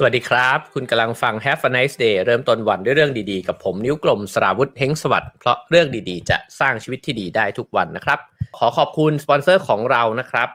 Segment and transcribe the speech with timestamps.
[0.00, 8.18] สวัสดีครับ คุณกำลังฟัง Have a nice day เริ่มต้นวันด้วยเรื่องดีๆ กับผมนิ้วกลมสราวุธเฮงสวัสดิ์เพราะเรื่องดีๆ จะสร้างชีวิตที่ดีได้ทุกวันนะครับ
[8.56, 10.48] ขอขอบคุณสปอนเซอร์ของเรานะครับ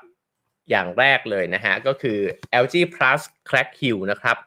[0.69, 2.17] อย่างแรกเลยนะฮะ ก็คือ
[2.63, 4.37] LG Plus Crack Heel นะครับ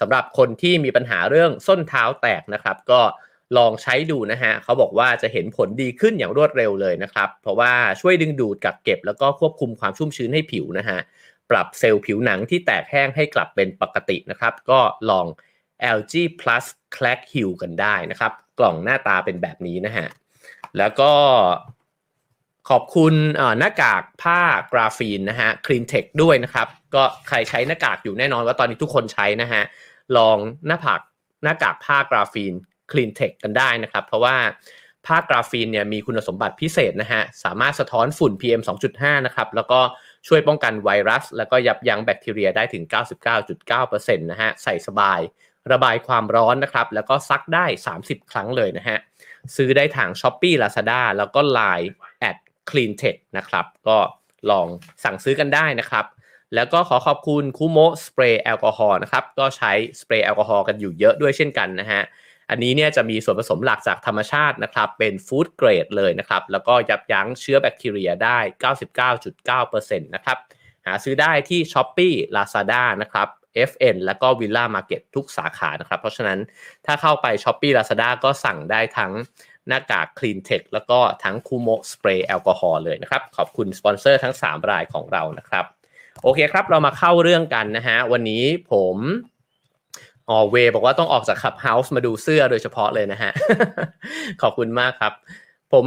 [0.00, 3.00] สำหรับคนที่มีปัญหาเรื่องส้นเท้าแตกนะครับ ก็
[3.56, 11.00] ลองใช้ดูนะฮะเขาบอกว่าจะเห็นผลดีขึ้นอย่างรวดเร็วเลยนะครับ เพราะว่าช่วยดึงดูดกักเก็บแล้วก็ควบคุมความชุ่มชื้นให้ผิวนะฮะ
[11.50, 15.26] ปรับเซลล์ผิวหนังที่แตกแห้งให้กลับเป็นปกตินะครับ ก็ลอง
[15.98, 16.64] LG Plus
[16.96, 20.06] Clack Heal กันได้นะครับ กล่องหน้าตาเป็นแบบนี้นะฮะ
[20.78, 21.12] แล้วก็
[22.70, 23.14] ขอบคุณ
[23.58, 24.40] หน้ากากผ้า
[24.72, 29.62] กราฟีนนะฮะ Clean Tech ด้วยนะครับ ก็ใครใช้หน้ากากอยู่แน่นอนว่าตอนนี้ทุกคนใช้นะฮะ
[30.16, 30.36] ลอง
[30.66, 31.00] หน้าผัก
[31.42, 32.54] หน้ากากผ้ากราฟีน
[32.90, 34.36] Clean Tech กันได้นะครับ เพราะว่า
[35.06, 39.80] ผ้ากราฟีนเนี่ยมีคุณสมบัติพิเศษนะฮะ สามารถสะท้อนฝุ่น PM 2.5 นะครับ แล้วก็
[40.26, 42.84] ช่วยป้องกันไวรัส แล้วก็ยับยั้งแบคทีเรียได้ถึง
[43.50, 45.20] 99.9%นะฮะใส่สบาย
[45.72, 47.66] ระบายความร้อนนะครับ แล้วก็ซักได้
[47.98, 48.98] 30 ครั้งเลยนะฮะ
[49.56, 51.88] ซื้อได้ทาง Shopee Lazada แล้วก็ Line
[52.28, 52.36] at
[52.70, 53.98] Clean Tech นะครับ ก็
[54.50, 54.66] ลอง
[55.04, 56.04] สั่งซื้อกันได้นะครับ
[56.54, 62.02] แล้วก็ขอขอบคุณคูโมสเปรย์แอลกอฮอล์นะครับ ก็ใช้สเปรย์แอลกอฮอล์กันอยู่เยอะด้วยเช่นกันนะฮะ
[62.50, 68.38] อันนี้เนี่ยจะมีส่วนผสมหลักจากธรรมชาตินะครับ เป็น food grade เลยนะครับ แล้วก็ยับยั้งเชื้อแบคทีเรียได้
[69.62, 70.38] 99.9%นะครับ
[70.86, 73.28] หาซื้อได้ที่ Shopee Lazada นะครับ
[73.70, 76.38] FN แล้วก็ Villa Market ทุกสาขานะครับ เพราะฉะนั้น
[76.86, 79.12] ถ้าเข้าไป s h อ p e e Lazada ก็สั่งได้ทั้ง
[79.68, 85.64] หน้ากาก Clean Tech แล้วก็ทั้งคูโมสเปรย์แอลกอฮอล์เลยนะครับ ขอบคุณสปอนเซอร์ทั้ง 3 รายของเรานะครับ
[86.22, 88.96] โอเคครับ เรามาเข้าเรื่องกันนะฮะ วันนี้ผม
[90.30, 93.30] อ๋อเวบอกว่าต้องออกจาก Clubhouse มาดูเสื้อโดยเฉพาะเลยนะฮะ
[94.42, 95.12] ขอบคุณมากครับ
[95.72, 95.86] ผม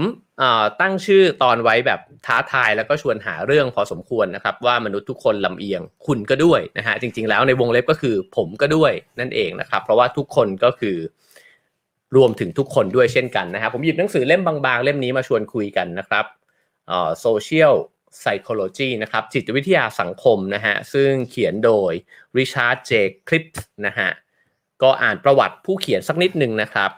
[0.81, 10.97] ตั้งชื่อตอนไว้แบบท้าทายแล้วก็ชวนหาเรื่องพอสมควรนะครับ ว่ามนุษย์ทุกคนลำเอียง คุณก็ด้วยนะฮะจริง ๆ แล้วในวงเล็บก็คือผมก็ด้วยนั่นเองนะครับ เพราะว่าทุกคนก็คือ
[12.15, 16.25] รวมถึงทุกคนด้วยเช่นกันนะครับ ผมหยิบหนังสือเล่มบางๆ เล่มนี้มาชวนคุยกันนะครับ
[17.21, 17.73] โซเชียล
[18.21, 21.91] psychology นะครับจิตวิทยาสังคมนะฮะซึ่งเขียนโดย
[22.37, 22.91] Richard J.
[23.27, 23.45] c l i p
[23.85, 24.09] นะฮะ
[24.83, 26.91] ก็อ่านประวัติผู้เขียนสักนิดหนึ่งนะครับ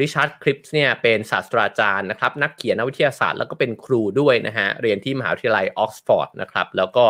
[0.00, 7.04] ริชาร์ดคริสป์เนี่ยเป็นศาสตราจารย์นะครับนักเขียนนักวิทยาศาสตร์แล้วก็เป็นครูด้วยนะฮะเรียนที่มหาวิทยาลัยออกซฟอร์ดนะครับแล้วก็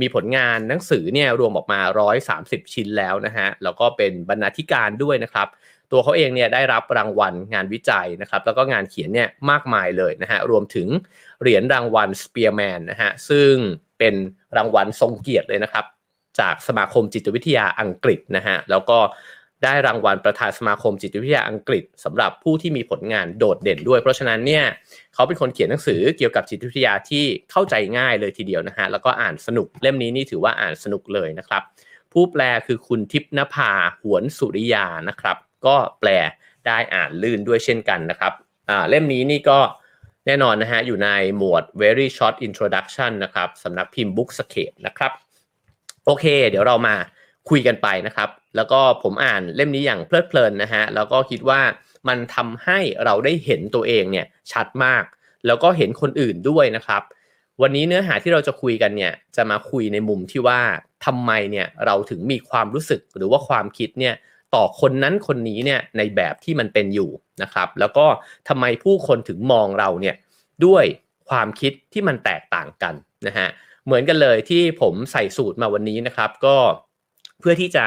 [0.00, 1.80] มีผลงานหนังสือเนี่ยรวมออกมา
[2.26, 5.48] 130 ชิ้นแล้วนะฮะแล้วก็เป็นบรรณาธิการด้วยนะครับ
[5.92, 10.88] ตัวเขาเองเนี่ยได้รับรางวัลงานวิจัยนะครับแล้วก็งานเขียนเนี่ยมากมายเลยนะฮะรวมถึง
[11.40, 13.52] เหรียญรางวัลสเปียร์แมนนะฮะซึ่ง
[13.98, 14.14] เป็น
[14.56, 15.84] รางวัลทรงเกียรติเลยนะครับ
[16.40, 18.98] จากสมาคมจิตวิทยาอังกฤษนะฮะแล้วก็
[19.62, 24.64] ได้รางวัลประธานสมาคมจิตวิทยาอังกฤษสำหรับผู้ที่มีผลงานโดดเด่นด้วย เพราะฉะนั้นเนี่ย
[25.14, 31.62] เขาเป็นคนเขียนหนังสือเกี่ยวกับจิตวิทยาที่เข้าใจง่ายเลยทีเดียวนะฮะแล้วก็อ่านสนุกเล่มนี้นี่ถือว่าอ่านสนุกเลยนะครับ
[32.12, 33.70] ผู้แปลคือคุณทิพนภา
[34.02, 36.08] หวนสุริยานะครับ ก็แปล
[36.66, 38.32] ได้อ่านลื่นด้วยเช่นกันนะครับ
[38.70, 39.58] อ่าเล่มนี้นี่ก็
[40.26, 45.12] แน่นอนนะฮะอยู่ในหมวด very short introduction นะครับสำนักพิมพ์ Bookscape นะครับ
[46.04, 46.96] โอเค เดี๋ยวเรามา
[47.48, 51.60] คุยกันไปนะครับ แล้วก็ผมอ่านเล่มนี้อย่างเพลิดเพลินนะฮะแล้วก็คิดว่า
[52.08, 55.04] มันทำให้เราได้เห็นตัวเองเนี่ยชัดมาก
[55.46, 57.02] แล้วก็เห็นคนอื่นด้วยนะครับ
[57.62, 60.60] วันนี้เนื้อหาที่เราจะคุยกันเนี่ยจะมาคุยในมุมที่ว่า
[61.04, 64.14] ทำไมเนี่ยเราถึงมีความรู้สึกหรือว่าความคิดเนี่ย
[64.54, 67.10] ต่อคนนั้นคนนี้เนี่ยในแบบที่มันเป็นอยู่
[67.42, 68.06] นะครับ แล้วก็
[68.48, 70.16] ทำไมผู้คนถึงมองเราเนี่ย
[70.66, 70.84] ด้วย
[71.28, 72.94] ความคิดที่มันแตกต่างกัน
[73.26, 73.48] นะฮะ
[73.84, 76.56] เหมือนกันเลยที่ผมใส่สูตรมาวันนี้นะครับ ก็
[77.40, 77.84] เพื่อที่จะ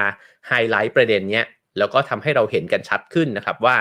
[0.47, 1.45] ไฮไลท์ประเด็นเนี้ย
[1.77, 3.75] แล้วก็ทำให้เราเห็นกันชัดขึ้นนะครับว่า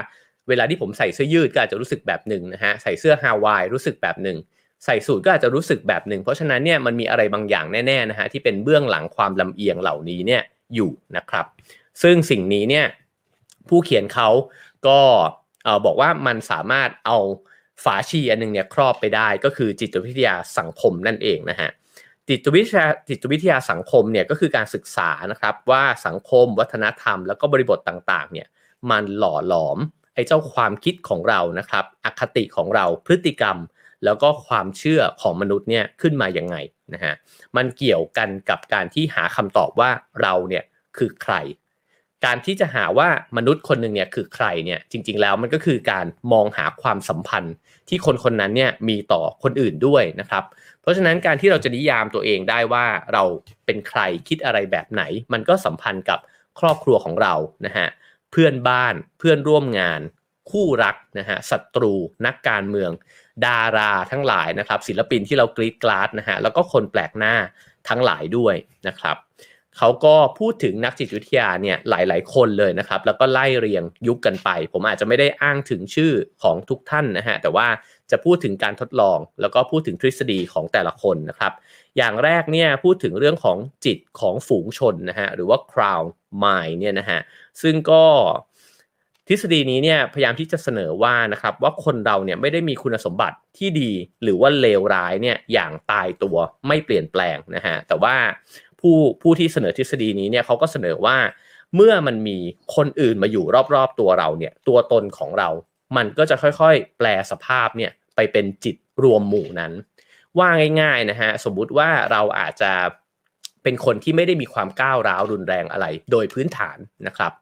[0.49, 4.39] เวลาที่ผมใส่เสื้อยืดก็อาจจะรู้สึกแบบหนึ่งนะฮะใส่เสื้อฮาวายรู้สึกแบบหนึ่ง
[4.85, 10.43] ใส่สูทก็อาจจะรู้สึกแบบหนึ่งเพราะฉะนั้นเนี่ยมันมีอะไรบางอย่างแน่ๆนะฮะที่เป็นเบื้องหลังความลำเอียงเหล่านี้เนี่ย
[10.75, 11.47] อยู่นะครับ
[12.03, 12.87] ซึ่งสิ่งนี้เนี่ย
[13.69, 14.29] ผู้เขียนเขา
[14.89, 15.01] ก็
[15.85, 17.19] บอกว่ามันสามารถเอา
[17.85, 21.71] ฝาชีอันนึงเนี่ยครอบไปได้ก็คือจิตวิทยาสังคมนั่นเองนะฮะ
[22.29, 28.47] จิตวิทยาจิตวิทยาสังคมเนี่ยก็คือการศึกษานะครับว่าสังคมวัฒนธรรม แล้วก็บริบทต่างๆเนี่ย
[28.91, 29.79] มันหล่อหลอม
[30.15, 33.57] ไอ้เจ้าความคิดของเรานะครับอคติของเราพฤติกรรม
[34.05, 36.57] แล้วก็ความเชื่อของมนุษย์เนี่ยขึ้นมาอย่างไง
[36.95, 37.15] นะฮะ
[37.57, 39.91] มันเกี่ยวกันกับการที่หาคำตอบว่า
[40.23, 40.65] เราเนี่ย
[40.97, 41.35] คือใคร
[42.25, 47.55] การที่จะหาว่ามนุษย์คนหนึ่งเนี่ยคือใครเนี่ยจริงๆแล้วมันก็คือการมองหาความสัมพันธ์
[47.89, 50.45] ที่คนคนนั้นเนี่ยมีต่อคนอื่นด้วยนะครับ
[50.87, 53.25] เพราะฉะนั้นการที่เราจะนิยามตัวเองได้ว่าเรา
[53.67, 55.03] เป็นใครคิดอะไรแบบไหน
[55.33, 56.19] มันก็สัมพันธ์กับ
[56.61, 57.35] ครอบครัวของเรา
[57.67, 57.89] นะฮะ
[58.33, 60.01] เพื่อนบ้านเพื่อนร่วมงาน
[60.51, 61.95] คู่รักนะฮะศัตรู
[62.27, 62.91] นักการเมือง
[63.47, 67.35] ดาราทั้งหลายนะครับ ศิลปินที่เรากรีดกราดนะฮะแล้วก็คนแปลกหน้า
[67.89, 68.55] ทั้งหลายด้วย
[68.89, 69.17] นะครับ
[69.79, 76.13] เขาก็พูดถึงนักจิตวิทยาเนี่ยหลาย ๆ คนเลยนะครับ แล้วก็ไล่เรียงยุคกันไป ผมอาจจะไม่ได้อ้างถึงชื่อ
[76.43, 77.69] ของทุกท่านนะฮะแต่ว่า
[78.11, 81.53] จะพูดถึงการทดลอง แล้วก็พูดถึงทฤษฎีของแต่ละคนนะครับ
[81.97, 86.07] อย่างแรกเนี่ยพูดถึงเรื่องของจิตของฝูงชนนะฮะหรือว่า crowd
[86.43, 87.21] mind เนี่ยนะฮะ
[87.63, 88.05] ซึ่งก็
[89.29, 93.91] ทฤษฎีนี้เนี่ยพยายามที่จะเสนอว่านะครับว่าคนเราเนี่ยไม่ได้มีคุณสมบัติที่ดี
[94.23, 96.37] หรือว่าเลวร้ายเนี่ยอย่างตายตัว
[96.67, 98.15] ไม่เปลี่ยนแปลงนะฮะแต่ว่า
[98.81, 101.17] ผู้ผู้ที่เสนอทฤษฎีนี้เนี่ยเขาก็เสนอว่า
[101.75, 102.39] เมื่อมันมี
[102.77, 103.45] คนอื่นมาอยู่
[103.75, 105.49] รอบๆตัวเราเนี่ยตัวตนของเรา
[105.97, 109.73] มันก็จะค่อยๆ แปลสภาพเนี่ยไปเป็นจิตรวมหมู่นั้น
[110.39, 110.49] ว่า
[110.81, 112.73] ง่ายๆนะฮะสมมุติว่าเราอาจจะ
[113.63, 117.33] เป็นคนที่ไม่ได้มีความก้าวร้าวรุนแรงอะไร โดยพื้นฐานนะครับ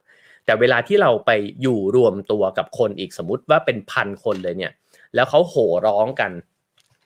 [0.45, 1.31] แต่เวลาที่เราไป
[1.63, 4.73] อยู่รวมตัวกับคนอีกสมมติว่าเป็นพันคนเลยเนี่ย
[5.15, 6.33] แล้วเขาโห่ร้องกัน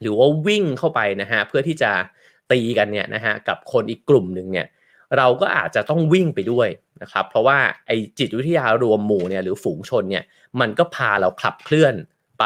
[0.00, 1.90] หรือว่าวิ่งเข้าไปนะฮะเพื่อที่จะ
[2.52, 4.66] ตีกันเนี่ยนะฮะกับคนอีกกลุ่มหนึ่งเนี่ย
[5.16, 6.68] เราก็อาจจะต้องวิ่งไปด้วย
[7.02, 10.24] นะครับ เพราะว่าไอ้จิตวิทยารวมหมู่เนี่ยหรือฝูงชนเนี่ย
[10.60, 11.94] มันก็พาเราขับเคลื่อน
[12.40, 12.44] ไป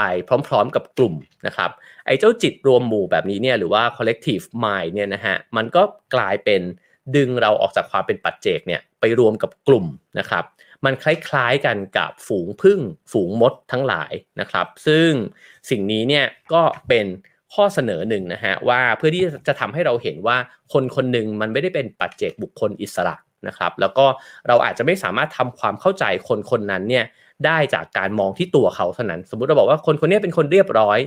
[0.48, 1.14] พร้อมๆกับกลุ่ม
[1.46, 1.70] นะครับ
[2.06, 5.82] ไอ้เจ้าจิตรวมหมู่แบบนี้เนี่ยหรือว่า collective mind เนี่ยนะฮะมันก็
[6.14, 6.60] กลายเป็น
[7.16, 9.86] ดึงเราออกจากความเป็นปัจเจกเนี่ยไปรวมกับกลุ่ม
[10.18, 10.44] นะครับ
[10.84, 12.80] มันคล้ายๆกันกับฝูงพึ่ง
[13.12, 15.08] ฝูงมดทั้งหลายนะครับ ซึ่ง
[15.70, 17.06] สิ่งนี้เนี่ยก็เป็น
[17.54, 20.36] ข้อเสนอหนึ่งนะฮะว่าเพื่อที่จะทำให้เราเห็นว่า
[20.72, 23.16] คนคนหนึ่งมันไม่ได้เป็นปัจเจกบุคคลอิสระ
[23.46, 24.06] นะครับแล้วก็
[24.48, 27.04] เราอาจจะไม่สามารถทำความเข้าใจคนคนนั้นเนี่ย
[27.46, 30.98] ได้จากการมองที่ตัวเขาเท่านั้น สมมุติเราบอกว่าคนคนนี้เป็นคนเรียบร้อย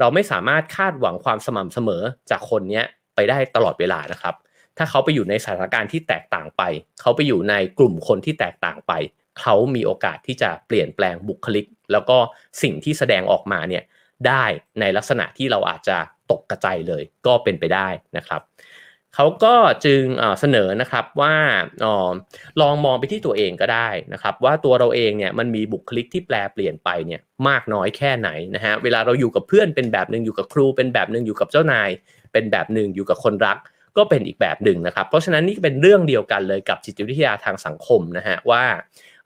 [0.00, 2.82] เราไม่สามารถคาดหวังความสม่ำเสมอจากคนนี้
[3.14, 4.34] ไปได้ตลอดเวลานะครับ
[4.78, 6.62] ถ้าเขาไปอยู่ในสถานการณ์ที่แตกต่างไป
[7.00, 8.92] เขาไปอยู่ในกลุ่มคนที่แตกต่างไป
[9.40, 12.16] เขามีโอกาสที่จะเปลี่ยนแปลงบุคลิก แล้วก็
[12.62, 13.82] สิ่งที่แสดงออกมาเนี่ย
[14.28, 14.44] ได้
[14.80, 15.96] ในลักษณะที่เราอาจจะ
[16.30, 18.42] ตกกระใจเลยก็เป็นไปได้นะครับ
[19.14, 20.02] เขาก็จึง
[20.40, 21.34] เสนอนะครับว่า
[22.60, 31.90] ลองมองไปที่ตัวเองก็ได้นะครับ ว่าตัวเราเองเนี่ยมันมีบุคลิกที่แปลเปลี่ยนไปเนี่ยมากน้อยแค่ไหนนะฮะเวลาเราอยู่กับเพื่อนเป็นแบบหนึ่งอยู่กับครู เป็นแบบหนึ่งอยู่กับเจ้านาย
[32.32, 33.58] เป็นแบบหนึ่งอยู่กับคนรัก
[33.96, 38.64] ก็เป็นอีกแบบหนึ่งนะครับ เพราะฉะนั้นนี่เป็นเรื่องเดียวกันเลยกับจิตวิทยาทางสังคมนะฮะว่า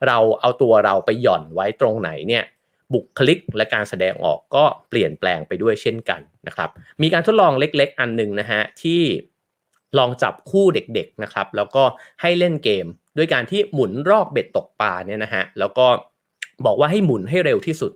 [0.06, 2.44] เราเอาตัวเราไปหย่อนไว้ตรงไหนเนี่ย
[2.92, 6.70] บุคลิกและการแสดงออกก็เปลี่ยนแปลงไปด้วยเช่นกันนะครับ
[7.02, 9.02] มีการทดลองเล็กๆ อันหนึ่งนะฮะที่
[9.98, 11.84] ลองจับคู่เด็กๆนะครับ แล้วก็
[12.22, 12.86] ให้เล่นเกม
[13.16, 15.86] ด้วยการที่หมุนรอบเบ็ดตกปลาเนี่ยนะฮะแล้วก็
[16.66, 17.92] บอกว่าให้หมุนให้เร็วที่สุด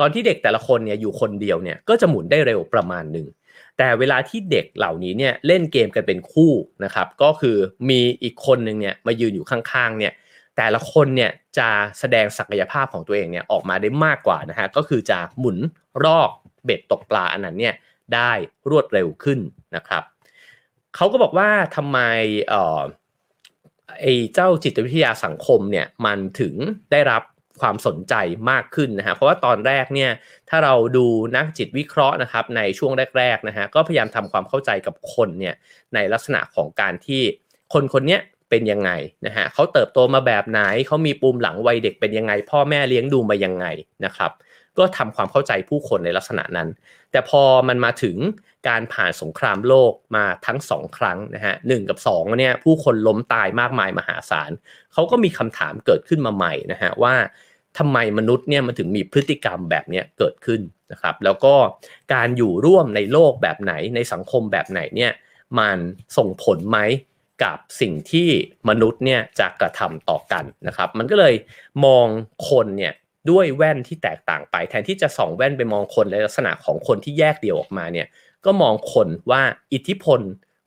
[0.00, 3.26] ตอนที่เด็กแต่ละคนเนี่ยอยู่คนเดียวเนี่ยก็จะหมุนได้เร็วประมาณหนึ่ง
[3.78, 6.52] แต่เวลาที่เด็กเหล่านี้เนี่ยเล่นเกมกันเป็นคู่
[6.84, 7.56] นะครับ ก็คือ
[7.90, 10.12] มีอีกคนหนึ่งเนี่ยมายืนอยู่ข้างๆเนี่ย
[10.56, 11.68] แต่ละคนเนี่ยจะ
[11.98, 15.58] แสดงศักยภาพของตัวเองเนี่ยออกมาได้มากกว่านะฮะก็คือจะหมุน
[16.04, 16.30] รอบ
[16.64, 17.74] เบ็ดตกปลาอันนั้นเนี่ย
[18.14, 18.32] ได้
[18.70, 19.38] รวดเร็วขึ้น
[19.76, 20.02] นะครับ
[20.96, 21.98] เขาก็บอกว่าทำไม
[22.48, 22.82] เอ่อ
[24.00, 26.54] ไอ้เจ้าจิตวิทยาสังคมเนี่ยมันถึง
[26.92, 27.22] ได้รับ
[27.60, 28.14] ความสนใจ
[28.50, 30.10] มากขึ้นนะฮะเพราะว่าตอนแรกเนี่ย
[30.50, 31.06] ถ้าเราดู
[31.36, 35.54] นักจิตวิเคราะห์นะครับในช่วงแรกๆนะฮะก็พยายามทำความเข้าใจกับคนเนี่ย
[35.94, 37.22] ในลักษณะของการที่
[37.72, 38.18] คนคนนี้
[38.54, 38.92] เป็นยังไง
[39.26, 43.66] นะฮะเขาเติบโตมาแบบไหนเขามีปุ่มหลังวัยเด็กเป็นยังไง พ่อแม่เลี้ยงดูมายังไง
[44.04, 44.30] นะครับ
[44.78, 46.68] ก็ทำความเข้าใจผู้คนในลักษณะนั้น
[47.12, 48.16] แต่พอมันมาถึง
[48.68, 54.50] การผ่านสงครามโลกมาทั้งสองครั้งนะฮะหนึ่งกับสองเนี่ยผู้คนล้มตายมากมายมหาศาล
[54.92, 57.14] เขาก็มีคำถามเกิดขึ้นมาใหม่นะฮะว่า
[57.78, 60.60] ทำไมมนุษย์เนี่ยมันถึงมีพฤติกรรมแบบนี้เกิดขึ้น
[60.92, 61.54] นะครับแล้วก็
[62.14, 65.12] การอยู่ร่วมในโลกแบบไหนในสังคมแบบไหนเนี่ย
[65.58, 65.78] มัน
[66.16, 66.78] ส่งผลไหม
[67.42, 68.28] กับสิ่งที่
[68.68, 71.34] มนุษย์เนี่ยจะกระทำต่อกันนะครับ มันก็เลย
[71.84, 72.06] มอง
[72.50, 72.94] คนเนี่ย
[73.30, 78.06] ด้วยแว่นที่แตกต่างไป แทนที่จะส่องแว่นไปมองคนในลักษณะของคนที่แยกเดี่ยวออกมาเนี่ย
[78.44, 80.20] ก็มองคนว่าอิทธิพล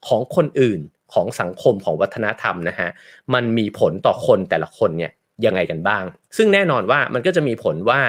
[0.08, 0.80] ของคนอื่น
[1.14, 2.90] ของสังคมของวัฒนธรรมนะฮะ
[3.34, 5.12] มันมีผลต่อคนแต่ละคนเนี่ย
[5.46, 6.04] ยังไงกันบ้าง
[6.38, 8.02] ซึ่งแน่นอนว่ามันก็จะมีผลว่า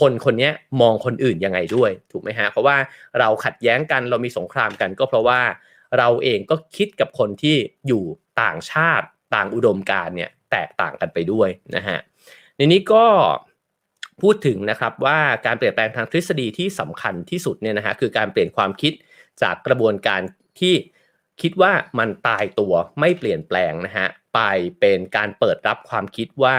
[0.00, 2.76] คนคนนี้มองคนอื่นยังไงด้วยถูกไหมฮะเพราะว่า
[3.18, 5.40] เราขัดแย้งกันเรามีสงครามกันก็เพราะว่า
[5.96, 8.04] เราเองก็คิดกับคนที่อยู่
[8.42, 11.98] ต่างชาติต่างอุดมการเนี่ยแตกต่างกันไปด้วยนะฮะ
[12.56, 13.04] ในนี้ก็
[14.22, 18.92] พูดถึงนะครับว่าการเปลี่ยนแปลงทางทฤษฎีที่สำคัญที่สุดเนี่ยนะฮะคือการเปลี่ยนความคิด
[19.42, 20.20] จากกระบวนการ
[20.60, 20.74] ที่
[21.40, 24.40] คิดว่ามันตายตัวไม่เปลี่ยนแปลงนะฮะไป
[24.80, 26.56] เป็นการเปิดรับความคิดว่า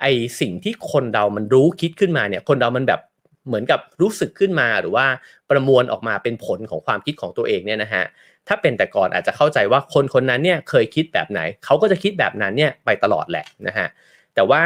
[0.00, 0.06] ไอ
[0.40, 3.00] สิ่งที่คนเรามันรู้คิดขึ้นมาเนี่ยคนเรามันแบบ
[3.46, 5.06] เหมือนกับรู้สึกขึ้นมาหรือว่า
[5.50, 8.04] ประมวลออกมาเป็นผลของความคิดของตัวเองเนี่ยนะฮะ
[8.48, 13.88] ถ้าเป็นแต่ก่อนอาจจะเข้าใจว่าคนคนนั้นเนี่ยเคยคิดแบบไหน เขาก็จะคิดแบบนั้นเนี่ยไปตลอดแหละนะฮะ
[14.34, 14.62] แต่ว่า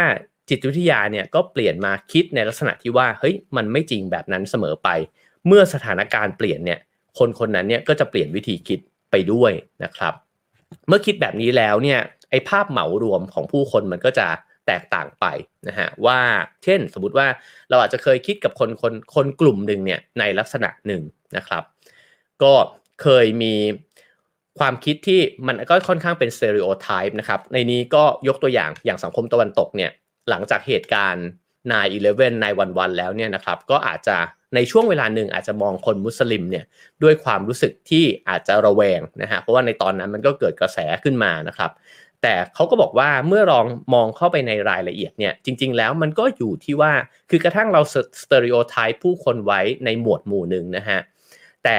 [0.49, 4.89] จิตวิทยาเนี่ยก็เปลี่ยนมาคิดในลักษณะที่ว่าเฮ้ยมันไม่จริงแบบนั้นเสมอไป
[5.47, 6.79] เมื่อสถานการณ์เปลี่ยนเนี่ย
[7.19, 9.53] คนคนนั้นเนี่ยก็จะเปลี่ยนวิธีคิดไปด้วย
[9.85, 10.15] นะครับ
[10.89, 14.27] เมื่อคิดแบบนี้แล้วเนี่ยไอ้ภาพเหมารวมของผู้คนมันก็จะ
[14.67, 15.27] แตกต่างไป
[15.69, 16.21] นะฮะว่า
[16.65, 17.27] เช่นสมมติว่า
[17.71, 21.03] เราอาจจะเคยคิดกับคนคนคนกลุ่มหนึ่งเนี่ยในลักษณะหนึ่ง
[21.37, 21.63] นะครับ
[22.43, 22.53] ก็
[23.03, 23.55] เคยมี
[24.59, 29.91] ความคิดที่มันก็ค่อนข้างเป็น stereotype นะครับ ในนี้ก็ยกตัวอย่างอย่างสังคมตะวันตกเนี่ย
[30.31, 31.27] หลังจากเหตุการณ์
[31.71, 34.17] 9-11 9-11แล้วเนี่ยนะครับ ก็อาจจะ
[34.55, 36.65] ในช่วงเวลาหนึ่งอาจจะมองคนมุสลิมเนี่ย
[37.03, 41.71] ด้วยความรู้สึกที่อาจจะระแวงนะฮะเพราะว่าในตอนนั้นมันก็เกิดกระแสขึ้นมานะครับ
[42.23, 46.93] แต่เขาก็บอกว่าเมื่อลองมองเข้าไปในรายละเอียดเนี่ยจริง ๆ แล้วมันก็อยู่ที่ว่า
[47.31, 47.81] คือกระทั่งเรา
[48.23, 50.99] stereotype ผู้คนไว้ในหมวดหมู่หนึ่งนะฮะ
[51.65, 51.79] แต่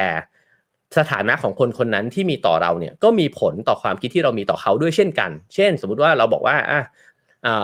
[0.97, 6.81] สถานะของคนคนนั้นที่มีต่อเราเนี่ยก็มีผลต่อความคิดที่เรามีต่อเขาด้วยเช่นกัน เช่น สมมุติว่าเราบอกว่าอะ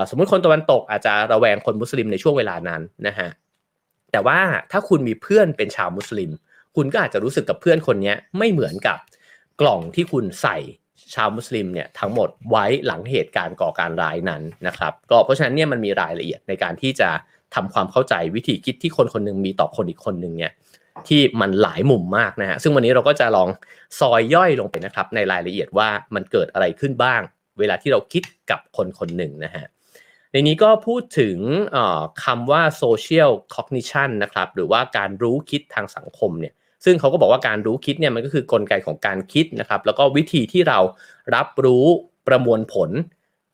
[0.10, 3.30] สมมุติคนตะวันตกอาจจะระแวงคนมุสลิมในช่วงเวลานั้นนะฮะ
[4.12, 4.40] แต่ว่า
[4.72, 6.32] ถ้าคุณมีเพื่อนเป็นชาวมุสลิม
[6.76, 8.98] คุณก็อาจจะรู้สึกกับเพื่อนคนนี้ไม่เหมือนกับ
[9.62, 10.58] กล่องที่คุณใส่
[11.16, 17.10] ชาวมุสลิมเนี่ยทั้งหมดไว้หลังเหตุการณ์ก่อการร้ายนั้นนะครับ ก็เพราะฉะนั้นเนี่ยมันมีรายละเอียดในการที่จะ
[17.56, 20.52] ทำความเข้าใจวิธีคิดที่คนคนนึงมีต่อคนอีกคนหนึ่งเนี่ย
[21.10, 23.50] ที่มันหลายมุมมากนะฮะซึ่งวันนี้เราก็จะลอง
[24.00, 27.22] ซอยย่อยลงไปนะครับ ในรายละเอียดว่ามันเกิดอะไรขึ้นบ้าง
[27.60, 29.66] เวลาที่เราคิดกับคนคนหนึ่งนะฮะ
[30.32, 31.38] ในนี้ก็พูดถึง
[32.24, 36.54] คำว่า social cognition นะครับ หรือว่าการรู้คิดทางสังคมเนี่ย
[36.86, 40.80] ซึ่งเขาก็บอกว่าการรู้คิดเนี่ยมันก็คือกลไกของการคิดนะครับ แล้วก็วิธีที่เรา
[41.36, 41.86] รับรู้
[42.28, 42.90] ประมวลผล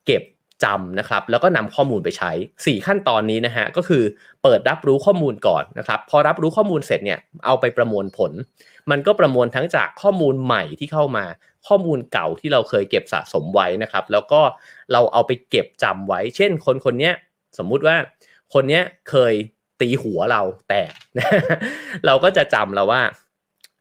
[0.05, 0.23] เก็บ
[0.63, 4.03] จำนะครับแล้วก็นำข้อมูลไปใช้ 4 ขั้นตอนนี้นะฮะก็คือ
[4.43, 8.31] เปิดรับรู้ข้อมูลก่อนนะครับพอรับรู้ข้อมูลเสร็จเนี่ยเอาไปประมวลผล
[8.91, 11.25] มันก็ประมวลทั้งจากข้อมูลใหม่ที่เข้ามา
[11.67, 14.41] ข้อมูลเก่าที่เราเคยเก็บสะสมไว้นะครับ แล้วก็
[14.91, 17.11] เราเอาไปเก็บจำไว้ เช่น คนคนนี้
[17.57, 17.95] สมมุติว่า
[18.53, 19.33] คนนี้เคย
[19.81, 20.91] ตีหัวเราแตก
[22.05, 23.01] เราก็จะจำแล้วว่า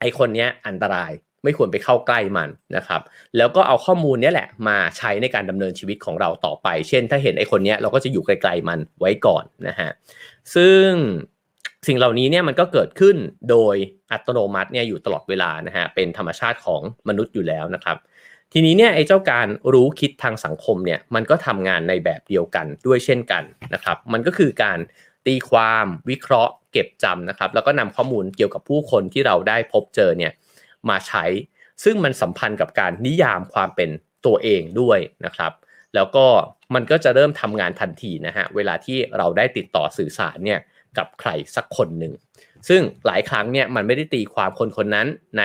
[0.01, 1.13] ไอคนนี้อันตราย
[1.45, 3.03] ไม่ควรไปเข้าใกล้มันนะครับ
[3.37, 9.91] แล้วก็เอาข้อมูลนี้แหละมาใช้ในการดำเนินชีวิตของเราต่อไป เช่น ถ้าเห็นไอ้คนนี้เราก็จะอยู่ไกลๆมันไว้ก่อนนะฮะ
[10.55, 10.89] ซึ่ง
[11.87, 13.17] สิ่งเหล่านี้เนี่ยมันก็เกิดขึ้น
[13.51, 13.77] โดย
[14.13, 17.97] อัตโนมัติเนี่ยอยู่ตลอดเวลานะฮะ เป็นธรรมชาติของมนุษย์อยู่แล้วนะครับ
[18.53, 23.43] ทีนี้เนี่ยไอ้เจ้าการรู้คิดทางสังคมเนี่ยมันก็ทำงานในแบบเดียวกันด้วยเช่นกัน
[23.75, 24.79] นะครับ มันก็คือการ
[25.27, 30.33] ตีความวิเคราะห์ เก็บจำนะครับ แล้วก็นำข้อมูลเกี่ยวกับผู้คนที่เราได้พบเจอเนี่ย
[30.91, 31.25] มาใช้
[31.85, 33.91] ซึ่งมันสัมพันธ์กับการนิยามความเป็น
[34.27, 35.53] ตัวเองด้วยนะครับ
[35.95, 36.27] แล้วก็
[36.75, 40.61] มันก็จะเริ่มทำงานทันทีนะฮะเวลาที่เราได้ติดต่อสื่อสารเนี่ย
[40.99, 42.13] กับใครสักคนหนึ่ง
[42.69, 45.07] ซึ่งหลายครั้งเนี่ยมันไม่ได้ตีความคนคนนั้น
[45.39, 45.43] ใน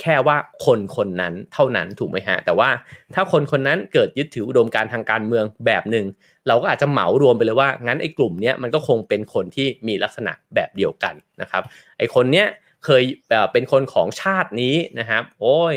[0.00, 0.36] แค่ว่า
[0.66, 2.70] คนคนนั้นเท่านั้นถูกไหมฮะ แต่ว่า
[3.14, 6.06] ถ้าคนคนนั้นเกิดยึดถืออุดมการทางการเมืองแบบหนึ่ง
[6.48, 11.62] เราก็อาจจะเหมารวมไปเลยว่างั้นไอ้กลุ่มเนี้ยมันก็คงเป็นคนที่มีลักษณะแบบเดียวกันนะครับ
[11.98, 12.46] ไอ้คนเนี้ย
[12.84, 13.02] เคย
[13.52, 15.74] เป็นคนของชาตินี้นะครับ โอ้ย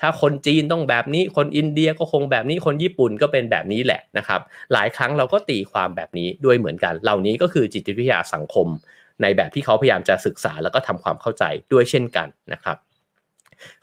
[0.00, 4.40] ถ้าคนจีนต้องแบบนี้ คนอินเดียก็คงแบบนี้ คนญี่ปุ่นก็เป็นแบบนี้แหละนะครับ
[4.72, 8.66] หลายครั้งเราก็ตีความแบบนี้ด้วยเหมือนกัน เหล่านี้ก็คือจิตวิทยาสังคม
[9.22, 12.76] ในแบบที่เขาพยายามจะศึกษาแล้วก็ทำความเข้าใจด้วยเช่นกันนะครับ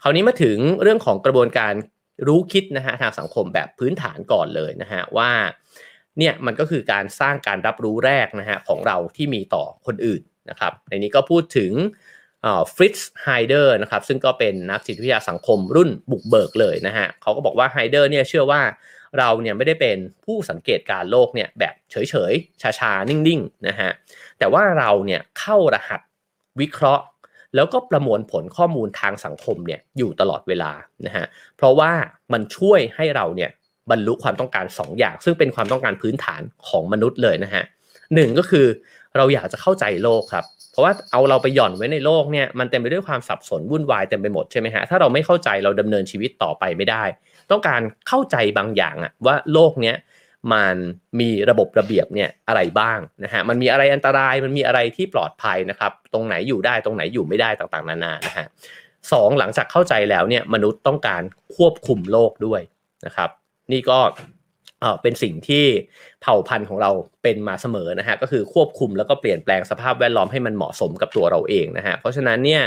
[0.02, 1.72] คราวนี้มาถึงเรื่องของกระบวนการ
[2.26, 5.30] รู้คิดนะฮะทางสังคมแบบพื้นฐานก่อนเลยนะฮะว่า
[6.18, 11.72] เนี่ยมันก็คือการสร้างการรับรู้แรกนะฮะของเราที่มีต่อคนอื่นนะครับในนี้ก็พูดถึง
[12.74, 18.62] ฟริตซ์ไฮเดอร์นะครับซึ่งก็เป็นนักจิตวิทยาสังคมรุ่นบุกเบิกเลยนะฮะเขาก็บอกว่าไฮเดอร์เนี่ยเชื่อว่า
[19.18, 23.90] เราเนี่ยไม่ได้เป็นผู้สังเกตการณ์โลกเนี่ยแบบเฉยๆชาๆ นิ่งๆนะฮะ
[24.38, 26.00] แต่ว่าเราเนี่ยเข้ารหัส
[26.60, 27.04] วิเคราะห์
[27.54, 30.72] แล้วก็ประมวลผลข้อมูลทางสังคมเนี่ยอยู่ตลอดเวลา
[31.06, 31.26] นะฮะ
[31.56, 31.92] เพราะว่า
[32.32, 33.50] มันช่วยให้เราเนี่ย
[33.90, 37.64] บรรลุความต้องการ 2 อย่าง ซึ่งเป็นความต้องการพื้นฐานของมนุษย์เลยนะฮะ
[38.14, 38.66] หนึ่งก็คือ
[39.16, 47.04] เราอยากจะเข้าใจโลกครับ เพราะว่าเอาเราไปหย่อนไว้ในโลกเนี่ยมันเต็มไปด้วยความสับสนวุ่นวายเต็มไปหมดใช่ไหมฮะถ้าเราไม่เข้าใจเราดำเนินชีวิตต่อไปไม่ได้
[47.50, 49.96] ต้องการเข้าใจบางอย่างอะว่าโลกเนี้ย
[50.52, 50.76] มัน
[51.20, 58.46] มีระบบระเบียบเนี่ยอะไรบ้างนะฮะมันมีอะไรอันตรายมันมีอะไรที่ปลอดภัยนะครับ ตรงไหนอยู่ได้ตรงไหนอยู่ไม่ได้ต่างๆนานานะฮะ
[59.12, 61.22] สองหลังจากเข้าใจแล้วเนี่ยมนุษย์ต้องการ
[61.56, 62.60] ควบคุมโลกด้วย
[63.06, 63.30] นะครับ
[63.72, 63.98] นี่ก็
[65.02, 65.64] เป็นสิ่งที่
[66.22, 66.90] เผ่าพันธุ์ของเรา
[67.22, 72.62] เป็นมาเสมอนะฮะก็คือควบคุมแล้วก็เปลี่ยนแปลงสภาพแวดล้อมให้มันเหมาะสมกับตัวเราเองนะฮะเพราะฉะนั้นเนี่ย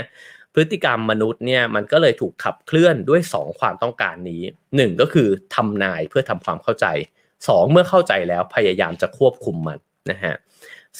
[0.54, 4.42] พฤติกรรมมนุษย์เนี่ยมันก็เลยถูกขับเคลื่อนด้วย 2 ความต้องการนี้
[4.72, 6.86] 1 ก็คือทำนายเพื่อทำความเข้าใจ
[7.30, 9.78] 2 เมื่อเข้าใจแล้วพยายามจะควบคุมมัน
[10.10, 10.34] นะฮะ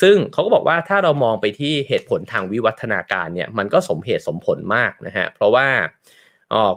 [0.01, 5.67] ซึ่งเขาก็บอกว่าถ้าเรามองไปที่เหตุผลทางวิวัฒนาการเนี่ยมันก็สมเหตุสมผลมากนะฮะเพราะว่า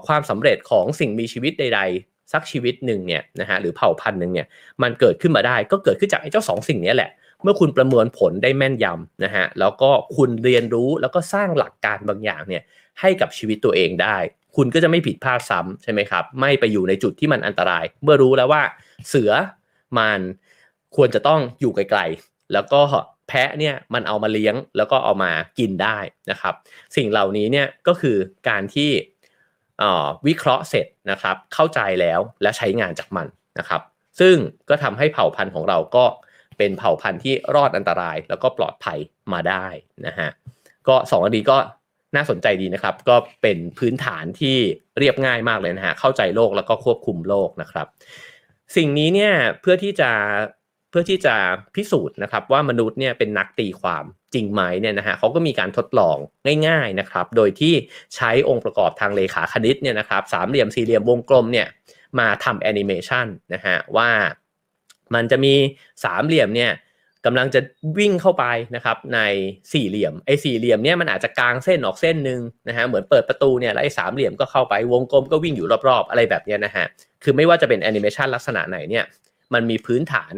[0.08, 1.82] ความสำเร็จของสิ่งมีชีวิตใด
[2.34, 4.48] สักชีวิตหนึ่งเนี่ยนะฮะหรือเผ่าพันธุ์หนึ่งเนี่ย
[4.82, 7.12] มันเกิดขึ้นมาได้ก็เกิดขึ้นจากไอ้เจ้าสองสิ่งนี้แหละ
[7.44, 12.64] เมื่อคุณประเมินผลได้แม่นยำนะฮะแล้วก็คุณเรียนรู้แล้วก็สร้างหลักการบางอย่างเนี่ย
[13.02, 14.18] ให้กับชีวิตตัวเองได้
[14.56, 18.62] คุณก็จะไม่ผิดพลาดซ้ำใช่ไหมครับ ไม่ไปอยู่ในจุดที่มันอันตราย เมื่อรู้แล้วว่า
[19.08, 19.32] เสือ
[19.98, 20.20] มัน
[20.96, 22.82] ควรจะต้องอยู่ไกลๆแล้วก็
[23.28, 25.98] แพะเนี่ยมันเอามาเลี้ยงแล้วก็เอามากินได้
[26.32, 26.54] นะครับ
[26.96, 28.18] สิ่งเหล่านี้เนี่ยก็คือ
[28.50, 28.90] การที่
[30.28, 33.28] วิเคราะห์เสร็จนะครับ เข้าใจแล้วและใช้งานจากมัน
[33.60, 33.82] นะครับ
[34.20, 34.36] ซึ่ง
[34.70, 36.06] ก็ทำให้เผ่าพันธุ์ของเราก็
[36.58, 38.98] เป็นเผ่าพันธุ์ที่รอดอันตรายแล้วก็ปลอดภัย
[39.34, 39.68] มาได้
[40.08, 40.30] นะฮะ
[40.88, 41.58] ก็สองอันนี้ก็
[42.16, 44.58] น่าสนใจดีนะครับ ก็เป็นพื้นฐานที่
[45.00, 47.88] เรียบง่ายมากเลยนะฮะเข้าใจโลกแล้วก็ควบคุมโลกนะครับ
[48.76, 50.12] สิ่งนี้เนี่ยเพื่อที่จะ
[50.98, 51.36] พื่อที่จะ
[51.76, 56.18] พิสูจน์นะครับว่ามนุษย์เนี่ยเป็นนักตีความจริงไหมเนี่ยนะฮะเขาก็มีการทดลอง
[56.68, 57.74] ง่ายๆนะครับโดยที่
[58.16, 61.68] ใช้องค์ประกอบทางเลขาคณิตเนี่ยนะครับสามเหลี่ยมสี่เหลี่ยมวงกลมเนี่ย
[62.20, 64.10] มาทำแอนิเมชันนะฮะว่า
[65.16, 65.54] มันจะมี
[66.04, 66.72] สามเหลี่ยมเนี่ย
[67.26, 67.60] กำลังจะ
[67.98, 69.20] วิ่งเข้าไปนะครับใน
[69.74, 76.86] สี่เหลี่ยมไอ้สี่เหลี่ยมเนี่ยมันอาจจะกลางเส้นออกเส้นหนึ่งนะฮะเหมือนเปิดประตูเนี่ยแล้วไอ้สามเหลี่ยมก็เข้าไปวงกลมก็วิ่งอยู่รอบๆ อะไรแบบนี้นะฮะ
[77.24, 79.06] คือไม่ว่าจะเป็นแอนิเมชันลักษณะไหนเนี่ย
[79.54, 80.34] มันมีพื้นฐาน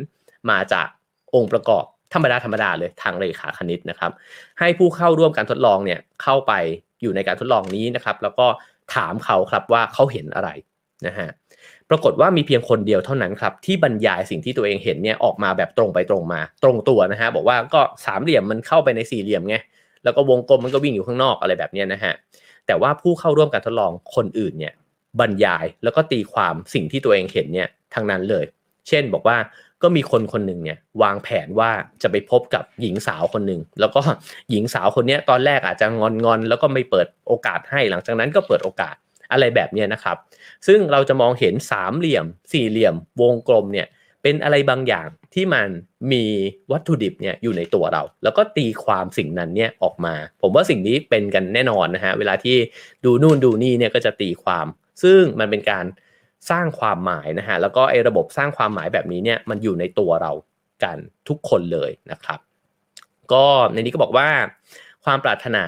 [0.49, 0.87] มาจาก
[1.35, 4.11] องค์ประกอบธรรมดาธรรมดาเลยทางเลขาคณิตนะครับ
[4.59, 6.53] ให้ผู้เข้าร่วมการทดลองเนี่ยเข้าไป
[7.01, 8.47] อยู่ในการทดลองนี้นะครับ แล้วก็
[8.95, 10.49] ถามเขาครับว่าเขาเห็นอะไร
[11.07, 11.29] นะฮะ
[11.89, 19.55] ปรากฏว่ามีเพียงคนเดียวเท่านั้นครับที่บรรยายสิ่งที่ตัวเองเห็นเนี่ยออกมาแบบตรงไปตรงมา ตรงตัวนะฮะบอกว่าก็สามเหลี่ยมมันเข้าไปในสี่เหลี่ยมไง
[20.03, 22.13] แล้วก็วงกลมมันก็วิ่งอยู่ข้างนอกอะไรแบบนี้นะฮะ
[22.67, 24.73] แต่ว่าผู้เข้าร่วมการทดลองคนอื่นเนี่ย
[25.19, 28.45] บรรยายแล้วก็ตีความสิ่งที่ตัวเองเห็นเนี่ยทั้งนั้นเลย
[28.87, 29.37] เช่นบอกว่า
[29.83, 34.01] ก็มีคนคนหนึ่งเนี่ยวางแผนว่าจะไปพบกับหญิงสาวคนหนึ่งแล้วก็
[34.51, 38.95] หญิงสาวคนนี้ตอนแรกอาจจะงอนงอนแล้วก็ไม่เปิดโอกาสให้หลังจากนั้นก็เปิดโอกาส
[39.31, 40.17] อะไรแบบนี้นะครับ
[40.67, 43.87] ซึ่งเราจะมองเห็นสามเหลี่ยม สี่เหลี่ยม วงกลมเนี่ย
[44.23, 45.67] เป็นอะไรบางอย่างที่มัน
[46.11, 46.23] มี
[46.71, 52.57] วัตถุดิบเนี่ยอยู่ในตัวเรา แล้วก็ตีความสิ่งนั้นเนี่ยออกมา ผมว่าสิ่งนี้เป็นกันแน่นอนนะฮะเวลาที่
[53.05, 54.65] ดูนู่นดูนี่เนี่ยก็จะตีความ
[55.03, 55.85] ซึ่งมันเป็นการ
[56.49, 60.31] สร้างความหมายนะฮะแล้วก็ไอ้ระบบสร้างความหมายแบบนี้เนี่ยมันอยู่ในตัวเรา
[60.83, 60.97] กัน
[61.27, 62.39] ทุกคนเลยนะครับ
[63.33, 64.29] ก็ในนี้ก็บอกว่า
[65.05, 65.65] ความปรารถนา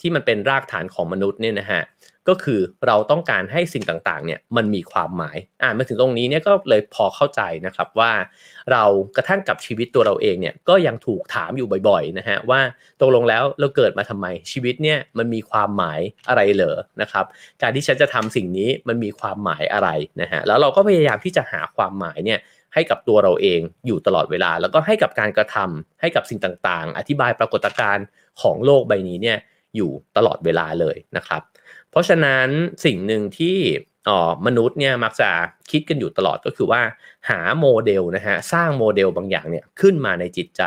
[0.00, 1.82] ที่มันเป็นรากฐานของมนุษย์เนี่ยนะฮะ
[2.28, 8.12] ก็คือเราต้องการให้สิ่งต่างๆเนี่ยมันมีความหมายอ่านมาถึงตรงนี้เนี่ยก็เลยพอเข้าใจนะครับว่า
[8.72, 8.84] เรา
[9.16, 12.60] กระทั่งกับชีวิตตัวเราเองเนี่ยก็ยังถูกถามอยู่บ่อยๆนะฮะว่า
[13.00, 17.24] ตกลงแล้วเราเกิดมาทำไมชีวิตเนี่ยมันมีความหมายอะไรเหรอนะครับ
[17.62, 19.88] การที่ฉันจะทำสิ่งนี้มันมีความหมายอะไร
[20.20, 22.40] นะฮะแล้วเราก็พยายามที่จะหาความหมายเนี่ย
[22.74, 28.06] ให้กับตัวเราเองอยู่ตลอดเวลา แล้วก็ให้กับการกระทำให้กับสิ่งต่างๆ อธิบายปรากฏการณ์
[28.42, 29.38] ของโลกใบนี้เนี่ย
[29.76, 31.42] อยู่ตลอดเวลาเลยนะครับ
[31.90, 32.48] เพราะฉะนั้น
[32.84, 33.58] สิ่งหนึ่งที่
[34.08, 35.30] อ๋อมนุษย์เนี่ยมักจะ
[35.70, 36.82] คิดกันอยู่ตลอดก็คือว่า
[37.28, 40.62] หาโมเดลนะฮะสร้างโมเดลบางอย่างเนี่ยขึ้นมาในจิตใจ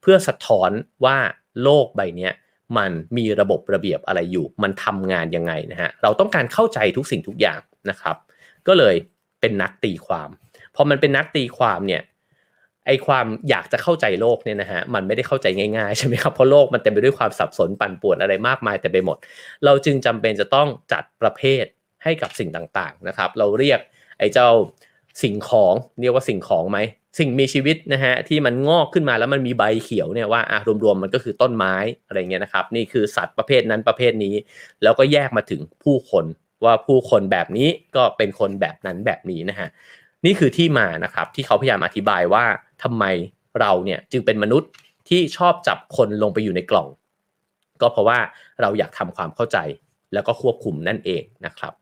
[0.00, 0.70] เพื่อสะท้อน
[1.04, 1.16] ว่า
[1.62, 2.30] โลกใบนี้
[2.76, 7.60] มันมีระบบระเบียบอะไรอยู่ มันทำงานยังไงนะฮะเราต้องการเข้าใจทุกสิ่งทุกอย่าง
[7.90, 8.16] นะครับ
[8.66, 8.94] ก็เลย
[9.40, 10.28] เป็นนักตีความ
[10.74, 12.02] พอมันเป็นนักตีความเนี่ย
[12.86, 19.16] ไอความอยากจะเข้าใจโลกเนี่ยนะฮะมันไม่ได้เข้าใจง่ายๆใช่ไหมครับเพราะโลกมันเต็มไปด้วยความสับสนปั่นป่วนอะไรมากมายแต่ไปหมด
[19.64, 21.64] เราจึงจำเป็นจะต้องจัดประเภท
[22.04, 23.80] ให้กับสิ่งต่างๆนะครับ เราเรียก
[24.18, 24.48] ไอ้เจ้า
[25.22, 26.78] สิ่งของเรียกว่าสิ่งของไหม
[27.18, 31.74] สิ่งมีชีวิตนะฮะที่มันงอกขึ้นมาแล้วมันมีใบเขียวเนี่ยว่าอะรวมๆมันก็คือต้นไม้
[32.06, 34.34] อะไรเงี้ยนะครับนี่คือสัตว์ประเภทนั้นประเภทนี้
[34.82, 36.24] แล้วก็แยกมาถึงผู้คน
[36.64, 39.68] ว่าผู้คนแบบนี้ก็เป็นคนแบบนั้นแบบนี้นะฮะ
[40.24, 42.44] นี่คือที่มานะครับที่เขาพยายามอธิบายว่า
[42.82, 43.04] ทำไม
[43.60, 44.70] เราเนี่ยจึงเป็นมนุษย์
[45.08, 46.88] ที่ชอบจับคนลงไปอยู่ในกล่อง
[47.80, 48.18] ก็เพราะว่า
[48.60, 49.58] เราอยากทำความเข้าใจ
[50.12, 51.72] แล้วก็ควบคุมนั่นเองนะครับ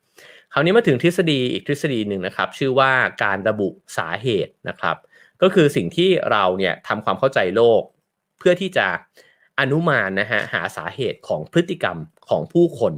[0.53, 4.97] คราวนี้มาถึงทฤษฎีอีกทฤษฎีหนึ่งนะครับ ชื่อว่าการระบุสาเหตุนะครับ
[5.43, 7.83] ก็คือสิ่งที่เราเนี่ยทำความเข้าใจโลก
[8.39, 8.87] เพื่อที่จะ
[9.61, 12.93] อนุมานนะฮะหาสาเหตุของพฤติกรรมของผู้คน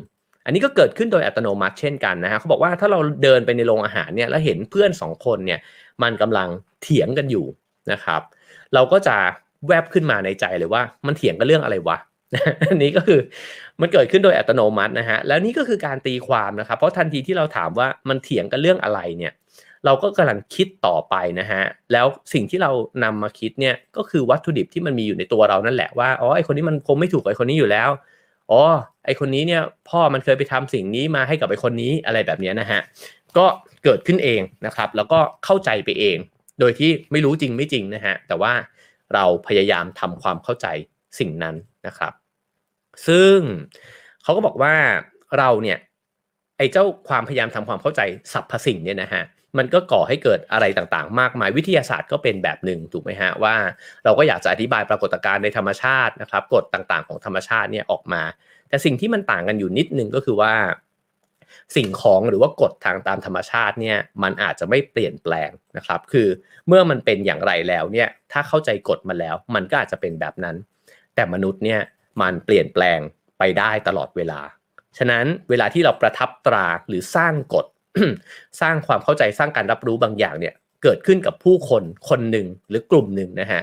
[0.44, 5.60] อันนี้ก็เกิดขึ้นโดยอัตโนมัติเช่นกันนะฮะเขาบอกว่าถ้าเราเดินไปในโรงอาหารเนี่ยแล้วเห็นเพื่อนสองคนเนี่ย
[6.02, 6.48] มันกำลัง
[6.82, 7.46] เถียงกันอยู่
[7.92, 8.20] นะครับ
[8.74, 9.16] เราก็จะ
[9.68, 11.98] แวบขึ้นมาในใจเลยว่ามันเถียงกันเรื่องอะไรวะ
[12.70, 13.20] อันนี้ก็คือ
[13.80, 19.32] มันเกิดขึ้นโดยอัตโนมัตินะฮะแล้วนี่ก็คือการตีความนะครับ เพราะทันทีที่เราถามว่ามันเถียงกันเรื่องอะไรเนี่ย
[19.84, 22.70] เราก็กำลังคิดต่อไปนะฮะแล้วสิ่งที่เรา
[23.04, 27.88] นำมาคิดเนี่ยก็คือวัตถุดิบที่มันมีอยู่ในตัวเรานั่นแหละว่าอ๋อไอคนนี้มันคงไม่ถูกไอคนนี้อยู่แล้ว
[28.50, 28.62] อ๋อ
[29.04, 32.80] ไอคนนี้เนี่ยพ่อมันเคยไปทำสิ่งนี้มาให้กับไอคนนี้อะไรแบบนี้นะฮะ
[33.38, 33.46] ก็
[33.84, 36.18] เกิดขึ้นเองนะครับ แล้วก็เข้าใจไปเอง
[36.60, 38.52] โดยที่ไม่รู้จริงไม่จริงนะฮะแต่ว่า
[39.14, 40.66] เราพยายามทำความเข้าใจ
[41.18, 41.54] สิ่งนั้น
[41.86, 42.12] นะครับ
[43.06, 43.36] ซึ่ง
[44.22, 44.74] เขาก็บอกว่า
[45.38, 45.78] เราเนี่ย
[46.58, 48.00] ไอ้เจ้าความพยายามทำความเข้าใจ
[48.32, 49.22] สรรพสิ่งเนี่ยนะฮะ
[49.58, 53.54] มันก็ก่อให้เกิดอะไรต่างๆ มากมายวิทยาศาสตร์ก็เป็นแบบหนึ่งถูกไหมฮะว่า
[54.04, 58.22] เราก็อยากจะอธิบายปรากฏการณ์ในธรรมชาตินะครับกฎต่างๆของธรรมชาติเนี่ยออกมา
[58.68, 60.54] แต่สิ่งที่มันต่างกันอยู่นิดนึงก็คือว่า
[61.76, 66.28] สิ่งของหรือว่ากฎทางตามธรรมชาติเนี่ยมันอาจจะไม่เปลี่ยนแปลงนะครับ คือ
[66.68, 70.56] เมื่อมันเป็นอย่างไรแล้วเนี่ยถ้าเข้าใจกฎมาแล้ว มันก็อาจจะเป็นแบบนั้น
[71.14, 71.80] แต่มนุษย์เนี่ย
[72.20, 72.98] มันเปลี่ยนแปลง
[73.38, 74.40] ไปได้ตลอดเวลา
[74.98, 77.66] ฉะนั้นเวลาที่เราประทับตราหรือสร้างกฎ
[78.60, 83.62] สร้างความเข้าใจสร้างการรับรู้บางอย่างเนี่ยเกิดขึ้นกับผู้คนคนหนึ่งหรือกลุ่มหนึ่งนะฮะ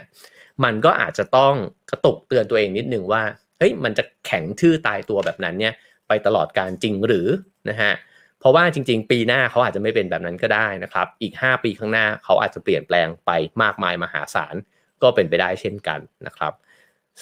[0.63, 1.54] มันก็อาจจะต้อง
[1.89, 3.24] กระตุกเตือนตัวเองนิดนึงว่า
[3.58, 5.74] เฮ้ยมันจะแข็งชื่อตายตัวแบบนั้นเนี่ย
[6.08, 7.28] ไปตลอดการจริงหรือ
[7.70, 7.91] นะฮะ
[8.39, 14.56] เพราะว่าจริง ๆ ปีหน้าเขาอาจจะไม่เป็นแบบนั้นก็ได้นะครับ อีก 5 ปีข้างหน้าเขาอาจจะเปลี่ยนแปลงไปมากมายมหาศาล
[15.02, 16.54] ก็เป็นไปได้เช่นกันนะครับ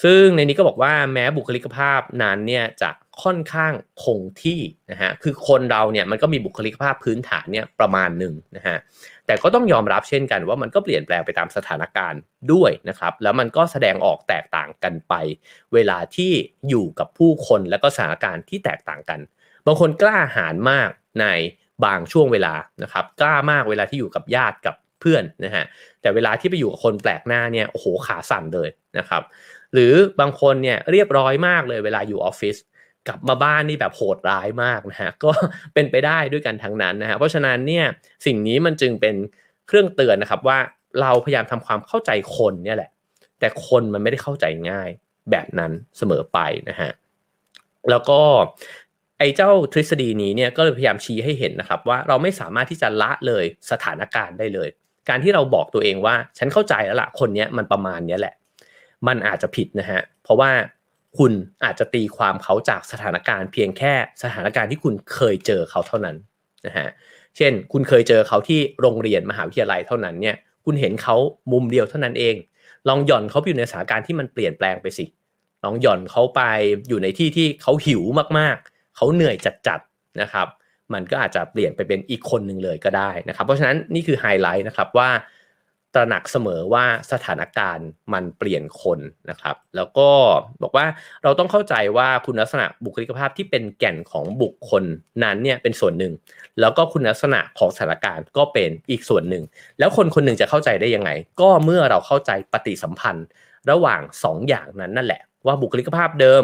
[0.03, 2.89] ซึ่งในนี้ก็บอกว่าแม้บุคลิกภาพนั้นเนี่ยจะ
[3.23, 4.59] ค่อนข้างคงที่
[4.91, 8.77] นะฮะคือคนเราเนี่ยมันก็มีบุคลิกภาพพื้นฐานเนี่ยประมาณหนึ่งนะฮะ
[9.25, 12.21] แต่ก็ต้องยอมรับเช่นกันว่ามันก็เปลี่ยนแปลงไปตามสถานการณ์
[12.53, 15.13] ด้วยนะครับ แล้วมันก็แสดงออกแตกต่างกันไป
[15.73, 16.31] เวลาที่
[16.69, 19.19] อยู่กับผู้คนและก็สถานการณ์ที่แตกต่างกัน
[19.65, 20.89] บางคนกล้าหาญมาก
[21.21, 21.25] ใน
[21.85, 25.65] บางช่วงเวลานะครับ กล้ามากเวลาที่อยู่กับญาติกับเพื่อนนะฮะ
[26.01, 29.23] แต่เวลาที่ไปอยู่กับคนแปลกหน้าเนี่ยโอ้โหขาสั่นเลยนะครับ
[29.73, 32.55] หรือบางคนเนี่ยเรียบร้อยมากเลยเวลาอยู่ออฟฟิศ
[33.07, 35.31] กลับมาบ้านนี่แบบโหดร้ายมากนะฮะก็
[35.73, 37.85] เป็นไปได้ด้วยกันทั้งนั้นนะฮะเพราะฉะนั้นเนี่ย
[38.25, 39.15] สิ่งนี้มันจึงเป็น
[39.67, 40.57] เครื่องเตือนนะครับว่า
[41.01, 42.91] เราพยายามทำความเข้าใจคนเนี่ยแหละ
[43.39, 44.89] แต่คนมันไม่ได้เข้าใจง่าย
[45.31, 46.91] แบบนั้นเสมอไปนะฮะ
[47.89, 48.21] แล้วก็
[49.19, 54.69] ไอ้เจ้าทฤษฎีนี้เนี่ยก็เลยพยายามชี้ให้เห็นนะครับ ว่าเราไม่สามารถที่จะละเลยสถานการณ์ได้เลย
[55.09, 58.35] การที่เราบอกตัวเองว่าฉันเข้าใจแล้วละ่ะคนเนี้ยมันประมาณเนี้ยแหละ
[59.07, 60.51] มันอาจจะผิดนะฮะเพราะว่า
[61.17, 61.31] คุณ
[61.63, 63.93] อาจจะตีความเขาจากสถานการณ์เพียงแค่
[64.23, 66.15] สถานการณ์ที่คุณเคยเจอเขาเท่านั้น
[66.65, 66.87] นะฮะ
[67.37, 71.15] เช่น คุณเคยเจอเขาที่โรงเรียนมหาวิทยาลัยเท่านั้นเนี่ยคุณเห็นเขา
[71.51, 72.35] มุมเดียวเท่านั้นเอง
[72.87, 75.05] ลองหย่อนเขาไปอยู่ในสถานการณ์ที่มันเปลี่ยนแปลงไปสิ
[75.63, 76.41] ลองหย่อนเขาไป
[76.87, 78.03] อยู่ในที่ที่เขาหิว
[78.39, 79.35] มากๆ เขาเหนื่อย
[79.67, 80.47] จัดๆนะครับ
[80.93, 85.09] มันก็อาจจะเปลี่ยนไปเป็นอีกคนหนึ่งเลยก็ได้นะครับ เพราะฉะนั้นนี่คือไฮไลท์นะครับว่า
[85.95, 88.99] ตระหนักเสมอว่าสถานการณ์มันเปลี่ยนคน
[89.29, 90.09] นะครับ แล้วก็
[90.61, 90.85] บอกว่า
[91.23, 94.83] เราต้องเข้าใจว่าคุณลักษณะบุคลิกภาพที่เป็นแก่นของบุคคล
[95.23, 96.13] นั้นเนี่ยเป็นส่วนหนึ่ง
[96.59, 99.43] แล้วก็คุณลักษณะของสถานการณ์ก็เป็นอีกส่วนหนึ่ง
[99.79, 101.09] แล้วคนคนหนึ่งจะเข้าใจได้ยังไง
[101.41, 103.25] ก็เมื่อเราเข้าใจปฏิสัมพันธ์
[103.71, 106.43] ระหว่าง 2ออย่างนั้นนั่นแหละ ว่าบุคลิกภาพเดิม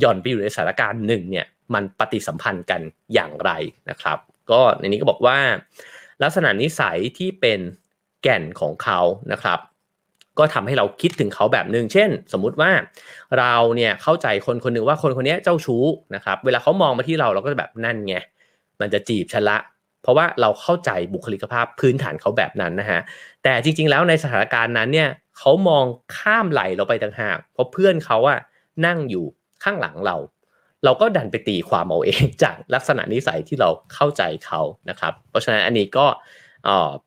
[0.00, 2.80] หย่อนไปอยู่ในสถานการณ์หนึ่งเนี่ยมันปฏิสัมพันธ์กัน
[3.14, 3.50] อย่างไร
[3.90, 4.18] นะครับ
[4.50, 5.38] ก็ในนี้ก็บอกว่า
[6.22, 7.60] ลักษณะนิสัยที่เป็น
[8.24, 9.00] แก่นของเขา
[9.32, 9.58] นะครับ
[10.38, 12.70] ก็ทำให้เราคิดถึงเขาแบบหนึ่งเช่น สมมุติว่า
[13.38, 15.84] เราเนี่ยเข้าใจคนคนหนึ่งว่าคนคนนี้เจ้าชู้
[16.14, 18.16] นะครับ เวลาเขามองมาที่เราเราก็จะแบบนั่นไง
[18.80, 19.58] มันจะจีบฉันละ
[20.02, 23.00] เพราะว่าเราเข้าใจบุคลิกภาพพื้นฐานเขาแบบนั้นนะฮะ
[23.42, 25.08] แต่จริง ๆ แล้วในสถานการณ์นั้นเนี่ย
[25.38, 25.84] เขามอง
[26.16, 28.38] ข้ามไหลเราไปต่างหาก เพราะเพื่อนเขาอะ
[28.86, 29.24] นั่งอยู่
[29.64, 30.16] ข้างหลังเรา
[30.84, 34.60] เราก็ดันไปตีความเอาเองจากลักษณะนิสัยที่เราเข้าใจเขา
[34.90, 36.06] นะครับ เพราะฉะนั้นอันนี้ก็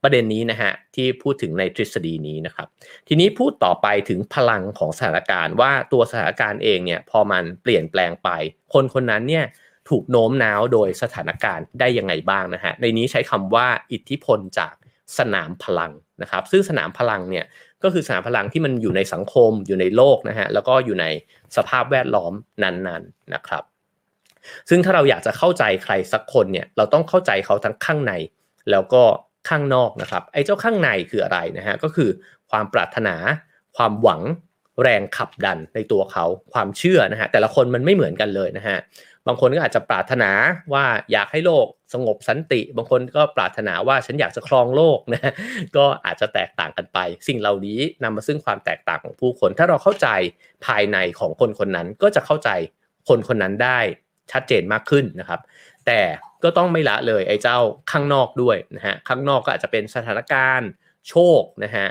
[0.01, 2.67] ประเด็นนี้นะฮะที่พูดถึงในทฤษฎีนี้นะครับ
[3.07, 8.29] ทีนี้พูดต่อไปถึงพลังของสถานการณ์ ว่าตัวสถานการณ์เองเนี่ยพอมันเปลี่ยนแปลงไป
[8.73, 9.45] คนคนนั้นเนี่ย
[9.89, 14.73] ถูกโน้มน้าวโดยสถานการณ์ได้ยังไงบ้างนะฮะในนี้ใช้คำว่าอิทธิพลจาก
[15.17, 15.91] สนามพลัง
[16.21, 17.45] นะครับ ซึ่งสนามพลังเนี่ย
[17.83, 21.05] ก็คือสนามพลังที่มันอยู่ในสังคมอยู่ในโลกนะฮะแล้วก็อยู่ใน
[21.55, 23.63] สภาพแวดล้อมนั้นๆนะครับ
[24.69, 28.13] ซึ่งถ้าเราอยากจะเข้าใจใครสักคนเนี่ยเราต้องเข้าใจเขาทั้งข้างใน
[28.71, 29.03] แล้วก็
[29.49, 32.09] ข้างนอกนะครับไอ้เจ้าข้างในคืออะไรนะฮะก็คือ
[32.49, 33.15] ความปรารถนา
[33.77, 34.21] ความหวัง
[34.81, 38.77] แรงขับดันในตัวเขาความเชื่อนะฮะแต่ละคนมันไม่เหมือนกันเลยนะฮะ
[39.27, 40.31] บางคนก็อาจจะปรารถนา
[40.73, 45.33] ว่าอยากให้โลกสงบสันติ บางคนก็ปรารถนาว่าฉันอยากจะครองโลกนะ
[45.77, 50.07] ก็อาจจะแตกต่างกันไป สิ่งเหล่านี้นำมาซึ่งความแตกต่างของผู้คน ถ้าเราเข้าใจ
[50.65, 52.49] ภายในของคนคนนั้นก็จะเข้าใจ
[53.07, 53.79] คนคนนั้นได้
[54.31, 55.39] ชัดเจนมากขึ้นนะครับ
[55.85, 55.99] แต่
[56.43, 57.57] ก็ต้องไม่ละเลยไอ้เจ้า
[57.91, 60.69] ข้างนอกด้วยนะฮะข้างนอกก็อาจจะเป็นสถานการณ์
[61.09, 61.87] โชคนะฮะ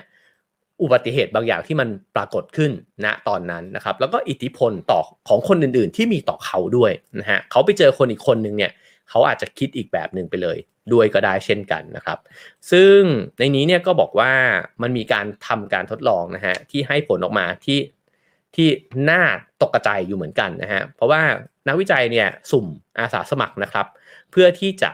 [0.82, 2.70] อุบัติเหตุบางอย่างที่มันปรากฏขึ้น
[3.04, 8.72] ณตอนนั้นนะครับ แล้วก็อิทธิพลต่อของคนอื่นๆ ที่มีต่อเขาด้วยนะฮะเขาไปเจอคนอีกคนหนึ่งเนี่ย
[9.10, 10.58] เขาอาจจะคิดอีกแบบหนึ่งไปเลย
[10.92, 12.18] ด้วยก็ได้เช่นกันนะครับ
[12.70, 12.98] ซึ่ง
[13.38, 14.32] ในนี้เนี่ยก็บอกว่า
[14.82, 17.78] มันมีการทำการทดลองนะฮะที่ให้ผลออกมาที่
[18.54, 18.68] ที่
[19.10, 19.22] น่า
[19.62, 21.22] ตกใจอยู่เหมือนกันนะฮะเพราะว่า
[21.68, 22.66] นักวิจัยเนี่ยสุ่ม
[22.98, 23.86] อาสาสมัครนะครับ
[24.38, 24.90] พื่อที่จะ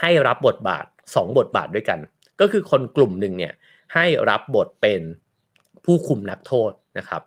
[0.00, 1.98] ให้รับบทบาท 2 บทบาทด้วยกัน
[2.40, 3.52] ก็คือคนกลุ่มหนึ่งเนี่ย
[3.94, 5.00] ให้รับบทเป็น
[5.84, 7.22] ผู้คุมนักโทษนะครับ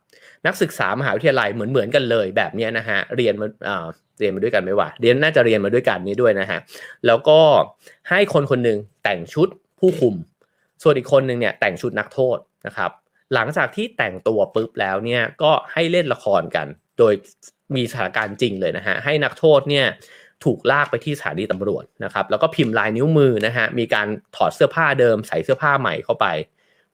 [0.45, 3.47] นักศึกษามหาวิทยาลัยเหมือนเหมือนกันเลยแบบนี้นะฮะเรียนมา
[4.19, 6.59] เรียนมาด้วยกันไหมวะเรียนน่าจะเรียนมาด้วยกันนี้ด้วยนะฮะ
[7.05, 7.39] แล้วก็
[8.09, 9.47] ให้คนคนหนึ่งแต่งชุด
[9.79, 10.15] ผู้คุม
[10.83, 12.91] ส่วนอีกคนหนึ่งเนี่ยแต่งชุดนักโทษนะครับ
[13.33, 16.67] หลังจากที่แต่งตัวปุ๊บแล้วเนี่ยก็ให้เล่นละครกัน
[16.99, 17.13] โดย
[17.75, 19.85] มีสถานการณ์จริงเลยนะฮะให้นักโทษเนี่ย
[20.43, 26.27] ถูกลากไปที่สถานีตำรวจนะครับแล้วก็พิมพ์ลายนิ้วมือนะฮะมีการถอดเสื้อผ้าเดิมใส่เสื้อผ้าใหม่เข้าไป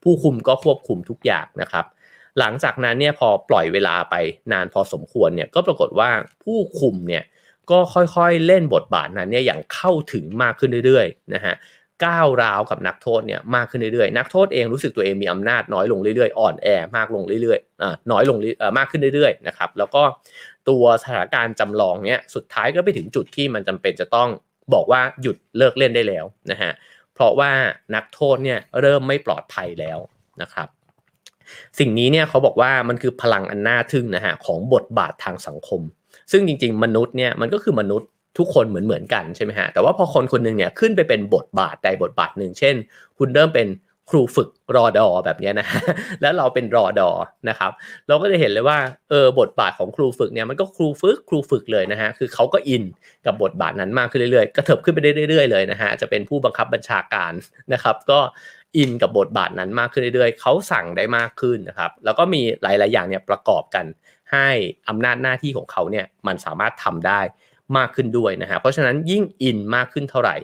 [0.02, 1.84] ผู้คุมก็ควบคุมทุกอย่างนะครับ
[2.38, 4.14] หลังจากนั้นเนี่ยพอปล่อยเวลาไป
[4.52, 6.10] นานพอสมควรเนี่ยก็ปรากฏว่า
[6.44, 7.24] ผู้คุมเนี่ย
[7.70, 11.54] ก็ค่อยๆเล่นบทบาทนั้นเนี่ยอย่างเข้าถึงมากขึ้นเรื่อยๆนะฮะ
[12.04, 20.02] ก้าวร้าวกับนักโทษเนี่ยมากขึ้นเรื่อยๆ นักโทษเองรู้สึกตัวเองมีอำนาจน้อยลงเรื่อยๆ อ่อนแอมากลงเรื่อยๆอ่าน้อยลงเอ่อมากขึ้นเรื่อยๆ นะครับ แล้วก็
[20.68, 24.28] ตัวสถานการณ์จำลองเนี่ยสุดท้ายก็ไปถึงจุดที่มันจำเป็นจะต้อง
[24.74, 26.72] บอกว่าหยุดเลิกเล่นได้แล้วนะฮะ
[27.14, 27.50] เพราะว่า
[27.94, 29.98] นักโทษเนี่ยเริ่มไม่ปลอดภัยแล้ว
[30.42, 30.68] นะครับ
[31.78, 35.80] สิ่งนี้เนี่ยเขาบอกว่ามันคือพลังอันน่าทึ่งนะฮะของบทบาททางสังคม
[36.32, 42.74] ซึ่งจริง ๆ มนุษย์เนี่ยมันก็คือมนุษย์ทุกคนเหมือนเหมือนกันใช่ไหมฮะแต่ว่าพอคนคนหนึ่งเนี่ยขึ้นไปเป็นบทบาทใดบทบาทหนึ่งเช่น
[43.18, 43.66] คุณเริ่มเป็น
[44.10, 45.66] ครูฝึกรอดอแบบนี้นะ
[46.22, 47.10] แล้วเราเป็นรอดอ
[47.48, 47.70] นะครับ
[48.08, 48.78] เราก็จะเห็นเลยว่า
[49.10, 52.84] เออบทบาทของครูฝึกเนี่ยมันก็ครูฝึกครูฝึกเลยนะฮะคือเขาก็อิน
[53.26, 57.32] กับบทบาทนั้นมากขึ้นเรื่อยๆกระเถิบขึ้นไปเรื่อยๆเลยนะฮะจะเป็นผู้บังคับบัญชาการ
[57.72, 58.20] นะครับ ก็
[58.76, 63.84] อินกับบทบาทนั้นมากขึ้นเรื่อยๆเขาสั่งได้มากขึ้นนะครับ แล้วก็มีหลายๆอย่างเนี่ยประกอบกัน
[64.32, 64.48] ให้
[64.88, 67.20] อำนาจหน้าที่ของเขาเนี่ยมันสามารถทำได้
[67.76, 70.36] มากขึ้นด้วยนะฮะเพราะฉะนั้นยิ่งอินมากขึ้นเท่าไหร่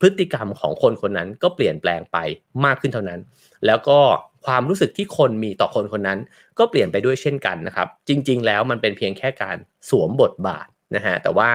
[0.00, 2.16] พฤติกรรมของคนคนนั้นก็เปลี่ยนแปลงไป
[2.64, 3.20] มากขึ้นเท่านั้น
[3.66, 3.98] แล้วก็
[4.46, 6.18] ความรู้สึกที่คนมีต่อคนคนนั้น
[6.58, 9.56] ก็เปลี่ยนไปด้วยเช่นกันนะครับ จริง ๆ แล้วมันเป็นเพียงแค่การ
[9.90, 11.50] สวมบทบาทนะฮะแต่ว่า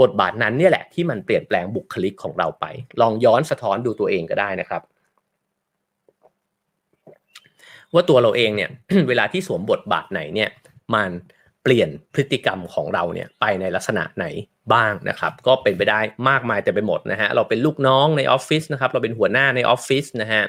[0.00, 2.64] บทบาทนั้นเนี่ยแหละที่มันเปลี่ยนแปลงบุคลิกของเราไป
[3.00, 4.82] ลองย้อนสะท้อนดูตัวเองก็ได้นะครับ
[7.94, 8.70] ว่าตัวเราเองเนี่ย
[9.08, 10.50] เวลาที่สวมบทบาทไหนเนี่ย
[10.94, 11.10] มัน
[11.70, 14.26] ลี่ยนพฤติกรรมของเราเนี่ยไปในลักษณะไหน
[14.72, 20.42] บ้างนะครับ ก็เป็นไปได้มากมายแต่ไปหมดนะฮะเราเป็นลูกน้องในออฟฟิศนะครับ เราเป็นหัวหน้าในออฟฟิศนะฮะ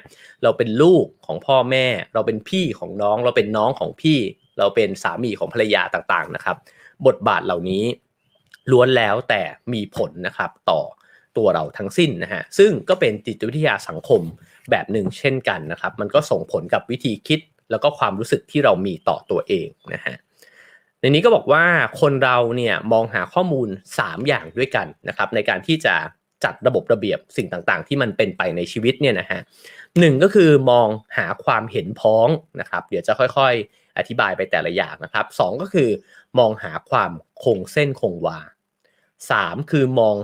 [0.43, 4.19] เราเป็นลูกของพ่อแม่ เราเป็นพี่ของน้อง เราเป็นน้องของพี่
[4.59, 6.57] เราเป็นสามีของภรรยาต่างๆนะครับ
[7.07, 7.83] บทบาทเหล่านี้
[8.71, 9.41] ล้วนแล้วแต่
[9.73, 10.81] มีผลนะครับต่อ
[11.37, 14.21] ตัวเราทั้งสิ้นนะฮะซึ่งก็เป็นจิตวิทยาสังคม
[14.71, 17.39] แบบหนึ่งเช่นกันนะครับ มันก็ส่งผลกับวิธีคิด
[17.71, 20.15] แล้วก็ความรู้สึกที่เรามีต่อตัวเองนะฮะ
[21.01, 21.65] ในนี้ก็บอกว่า
[22.01, 25.95] คนเราเนี่ยมองหาข้อมูล 3 อย่างด้วยกันนะครับในการที่จะ
[26.43, 29.39] จัดระบบระเบียบสิ่งต่างๆ ที่มันเป็นไปในชีวิตเนี่ยนะฮะ
[29.99, 32.27] หนึ่งก็คือมองหาความเห็นพ้อง
[32.59, 35.89] นะครับ เดี๋ยวจะค่อยๆ อธิบายไปแต่ละอย่างนะครับสองก็คือ
[36.39, 37.11] มองหาความ
[37.43, 38.39] คงเส้นคงวา
[39.31, 40.15] สามคือมอง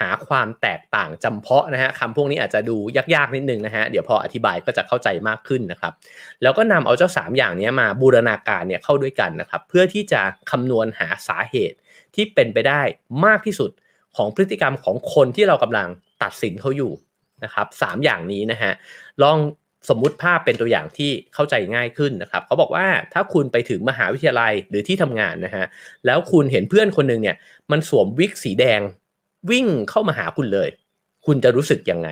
[0.00, 2.76] หาความแตกต่างจำเพาะนะฮะคำพวกนี้อาจจะดู
[3.14, 5.92] ยากๆนิดนึงนะฮะเดี๋ยวพออธิบายก็จะเข้าใจมากขึ้นนะครับ
[6.42, 11.76] แล้วก็นำเอาเจ้า 3 อย่างนี้มาบูรณาการเนี่ยเข้าด้วยกันนะครับ เพื่อที่จะคำนวณหาสาเหตุ
[12.14, 12.82] ที่เป็นไปได้
[13.24, 13.70] มากที่สุด
[14.16, 15.88] ของพฤติกรรมของคนที่เรากำลัง
[16.22, 16.92] ตัดสินเขาอยู่
[17.44, 18.72] นะครับสอย่างนี้นะฮะ
[19.22, 19.38] ลอง
[19.88, 25.64] สมมุติภาพเป็นตัวอย่างที่เข้าใจง่ายขึ้นนะครับเขาบอกว่าถ้าคุณไปถึงมหาวิทยาลัยหรือที่ทำงานนะฮะ
[26.06, 27.36] แล้วคุณเห็นเพื่อนคนหนึ่งเนี่ย
[27.70, 28.80] มันสวมวิกสีแดง
[29.50, 30.68] วิ่งเข้ามาหาคุณเลย
[31.26, 32.08] คุณจะรู้สึกยังไง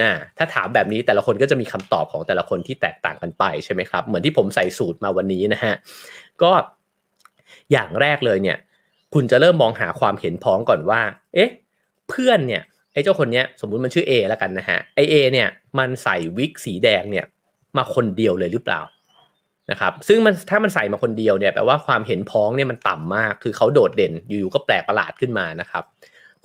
[0.00, 5.74] นะถ้าถามแบบนี้แต่ละคนก็จะมีคำตอบของแต่ละคนที่แตกต่างกันไปใช่ไหมครับ เหมือนที่ผมใส่สูตรมาวันนี้นะฮะ
[6.42, 6.50] ก็
[7.72, 8.58] อย่างแรกเลยเนี่ย
[9.14, 11.00] คุณจะเริ่มมองหาความเห็นพ้องก่อนว่า
[11.34, 11.50] เอ๊ะ
[12.08, 17.26] เพื่อนเนี่ยไอ้เจ้าคนเนี้ยสมมุติมันชื่อ A แล้วกันนะฮะไอเอเนี่ยมันใส่วิกสีแดงเนี่ย
[17.76, 18.80] มาคนเดียวเลยหรือเปล่า
[19.70, 25.84] นะครับซึ่งมันถ้ามันใส่มาคนเดียวเนี่ยแปลว่าความเห็นพ้องเนี่ยมันต่ำมาก คือเขาโดดเด่นอยู่ๆก็แปลกประหลาดขึ้นมานะครับ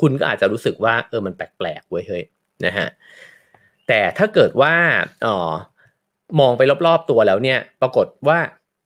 [0.02, 2.24] คุณก็อาจจะรู้สึกว่าเออมันแปลกๆเว้ยเฮ้ย
[2.66, 2.88] นะฮะ
[3.88, 4.74] แต่ถ้าเกิดว่า
[5.26, 5.52] อ๋อ
[6.40, 8.40] มองไปรอบๆตัวแล้วเนี่ย ปรากฏว่า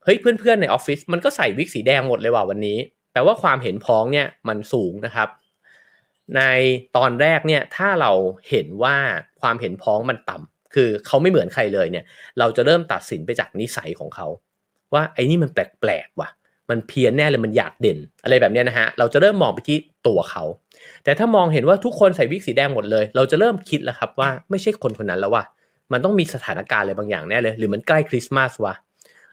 [0.04, 2.78] เฮ้ยเพื่อนๆในออฟฟิศมันก็ใส่วิกสีแดงหมดเลยว่ะวันนี้
[3.12, 5.28] แปลว่าความเห็นพ้องเนี่ยมันสูงนะครับ
[6.36, 6.42] ใน
[6.96, 8.12] ตอนแรกเนี่ยถ้าเรา
[8.50, 8.96] เห็นว่า
[9.40, 12.04] ความเห็นพ้องมันต่ำคือเขาไม่เหมือนใครเลยเนี่ย
[12.38, 14.26] เราจะเริ่มตัดสินไปจากนิสัยของเขา
[14.94, 16.28] ว่าไอ้นี่มันแปลกๆว่ะ
[16.70, 20.44] มันเพี้ยนแน่เลยมันอยากเด่น อะไรแบบนี้นะฮะเราจะเริ่มมองไปที่ตัวเขา
[21.04, 25.44] แต่ถ้ามองเห็นว่าทุกคนใส่วิกสีแดงหมดเลย เราจะเริ่มคิดแล้วครับว่าไม่ใช่คนคนนั้นแล้วว่า
[25.92, 28.74] มันต้องมีสถานการณ์อะไรบางอย่างแน่เลย หรือมันใกล้คริสต์มาสวะ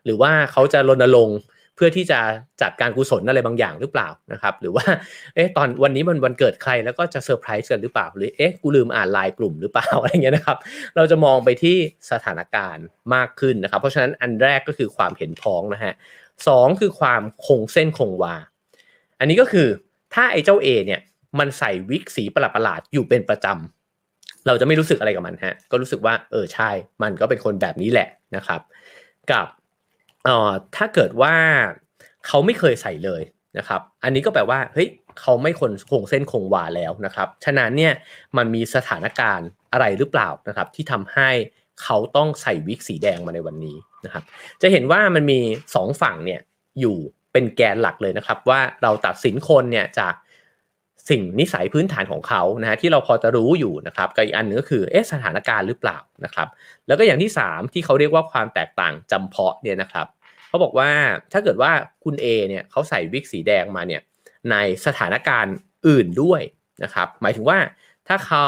[0.06, 1.40] หรือว่าเขาจะรณรงค์
[1.76, 2.20] เพื่อที่จะ
[2.62, 4.86] จัดการกุศลอะไรบางอย่างหรือเปล่านะครับ หรือว่า
[5.36, 10.58] เอ๊ะตอนวันนี้มันวันเกิดใครแล้วก็จะเซอร์ไพรส์กันหรือเปล่า หรือเอ๊ะกูลืมอ่านไลน์กลุ่มหรือเปล่าอะไรเงี้ยนะครับ
[10.96, 11.78] เราจะมองไปที่
[12.12, 15.94] สถานการณ์มากขึ้นนะครับ เพราะฉะนั้นอันแรกก็คือความเห็นพ้องนะฮะ
[16.48, 18.36] สองคือความคงเส้นคงวา
[19.20, 19.68] อันนี้ก็คือ
[20.14, 21.02] ถ้าไอ้เจ้า A เนี่ย
[21.40, 26.70] มันใส่วิกสีประหลาดๆอยู่เป็นประจำเราจะไม่รู้สึกอะไรกับมันฮะ ก็รู้สึกว่าเออใช่
[27.04, 28.62] มันก็เป็นคนแบบนี้แหละนะครับ
[29.32, 29.48] กับ
[30.26, 31.36] เอ่อถ้าเกิดว่า
[32.28, 33.22] เขาไม่เคยใส่เลย
[33.58, 34.90] นะครับ อันนี้ก็แปลว่าเฮ้ย
[35.20, 37.94] เขาไม่คนคงเส้นคงวาแล้วนะครับ ฉะนั้นเนี่ย
[38.38, 41.30] มันมีสถานการณ์อะไรหรือเปล่านะครับ ที่ทำให้
[41.84, 44.24] เขาต้องใส่วิกสีแดงมาในวันนี้นะครับ
[44.62, 45.40] จะเห็นว่ามันมี
[45.76, 46.40] สองฝั่งเนี่ย
[46.80, 46.98] อยู่
[47.32, 50.14] เป็นแกนหลักเลยนะครับ ว่าเราตัดสินคนเนี่ยจาก
[51.10, 56.48] สิ่งนิสัยพื้นฐานของเขานะฮะที่เราพอจะรู้อยู่นะครับกับอีกอันหนึ่งก็คือเอ๊ะสถานการณ์หรือเปล่านะครับ
[56.88, 60.08] แล้วก็อย่างที่ 3 ที่เขาเรียกว่าความแตกต่างจำเพาะเนี่ยนะครับ
[60.48, 60.90] เขาบอกว่า
[61.34, 61.72] ถ้าเกิดว่า
[62.04, 64.02] คุณ A เนี่ยเขาใส่วิกสีแดงมาเนี่ย
[64.52, 65.56] ในสถานการณ์
[65.88, 66.42] อื่นด้วย
[66.84, 67.60] นะครับ หมายถึงว่า
[68.08, 68.48] ถ้าเขา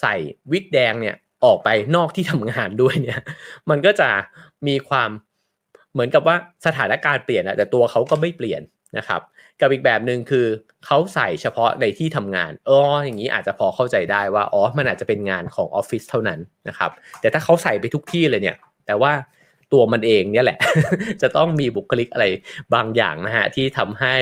[0.00, 0.14] ใส่
[0.52, 3.20] วิกแดงเนี่ยออกไปนอกที่ทำงานด้วยเนี่ย
[3.70, 4.08] มันก็จะ
[4.66, 5.10] มีความ
[5.92, 8.62] เหมือนกับว่าสถานการณ์เปลี่ยนอะแต่ตัวเขาก็ไม่เปลี่ยน
[8.98, 9.20] นะครับ
[9.60, 10.46] กับอีกแบบหนึ่งคือ
[10.86, 16.90] เขาใส่เฉพาะในที่ทำงานอ๋ออย่างนี้อาจจะพอเข้าใจได้ว่าอ๋อมันอาจจะเป็นงานของออฟฟิศเท่านั้นนะครับ
[17.20, 19.12] แต่ถ้าเขาใส่ไปทุกที่เลยเนี่ย แต่ว่า
[19.72, 20.58] ตัวมันเองเนี่ยแหละ
[21.22, 22.26] จะต้องมีบุคลิกอะไร
[22.74, 24.14] บางอย่างนะฮะที่ทำให้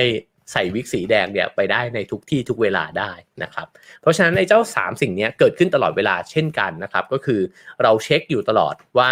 [0.51, 3.11] ใส่วิกสีแดงเนี่ยไปได้ในทุกที่ทุกเวลาได้
[3.43, 3.67] นะครับ
[4.01, 7.41] เพราะฉะนั้นในเจ้า 3 สิ่งนี้เกิดขึ้นตลอดเวลาเช่นกันนะครับ ก็คือ
[7.83, 9.11] เราเช็คอยู่ตลอดว่า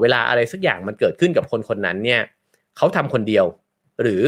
[0.00, 2.22] เวลาอะไรสักอย่างมันเกิดขึ้นกับคนคนนั้นเนี่ย
[2.76, 3.44] เขาทำคนเดียว
[4.02, 4.22] หรือ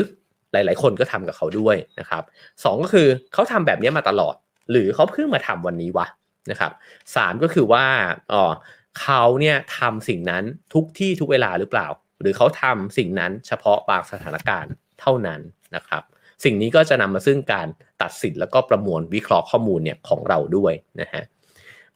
[0.65, 2.23] หลาย ๆ คนก็ทำกับเขาด้วยนะครับ
[2.65, 4.35] สก็คือเขาทำแบบนี้มาตลอด
[4.71, 6.07] หรือเขาเพิ่งมาทำวันนี้วะ
[6.51, 6.73] นะครับ
[7.17, 7.85] สก็คือว่า
[8.33, 8.53] อ๋อ
[9.01, 11.87] เขาเนี่ยทำสิ่งนั้นทุกที่ทุกเวลาหรือเปล่า
[12.21, 15.41] หรือเขาทำสิ่งนั้นเฉพาะบางสถานการณ์เท่านั้น
[15.77, 16.03] นะครับ
[16.45, 17.69] สิ่งนี้ก็จะนำมาซึ่งการ
[18.03, 21.23] ตัดสินแล้วก็ประมวลวิเคราะห์ข้อมูลเนี่ยของเราด้วยนะฮะ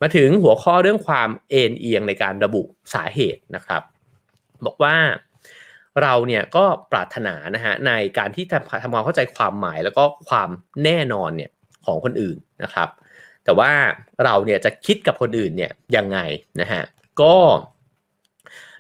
[0.01, 2.63] มาถึงหัวข้อเรื่องความเอ็นเอียงในการระบุ
[2.95, 3.83] สาเหตุนะครับ
[4.67, 4.95] บอกว่า
[6.03, 10.49] เราเนี่ยก็ปรารถนานะฮะในการที่ทำทำความเข้าใจความหมายแล้วก็ความ
[10.85, 11.51] แน่นอนเนี่ย
[11.87, 12.89] ของคนอื่นนะครับ
[13.45, 13.73] แต่ว่า
[14.25, 16.19] เราเนี่ยจะคิดกับคนอื่นเนี่ยยังไง
[16.61, 16.83] นะฮะ
[17.23, 17.37] ก็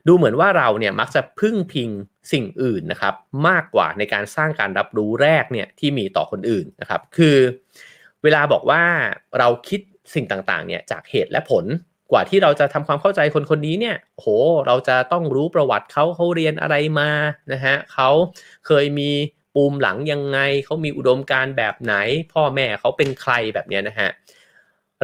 [0.07, 1.90] ดูเหมือนว่าเราเนี่ยมักจะพึ่งพิง
[2.33, 3.14] สิ่งอื่นนะครับ
[3.49, 7.37] มากกว่าในการสร้างการรับรู้แรกเนี่ยที่มีต่อคนอื่นนะครับ คือ
[8.23, 8.83] เวลาบอกว่า
[9.38, 9.81] เราคิด
[10.14, 11.64] สิ่งต่างๆเนี่ยจากเหตุและผล
[12.11, 14.27] กว่าที่เราจะทำความเข้าใจคนคนนี้เนี่ยโห
[14.66, 17.11] เราจะต้องรู้ประวัติเขาเขาเรียนอะไรมา
[17.53, 18.11] นะฮะเขา
[18.66, 19.11] เคยมี
[19.55, 21.94] ปูมหลังยังไงเขามีอุดมการแบบไหน
[22.33, 24.09] พ่อแม่เขาเป็นใครแบบนี้นะฮะ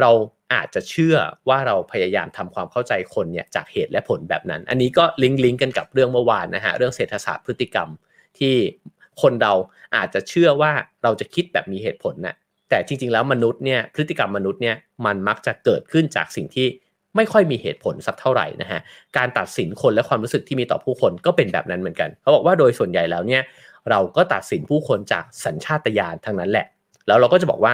[0.01, 0.11] เรา
[0.53, 1.15] อาจจะเชื่อ
[1.49, 7.89] ว่าเราพยายามทำความเข้าใจคนเนี่ยจากเหตุและผลแบบนั้น อันนี้ก็ลิงก์ลิงก์กันกับเรื่องเมื่อวานนะฮะเรื่องเศรษฐศาสตร์พฤติกรรม
[8.39, 8.55] ที่
[9.21, 9.53] คนเรา
[9.95, 10.71] อาจจะเชื่อว่า
[11.03, 12.35] เราจะคิดแบบมีเหตุผลนะ่ะ
[12.69, 16.67] แต่จริงๆแล้วมนุษย์เนี่ยพฤติกรรมมนุษย์เนี่ยมันมักจะเกิดขึ้นจากสิ่งที่
[17.17, 18.79] ไม่ค่อยมีเหตุผลสักเท่าไหร่นะฮะ
[19.17, 23.41] การตัดสินคนและความรู้สึกที่มีต่อผู้คนก็เป็นแบบนั้นเหมือนกันเขาบอกว่าโดยส่วนใหญ่แล้วเนี่ย
[23.89, 26.67] เราก็ตัดสินผู้คนจากสัญชาตญาณทั้งนั้นแหละ
[27.07, 27.73] แล้วเราก็จะบอกว่า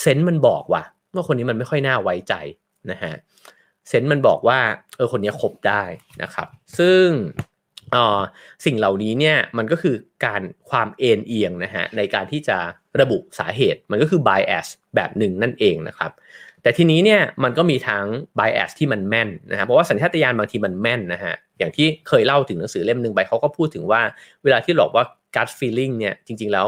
[0.00, 0.82] เซนต์มันบอกว่า
[1.14, 2.34] ว่าคนนี้มันไม่ค่อยน่าไว้ใจ
[2.90, 3.14] นะฮะ
[3.88, 4.58] เซนต์มันบอกว่า
[4.96, 5.82] เออคนนี้คบได้
[6.22, 6.48] นะครับ
[6.78, 7.06] ซึ่ง
[7.94, 8.20] อ๋อ
[8.64, 9.94] สิ่งเหล่านี้เนี่ยมันก็คือ
[10.26, 12.58] การความเอ็นเอียงนะฮะในการที่จะ
[13.00, 16.12] ระบุสาเหตุมันก็คือ bias แบบหนึ่งนั่นเองนะครับ
[16.62, 18.04] แต่ทีนี้เนี่ยมันก็มีทั้ง
[18.38, 24.02] bias ที่มันแม่นนะฮะเพราะว่าสัญชาตญาณบางทีมันแม่นนะฮะอย่างที่เคยเล่าถึงหนังสือเล่มหนึ่งไปเขาก็พูดถึงว่า
[24.44, 26.66] เวลาที่บอกว่า gut feeling เนี่ยจริง ๆ แล้ว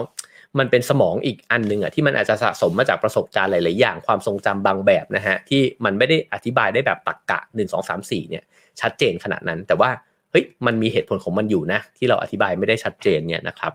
[0.58, 8.44] มันเป็นสมองอีกอันหนึ่งอะที่มันอาจจะสะสมมาจากประสบการณ์หลาย ๆ อย่างความทรงจำบางแบบนะฮะที่มันไม่ได้อธิบายได้แบบตักกะ 1 2 3 4เนี่ย
[8.80, 9.90] ชัดเจนขนาดนั้น แต่ว่า
[10.30, 13.72] เฮ้ยมันมีเหตุผลของมันอยู่นะที่เราอธิบายไม่ได้ชัดเจนเนี่ยนะครับ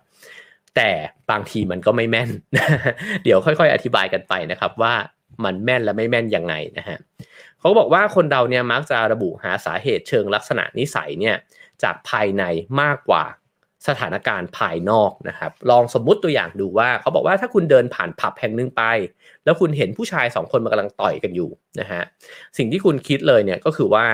[0.75, 0.89] แต่
[1.31, 2.29] บางทีมันก็ไม่แม่น
[3.23, 4.93] เดี๋ยวค่อย ๆ อธิบายกันไปนะครับว่า
[5.43, 6.97] มันแม่นและไม่แม่นยังไงนะฮะ
[7.59, 11.35] เขาบอกว่าคนเราเนี่ยมักจะระบุหาสาเหตุเชิงลักษณะนิสัยเนี่ย
[11.83, 12.43] จากภายใน
[12.81, 13.23] มากกว่า
[13.87, 18.83] สถานการณ์ภายนอกนะครับ ลองสมมุติตัวอย่างดูว่าเขาบอกว่าถ้าคุณเดินผ่านผับแห่งหนึ่งไป
[19.45, 22.01] แล้วคุณเห็นผู้ชายสองคนมันกำลังต่อยกันอยู่นะฮะ
[22.57, 24.05] สิ่งที่คุณคิดเลยเนี่ยก็คือว่า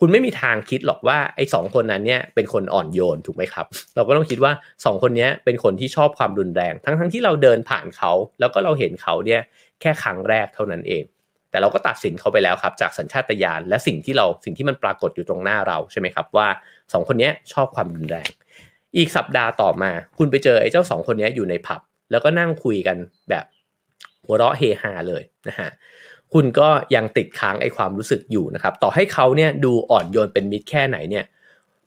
[0.00, 4.52] คุณไม่มีทางคิดหรอกว่าไอ้สองคนนั้นเนี่ยเป็นคนอ่อนโยนถูกไหมครับ เราก็ต้องคิดว่า
[4.84, 9.40] สองคนนี้เป็นคนที่ชอบความรุนแรง ทั้งทั้งที่เราเดินผ่านเขา แล้วก็เราเห็นเขาเนี่ย
[9.82, 11.04] แค่ครั้งแรกเท่านั้นเอง
[11.50, 16.48] แต่เราก็ตัดสินเขาไปแล้วครับ จากสัญชาตญาณและสิ่งที่เราสิ่งที่มันปรากฏอยู่ตรงหน้าเราใช่ไหมครับว่า
[16.92, 18.30] สองคนนี้ชอบความรุนแรง
[18.96, 22.96] อีกสัปดาห์ต่อมา คุณไปเจอไอ้เจ้าสองคนนี้อยู่ในผับ แล้วก็นั่งคุยกัน
[23.30, 23.44] แบบ
[24.24, 25.70] หัวเราะเฮฮาเลยนะฮะ
[26.32, 31.24] คุณก็ยังติดค้างไอ้ความรู้สึกอยู่นะครับ ต่อให้เขาเนี่ยดูอ่อนโยนเป็นมิตรแค่ไหนเนี่ย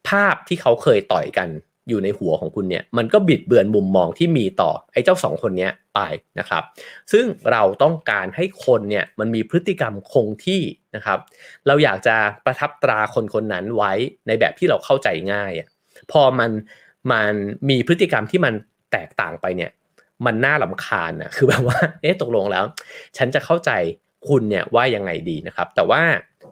[0.09, 1.47] ภาพที่เขาเคยต่อยกัน
[1.89, 6.01] อยู่ในหัวของคุณเนี่ยมันก็บิดเบือนมุมมองที่มีต่อไอ้เจ้าสองคนเนี้ ไป
[6.39, 6.63] นะครับ
[7.11, 10.61] ซึ่งเราต้องการให้คนเนี่ยมันมีพฤติกรรมคงที่
[10.95, 11.19] นะครับ
[11.67, 12.15] เราอยากจะ
[12.45, 13.93] ประทับตราคนคนนั้นไว้
[14.27, 15.67] ในแบบที่เราเข้าใจง่ายอะ
[16.11, 16.51] พอมัน
[17.11, 17.33] มัน
[17.69, 18.53] มีพฤติกรรมที่มัน
[18.91, 19.71] แตกต่างไปเนี่ย
[20.25, 22.65] มันน่าลำคาญนะคือแบบว่า เอ๊ะตกลงแล้ว
[23.17, 23.71] ฉันจะเข้าใจ
[24.27, 26.01] คุณเนี่ยว่ายังไงดีนะครับ แต่ว่า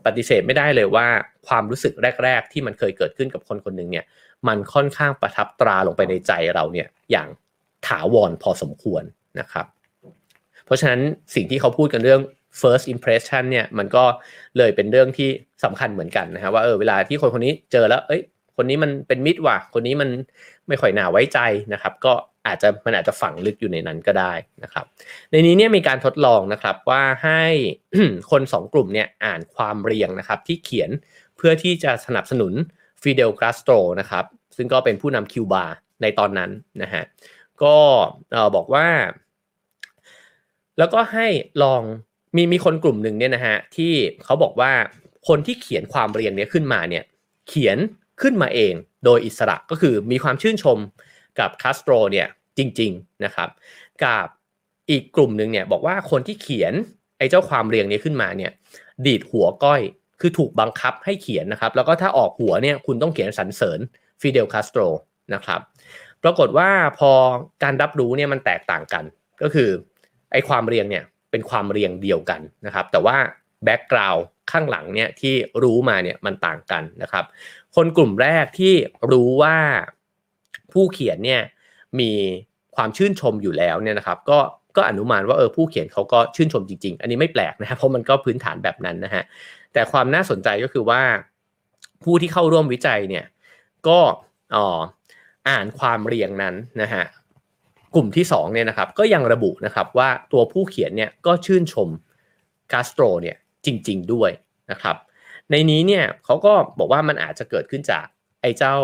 [0.05, 1.07] ปฏิเสธไม่ได้เลยว่า
[1.47, 4.05] ความรู้สึกแรก ๆ ที่มันเคยเกิดขึ้นกับคนคนหนึ่งเนี่ย
[4.47, 7.27] มันค่อนข้างประทับตราลงไปในใจเราเนี่ยอย่าง
[7.87, 9.03] ถาวรพอสมควร
[9.39, 9.65] นะครับ
[10.65, 11.01] เพราะฉะนั้น
[11.35, 12.21] สิ่งที่เขาพูดกันเรื่อง
[12.61, 14.03] first impression เนี่ยมันก็
[14.57, 15.29] เลยเป็นเรื่องที่
[15.63, 18.21] สำคัญเหมือนกันนะฮะว่าเออเวลาที่คนคนนี้เจอแล้ว เอ้ย
[18.57, 20.09] คนนี้มันเป็นมิตรว่ะ คนนี้มัน
[20.67, 21.39] ไม่ค่อยน่าไว้ใจ
[21.73, 22.13] นะครับ ก็
[22.47, 24.85] อาจจะมันอาจจะฝังลึกอยู่ในนั้นก็ได้นะครับ
[25.31, 27.43] ในนี้เนี่ยมีการทดลองนะครับว่าให้
[28.31, 30.89] คนสองกลุ่มเนี่ยอ่านความเรียงนะครับที่เขียน
[31.37, 32.53] เพื่อที่จะสนับสนุน
[33.01, 34.25] ฟิเดลคาสโตรนะครับ
[34.57, 35.65] ซึ่งก็เป็นผู้นำคิวบา
[36.01, 36.49] ในตอนนั้น
[36.81, 37.03] นะฮะ
[37.63, 37.75] ก็
[38.55, 38.87] บอกว่า
[40.77, 41.27] แล้วก็ให้
[41.63, 41.81] ลอง
[42.35, 43.93] มีมีคนกลุ่มหนึ่งเนี่ยนะฮะที่
[44.23, 44.71] เขาบอกว่า
[45.27, 47.03] คนที่เขียนความเรียงเนี้ยขึ้นมาเนี่ย
[47.49, 47.77] เขียน
[48.21, 48.73] ขึ้นมาเอง
[49.05, 50.77] โดยอิสระก็คือมีความชื่นชม
[51.39, 53.49] กับคาสโตรเนี่ยจริงๆนะครับ
[54.03, 54.27] กับ
[54.89, 56.73] อีกกลุ่มหนึ่งเนี่ยบอกว่าคนที่เขียน
[57.17, 58.51] ไอ้เจ้าความเรียงนี้ขึ้นมาเนี่ย
[59.05, 59.81] ดีดหัวก้อย
[60.21, 63.79] คือถูกบังคับให้เขียนนะครับ แล้วก็ถ้าออกหัวเนี่ยคุณต้องเขียนสรรเสริญ
[64.21, 64.81] ฟิเดลคาสโตร
[65.33, 65.61] นะครับ
[66.23, 66.69] ปรากฏว่า
[66.99, 67.11] พอ
[67.63, 69.03] การรับรู้เนี่ยมันแตกต่างกัน
[69.41, 69.69] ก็คือ
[70.33, 73.17] ไอ้ความเรียงเนี่ยเป็นความเรียงเดียวกันนะครับ แต่ว่า
[73.63, 77.25] background ข้างหลังเนี่ยที่รู้มาเนี่ยมันต่างกันนะครับ
[77.75, 78.73] คนกลุ่มแรกที่
[79.11, 79.57] รู้ว่า
[80.73, 81.41] ผู้เขียนเนี่ย
[81.99, 82.11] มี
[82.75, 84.39] ความชื่นชมอยู่แล้วเนี่ยนะครับ ก็
[84.77, 89.23] ก็อนุมานว่าเออผู้เขียนเขาก็ชื่นชมจริง ๆ อันนี้ไม่แปลกนะครับเพราะมันก็พื้นฐานแบบนั้นนะฮะ
[89.73, 91.01] แต่ความน่าสนใจก็คือว่า
[92.03, 93.25] ผู้ที่เข้าร่วมวิจัยเนี่ย
[93.87, 93.99] ก็
[94.55, 94.79] อ๋อ
[95.49, 97.03] อ่านความเรียงนั้นนะฮะ
[97.95, 101.89] กลุ่มที่2เนี่ยนะครับก็ยังระบุนะครับว่าตัวผู้เขียนเนี่ยก็ชื่นชม
[102.71, 104.31] กาสโตรเนี่ยจริง ๆด้วย
[104.71, 104.95] นะครับ
[105.51, 108.05] ในนี้เนี่ยเขาก็บอกว่ามันอาจจะเกิดขึ้นจาก
[108.41, 108.75] ไอ้เจ้า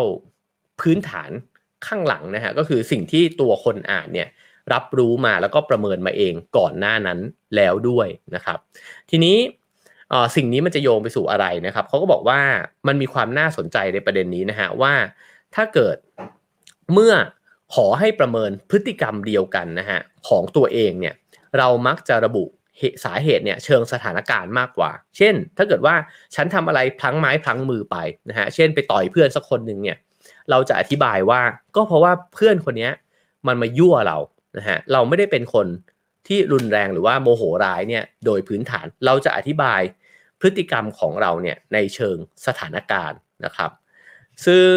[0.80, 1.30] พื้นฐาน
[1.86, 4.28] ข้างหลังนะฮะก็คือสิ่งที่ตัวคนอ่านเนี่ย
[4.72, 7.18] รับรู้มาแล้วก็ประเมินมาเองก่อนหน้านั้น
[7.56, 8.58] แล้วด้วยนะครับ
[9.10, 9.36] ทีนี้
[10.36, 12.40] สิ่งนี้มันจะโยงไปสู่อะไรนะครับเขาก็บอกว่า
[12.86, 14.94] มันมีความน่าสนใจในประเด็นนี้นะฮะว่า
[15.54, 15.96] ถ้าเกิด
[16.92, 17.12] เมื่อ
[17.74, 21.14] ขอให้ประเมินพฤติกรรมเดียวกันนะฮะของตัวเองเนี่ย
[21.58, 22.44] เรามักจะระบุ
[23.04, 25.94] สาเหตุเนี่ยเชิงสถานการณ์มากกว่า เช่น ถ้าเกิดว่า
[26.34, 27.96] ฉันทำอะไรพลั้งไม้พลั้งมือไป
[28.28, 29.96] นะฮะ เช่นไปต่อยเพื่อนสักคนหนึ่งเนี่ย
[30.50, 31.42] เราจะอธิบายว่า
[31.76, 32.90] ก็เพราะว่าเพื่อนคนนี้
[33.46, 34.18] มันมายั่วเรา
[34.58, 35.66] นะฮะ เราไม่ได้เป็นคน
[36.28, 39.80] ที่รุนแรงหรือว่าโมโหร้ายเนี่ยโดยพื้นฐาน เราจะอธิบาย
[40.40, 42.16] พฤติกรรมของเราเนี่ยในเชิง
[42.46, 43.70] สถานการณ์นะครับ
[44.46, 44.76] ซึ่ง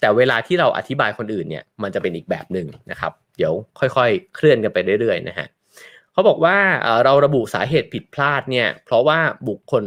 [0.00, 5.46] แต่เวลาที่เราอธิบายคนอื่นเนี่ยมันจะเป็นอีกแบบหนึ่งนะครับ เดี๋ยวค่อยๆ เคลื่อนกันไปเรื่อยๆนะฮะ
[6.12, 6.56] เขาบอกว่า
[7.04, 9.84] เราระบุสาเหตุผิดพลาดเนี่ยเพราะว่าบุคคล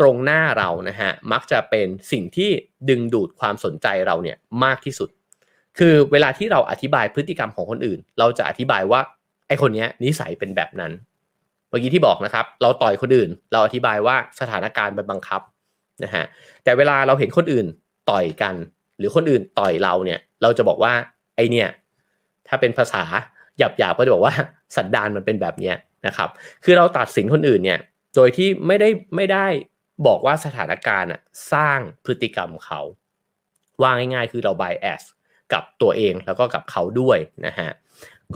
[0.00, 2.50] ตรงหน้าเรานะฮะมักจะเป็นสิ่งที่
[2.88, 5.08] ดึงดูดความสนใจเราเนี่ยมากที่สุด
[5.78, 9.00] คือเวลาที่เราอธิบายพฤติกรรมของคนอื่น เราจะอธิบายว่า
[9.48, 10.92] ไอคนนี้นิสัยเป็นแบบนั้น
[11.68, 15.40] เมื่อกี้ที่บอกนะครับ เราต่อยคนอื่น เราอธิบายว่าสถานการณ์เป็นบังคับ
[16.04, 16.24] นะฮะ
[16.64, 17.66] แต่เวลาเราเห็นคนอื่น
[18.10, 18.54] ต่อยกัน
[19.02, 20.92] รือคนอื่นต่อยเราเนี่ย เราจะบอกว่า
[21.36, 21.68] ไอเนี่ย
[22.48, 23.02] ถ้าเป็นภาษา
[23.58, 24.34] หยาบๆก็จะบอกว่า
[24.76, 25.72] สันดานมันเป็นแบบนี้
[26.06, 26.28] นะครับ
[26.64, 27.80] คือเราตัดสินคนอื่นเนี่ย
[28.14, 29.46] โดยที่ไม่ได้ไม่ได้
[30.06, 31.10] บอกว่าสถานการณ์
[31.52, 32.80] สร้างพฤติกรรมเขา
[33.82, 35.02] ว่าง่ายๆคือเรา bias
[35.52, 37.70] กับตัวเองแล้วก็กับเขาด้วยนะฮะ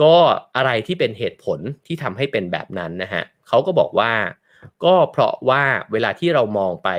[0.01, 0.15] ก็
[0.55, 4.11] อะไรที่เป็นเหตุผลที่ทำให้เป็นแบบนั้นนะฮะเขาก็บอกว่า
[4.83, 6.89] ก็เพราะว่าเวลาที่เรามองไป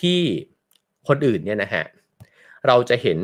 [0.00, 0.20] ที่
[1.08, 1.84] คนอื่นเนี่ยนะฮะ
[2.66, 3.18] เราจะเห็น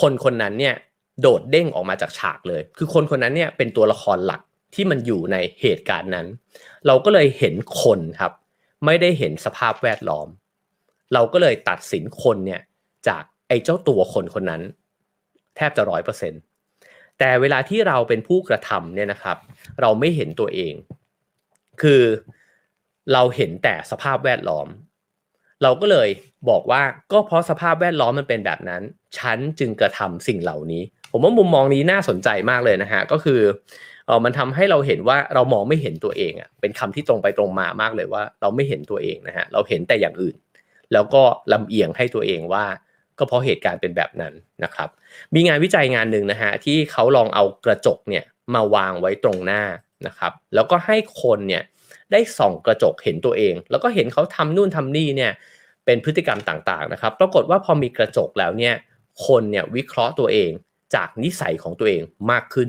[0.00, 0.74] คนคนนั้นเนี่ย
[1.20, 4.40] โดดเด้งออกมาจากฉากเลย คือคนคนนั้นเนี่ยเป็นตัวละครหลัก
[4.74, 6.26] ที่มันอยู่ในเหตุการณ์นั้น
[6.86, 8.32] เราก็เลยเห็นคนครับ
[8.86, 10.28] ไม่ได้เห็นสภาพแวดล้อม
[11.14, 12.60] เราก็เลยตัดสินคนเนี่ย
[13.08, 14.62] จากไอ้เจ้าตัวคนคนนั้น
[15.56, 16.40] แทบจะร้อยเปอร์เซ็นต์
[17.18, 19.38] แต่เวลาที่เราเป็นผู้กระทำเนี่ยนะครับ
[19.80, 20.74] เราไม่เห็นตัวเอง
[21.82, 22.02] คือ
[23.12, 24.66] เราเห็นแต่สภาพแวดล้อม
[25.62, 26.08] เราก็เลย
[26.48, 26.82] บอกว่า
[27.12, 28.82] ก็เพราะสภาพแวดล้อมมันเป็นแบบนั้น
[29.18, 30.82] ฉันจึงกระทำสิ่งเหล่านี้
[31.12, 33.40] ผมว่ามุมมองนี้น่าสนใจมากเลยนะฮะก็คือ
[34.06, 40.36] เออมันทำให้เราเห็นว่าเรามองไม่เห็นตัวเองอะเป็นคำที่ตรงไปตรงมามากเลยว่า เราไม่เห็นตัวเองนะฮะเราเห็นแต่อย่างอื่น
[40.92, 42.64] แล้วก็ลำเอียงให้ตัวเองว่า
[43.18, 44.34] ก็เพราะเหตุการณ์เป็นแบบนั้น
[44.64, 44.88] นะครับ
[45.34, 49.62] มีงานวิจัยงานหนึ่งนะฮะที่เขาลองเอากระจกเนี่ยมาวางไว้ตรงหน้า
[50.06, 51.62] นะครับ แล้วก็ให้คนเนี่ย
[52.12, 55.32] ได้ส่องกระจกเห็นตัวเอง แล้วก็เห็นเขาทำนู่นทำนี่เนี่ย
[55.84, 58.74] เป็นพฤติกรรมต่างๆนะครับ ปรากฏว่าพอมีกระจกแล้วเนี่ย
[59.26, 60.50] คนเนี่ยวิเคราะห์ตัวเอง
[60.94, 62.68] จากนิสัยของตัวเองมากขึ้น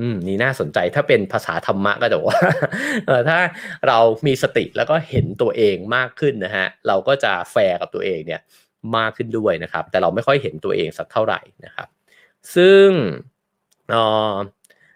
[0.00, 2.38] อืมนี่น่าสนใจถ้าเป็นภาษาธรรมะก็จะว่า
[3.06, 3.38] เออถ้า
[3.88, 8.40] เรามีสติแล้วก็เห็นตัวเองมากขึ้นนะฮะเราก็จะแฟร์กับตัวเองเนี่ย
[8.96, 11.88] มากขึ้นด้วยนะครับ แต่เราไม่ค่อยเห็นตัวเองสักเท่าไหร่นะครับ
[12.54, 12.88] ซึ่ง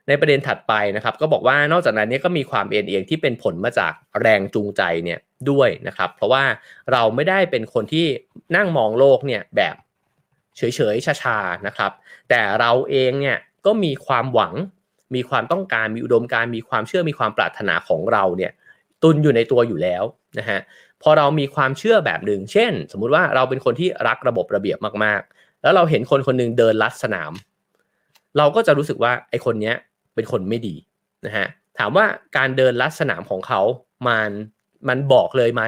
[0.08, 5.18] ในประเด็นถัดไปนะครับ ก็บอกว่านอกจากนั้นเนี่ยก็มีความเอ็นเอียงที่เป็นผลมาจากแรงจูงใจเนี่ย
[5.50, 6.44] ด้วยนะครับ เพราะว่า
[6.92, 8.06] เราไม่ได้เป็นคนที่
[8.56, 9.74] นั่งมองโลกเนี่ยแบบ
[10.56, 11.92] เฉยๆชาๆนะครับ
[12.28, 14.54] แต่เราเองเนี่ยก็มีความหวัง
[15.14, 18.52] มีความต้องการมีอุดมการมีความเชื่อมีความปรารถนาของเราเนี่ย
[19.02, 20.04] ตุนอยู่ในตัวอยู่แล้ว
[20.38, 20.60] นะฮะ
[21.02, 27.32] พอเรามีความเชื่อแบบหนึ่งเช่น สมมุติว่าเราเป็นคนที่รักระบบระเบียบมากๆ แล้วเราเห็นคนคนนึงเดินลัดสนาม
[28.38, 29.76] เราก็จะรู้สึกว่าไอคนเนี้ย
[30.18, 30.76] เป็นคนไม่ดี
[31.26, 31.46] นะฮะ
[31.78, 32.06] ถามว่า
[32.36, 33.60] การเดินลัดสนามของเขา
[34.06, 34.30] มัน
[34.88, 35.62] มันบอกเลยไหม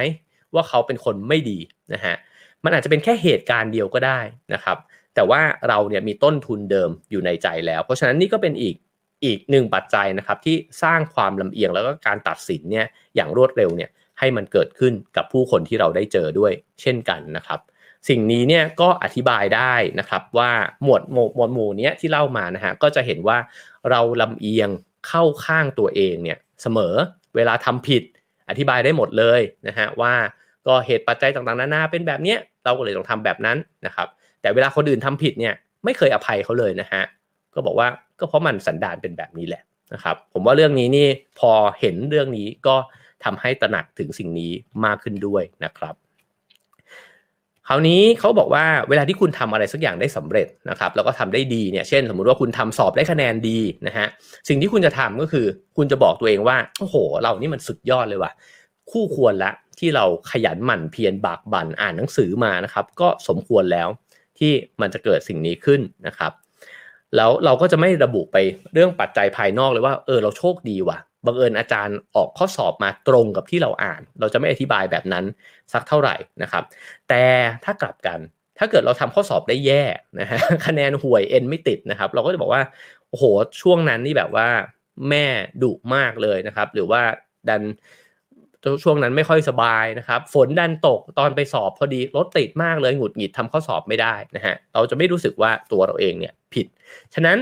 [0.55, 1.59] ว่าเขาเป็นคนไม่ดี
[1.93, 2.15] นะฮะ
[2.63, 4.19] มันอาจจะเป็นแค่เหตุการณ์เดียวก็ได้
[4.53, 4.77] นะครับ
[5.15, 8.75] แต่ว่าเราเนี่ยมีต้นทุนเดิมอยู่ในใจแล้ว เพราะฉะนั้นนี่ก็เป็นอีก
[9.25, 13.89] อีกหนึ่งปัจจัยนะครับที่สร้างความลำเอียงแล้วก็การตัดสินเนี่ยอย่างรวดเร็วเนี่ย
[14.19, 17.59] ให้มันเกิดขึ้นกับผู้คนที่เราได้เจอด้วยเช่นกันนะครับ
[18.09, 20.51] สิ่งนี้เนี่ยก็อธิบายได้นะครับว่า
[20.83, 23.37] หมวดหมวดหมวดหมู่เนี้ยที่เล่ามานะฮะก็จะเห็นว่า
[23.89, 24.69] เราลำเอียง
[25.07, 26.93] เข้าข้างตัวเองเนี่ยเสมอ
[27.35, 28.03] เวลาทำผิด
[28.49, 30.13] อธิบายได้หมดเลยนะฮะว่า
[30.67, 34.07] ก็เหตุปัจจัยต่างๆนานาเป็นแบบเนี้ยเราก็เลยต้องทำแบบนั้นนะครับ
[34.41, 35.53] แต่เวลาคนอื่นทำผิดเนี่ย
[35.85, 37.03] ไม่เคยอภัยเขาเลยนะฮะ
[37.53, 37.87] ก็บอกว่า
[38.19, 39.63] ก็เพราะมันสันดานเป็นแบบนี้แหละ
[39.93, 41.07] นะครับผมว่าเรื่องนี้นี่
[41.39, 42.75] พอเห็นเรื่องนี้ก็
[43.23, 44.51] ทำให้ตระหนักถึงสิ่งนี้
[44.85, 45.95] มากขึ้นด้วยนะครับ
[47.71, 54.07] ราวนี้เขาบอกว่าเวลาที่คุณทำอะไรสักอย่างได้สำเร็จนะครับแล้วก็ทำได้ดีเนี่ยเช่น สมมุติว่าคุณทำสอบได้คะแนนดีนะฮะ
[54.47, 55.45] สิ่งที่คุณจะทำก็คือ
[55.77, 58.31] คุณจะบอกตัวเองว่าโอ้โห เรานี่มันสุดยอดเลยว่ะ
[58.91, 63.87] คู่ควรละที่เราขยันหมั่นเพียรบากบั่นอ่านหนังสือมานะครับ ก็สมควรแล้ว
[64.39, 64.51] ที่
[64.81, 66.31] มันจะเกิดสิ่งนี้ขึ้นนะครับ
[67.15, 68.37] แล้วเราก็จะไม่ระบุไป
[68.73, 75.25] เรื่องปัจจัยภายนอกเลยว่าเออเราโชคดีว่ะ บังเอิญอาจารย์ออกข้อสอบมาตรงกับที่เราอ่าน เราจะไม่อธิบายแบบนั้น
[75.73, 76.63] สักเท่าไหร่นะครับ
[77.09, 77.23] แต่
[77.63, 78.19] ถ้ากลับกัน
[78.57, 79.83] ถ้าเกิดเราทำข้อสอบได้แย่
[80.19, 82.63] นะฮะคะแนนห่วยเอ็นไม่ติดนะครับ เราก็จะบอกว่า
[83.09, 83.23] โอ้โห
[83.61, 84.47] ช่วงนั้นนี่แบบว่า
[85.09, 85.25] แม่
[85.63, 87.01] ดุมากเลยนะครับ หรือว่า
[87.49, 87.63] ดัน
[88.83, 96.67] ช่วงนั้นไม่ค่อยสบายนะครับ ฝนดันตกตอนไปสอบพอดีรถติดมากเลยหงุดหงิดทำข้อสอบไม่ได้นะฮะเราจะไม่รู้สึกว่าตัวเราเองเนี่ยผิด
[97.13, 97.37] ฉะนั้น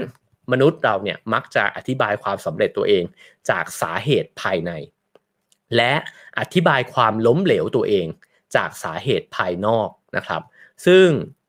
[0.51, 3.03] มนุษย์เราเนี่ยมักจะอธิบายความสำเร็จตัวเอง
[3.49, 4.71] จากสาเหตุภายใน
[5.75, 5.93] และ
[6.39, 8.07] อธิบายความล้มเหลวตัวเอง
[8.55, 10.41] จากสาเหตุภายนอกนะครับ
[10.85, 11.07] ซึ่ง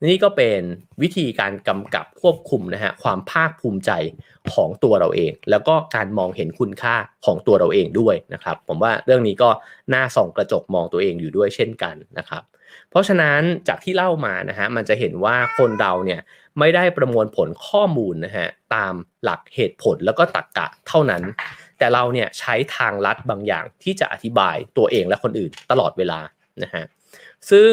[0.09, 0.61] นี่ก็เป็น
[1.03, 3.91] วิธีการกำกับควบคุมนะฮะความภาคภูมิใจ
[4.55, 9.51] ของตัวเราเอง แล้วก็การมองเห็นคุณค่าของตัวเราเองด้วยนะครับ ผมว่าเรื่องนี้ก็
[9.95, 12.43] น่าส่องกระจกมองตัวเองอยู่ด้วยเช่นกันนะครับ
[12.91, 16.21] เพราะฉะนั้นจากที่เล่ามานะฮะมันจะเห็นว่าคนเราเนี่ย
[16.61, 18.95] ไม่ได้ประมวลผลข้อมูลนะฮะตาม
[19.25, 21.23] หลักเหตุผลแล้วก็ตรรกกะเท่านั้น
[21.79, 26.21] แต่เราเนี่ยใช้ทางลัดบางอย่างที่จะอธิบายตัวเองและคนอื่นตลอดเวลา
[26.63, 26.85] นะฮะ
[27.51, 27.73] ซึ่ง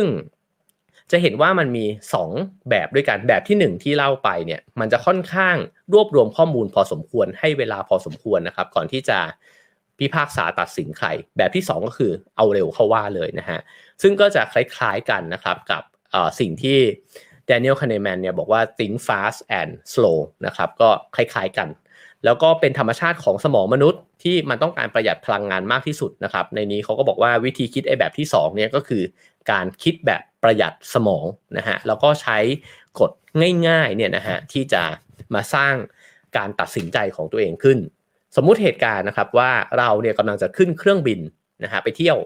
[1.12, 1.86] จะเห็นว่ามันมี
[2.28, 5.58] 2 แบบด้วยกันแบบที่ 1 ที่เล่าไปเนี่ยมันจะค่อนข้าง
[5.94, 9.20] รวบรวมข้อมูลพอสมควรให้เวลาพอสมควรนะครับ ก่อนที่จะ
[10.00, 11.08] พิพากษาตัดสินใคร
[11.38, 13.60] แบบที่ 2 ก็คือเอาเร็วเข้าว่าเลยนะฮะ
[14.02, 15.84] ซึ่งก็จะคล้ายๆกันนะครับกับ
[16.40, 16.80] สิ่งที่
[17.50, 21.70] Daniel Kahneman เนี่ยบอกว่า think fast and slow นะครับก็คล้ายๆกัน
[22.26, 29.04] แล้วก็เป็นธรรมชาติของสมองมนุษย์ที่มันต้องการประหยัดพลังงานมากที่สุดนะครับ ในนี้เขาก็บอกว่าวิธีคิดไอ้แบบที่2เนี่ยก็คือ
[29.52, 31.26] การคิดแบบประหยัดสมอง
[31.58, 32.38] นะฮะแล้วก็ใช้
[33.00, 33.12] กฎ
[33.68, 34.84] ง่ายๆเนี่ยนะฮะที่จะ
[35.36, 35.76] มาสร้าง
[36.38, 37.78] การตัดสินใจของตัวเองขึ้น
[38.36, 41.20] สมมุติเหตุการณ์นะครับว่าเราเนี่ยกำลังจะขึ้นเครื่องบิน
[41.64, 42.18] นะฮะไปเที่ยว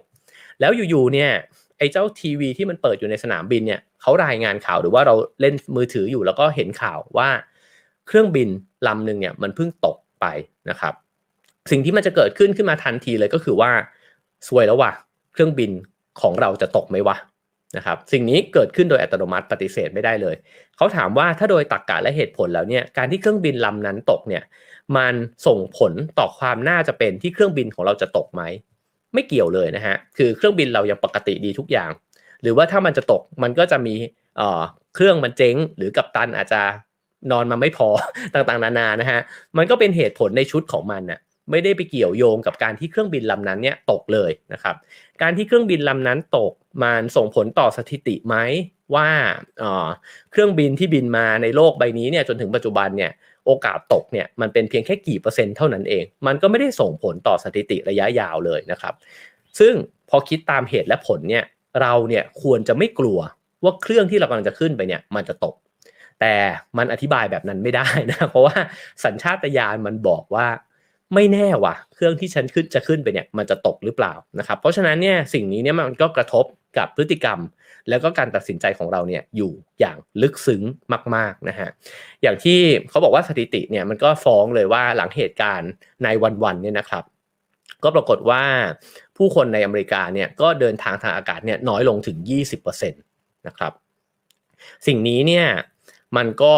[0.59, 1.31] แล้วอยู่ๆเนี่ย
[1.77, 7.29] ไอ้เจ้าทีวีที่มันเปิดอยู่ในสนามบินเนี่ย เขารายงานข่าวหรือว่าเราเล่นมือถืออยู่แล้วก็เห็นข่าวว่า
[8.07, 8.49] เครื่องบิน
[8.87, 10.25] ลำหนึ่งเนี่ยมันเพิ่งตกไป
[10.69, 10.93] นะครับ
[11.71, 13.71] สิ่งที่มันจะเกิดขึ้นขึ้นมาทันทีเลยก็คือว่า
[14.47, 14.91] สวยแล้วว่ะ
[15.33, 15.71] เครื่องบิน
[16.21, 17.17] ของเราจะตกไหมวะ
[17.77, 20.35] นะครับสิ่งนี้เกิดขึ้นโดยอัตโนมัติปฏิเสธไม่ได้เลย
[20.77, 24.43] เขาถามว่าถ้าโดยตรรกกะและเหตุผลแล้วเนี่ยการที่เครื่องบินลำนั้นตกเนี่ย
[24.97, 25.13] มัน
[25.47, 28.41] ส่งผลต่อความน่าจะเป็นที่เครื่องบินของเราจะตกไหม
[29.13, 31.91] ไม่เกี่ยวเลยนะฮะคือเครื่องบินเรายังปกติดีทุกอย่าง
[32.41, 33.95] หรือว่าถ้ามันจะตกมันก็จะมี
[34.95, 36.61] เครื่องมันเจ๊ง หรือกัปตันอาจจะ
[37.31, 37.87] นอนมาไม่พอ
[38.33, 39.21] ต่างๆ นานานะฮะ
[39.57, 41.19] มันก็เป็นเหตุผลในชุดของมันน่ะ
[41.51, 44.75] ไม่ได้ไปเกี่ยวโยงกับการที่เครื่องบินลำนั้นเนี่ยตกเลยนะครับ
[45.21, 48.35] การที่เครื่องบินลำนั้นตกมันส่งผลต่อสถิติไหม
[48.95, 49.09] ว่า
[50.31, 53.11] เครื่องบินที่บินมาในโลกใบนี้เนี่ยจนถึงปัจจุบันเนี่ย
[53.45, 58.93] โอกาสตกเนี่ยมันเป็นเพียงแค่กี่เปอร์เซ็นต์เท่านั้นเอง มันก็ไม่ได้ส่งผลต่อสถิติระยะยาวเลยนะครับ
[59.59, 59.73] ซึ่ง
[60.09, 61.43] พอคิดตามเหตุและผลเนี่ย
[61.81, 63.19] เราเนี่ยควรจะไม่กลัว
[63.63, 65.55] ว่าเครื่องที่เรากำลังจะขึ้นไปเนี่ยมันจะตก
[66.19, 66.33] แต่
[66.77, 68.55] มันอธิบายแบบนั้นไม่ได้นะ เพราะว่า
[69.05, 70.47] สัญชาตญาณมันบอกว่า
[71.13, 76.45] ไม่แน่ว่ะ เครื่องที่ฉันขึ้นจะขึ้นไปเนี่ยมันจะตกหรือเปล่านะครับ เพราะฉะนั้นเนี่ยสิ่งนี้เนี่ยมันก็กระทบ
[76.77, 77.39] กับพฤติกรรม
[77.89, 80.61] แล้วก็การตัดสินใจของเราเนี่ยอยู่อย่างลึกซึ้ง
[81.15, 81.69] มากๆนะฮะ
[82.21, 82.59] อย่างที่
[82.89, 85.71] เขาบอกว่าสถิติเนี่ยมันก็ฟ้องเลยว่าหลังเหตุการณ์
[86.03, 86.07] ใน
[86.43, 87.03] วันๆเนี่ยนะครับ
[87.83, 88.43] ก็ปรากฏว่า
[89.17, 92.17] ผู้คนในอเมริกาเนี่ยก็เดินทางทางอากาศเนี่ยน้อยลงถึง
[92.57, 93.73] 20%นะครับ
[94.87, 95.47] สิ่งนี้เนี่ย
[96.17, 96.53] มันก็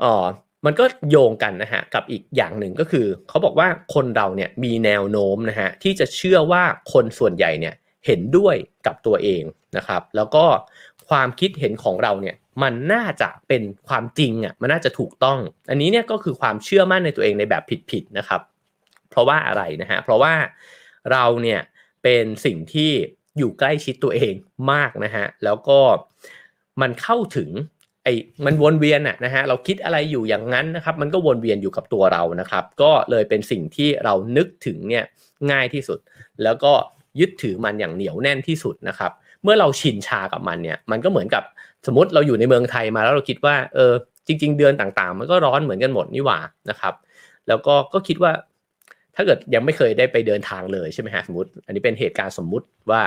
[0.00, 0.26] เอ่อ
[0.66, 6.62] มันก็โยงกันนะฮะกับอีกอย่างหนึ่งก็คือเขาบอกว่าคนเราเนี่ยมีแนวโน้มนะฮะที่จะเชื่อว่า
[6.92, 7.74] คนส่วนใหญ่เนี่ย
[8.06, 8.54] เห็นด้วย
[8.86, 9.42] กับตัวเอง
[9.76, 10.44] นะครับ แล้วก็
[11.08, 15.38] ความคิดเห็นของเราเนี่ยมันน่าจะเป็นความจริงอะมันน่าจะถูกต้อง
[15.70, 18.40] อันนี้เนี่ยก็คือความเชื่อมั่นในตัวเองในแบบผิดๆนะครับ
[19.16, 20.34] เพราะว่าอะไรนะฮะเพราะว่า
[21.12, 21.60] เราเนี่ย
[22.02, 22.90] เป็นสิ่งที่
[23.38, 24.34] อยู่ใกล้ชิดตัวเอง
[24.72, 25.78] มากนะฮะแล้วก็
[26.80, 27.50] มันเข้าถึง
[28.04, 28.14] ไอ้
[28.46, 35.04] มันวนเวียนอะนะฮะเราคิดอะไรอยู่อย่างนั้นนะครับ มันก็วนเวียนอยู่กับตัวเรานะครับ ก็เลยเป็นสิ่งที่เรานึกถึงเนี่ย
[35.50, 35.98] ง่ายที่สุด
[36.42, 36.72] แล้วก็
[37.20, 39.12] ยึดถือมันอย่างเหนียวแน่นที่สุดนะครับ
[39.42, 41.44] เมื่อเราชินชากับมันเนี่ยมันก็เหมือนกับ
[41.86, 43.92] สมมติเราอยู่ในเมืองไทยมาแล้วเราคิดว่าเออ
[44.26, 46.38] จริง ๆ เดือนต่างๆ มันก็ร้อนเหมือนกันหมดนี่หว่า
[46.70, 46.94] นะครับ
[47.48, 48.32] แล้วก็ก็คิดว่า
[49.16, 53.02] ถ้าเกิดยังไม่เคยได้ไปเดินทางเลยใช่ไหมฮะสมมติ อันนี้เป็นเหตุการณ์สมมุติว่า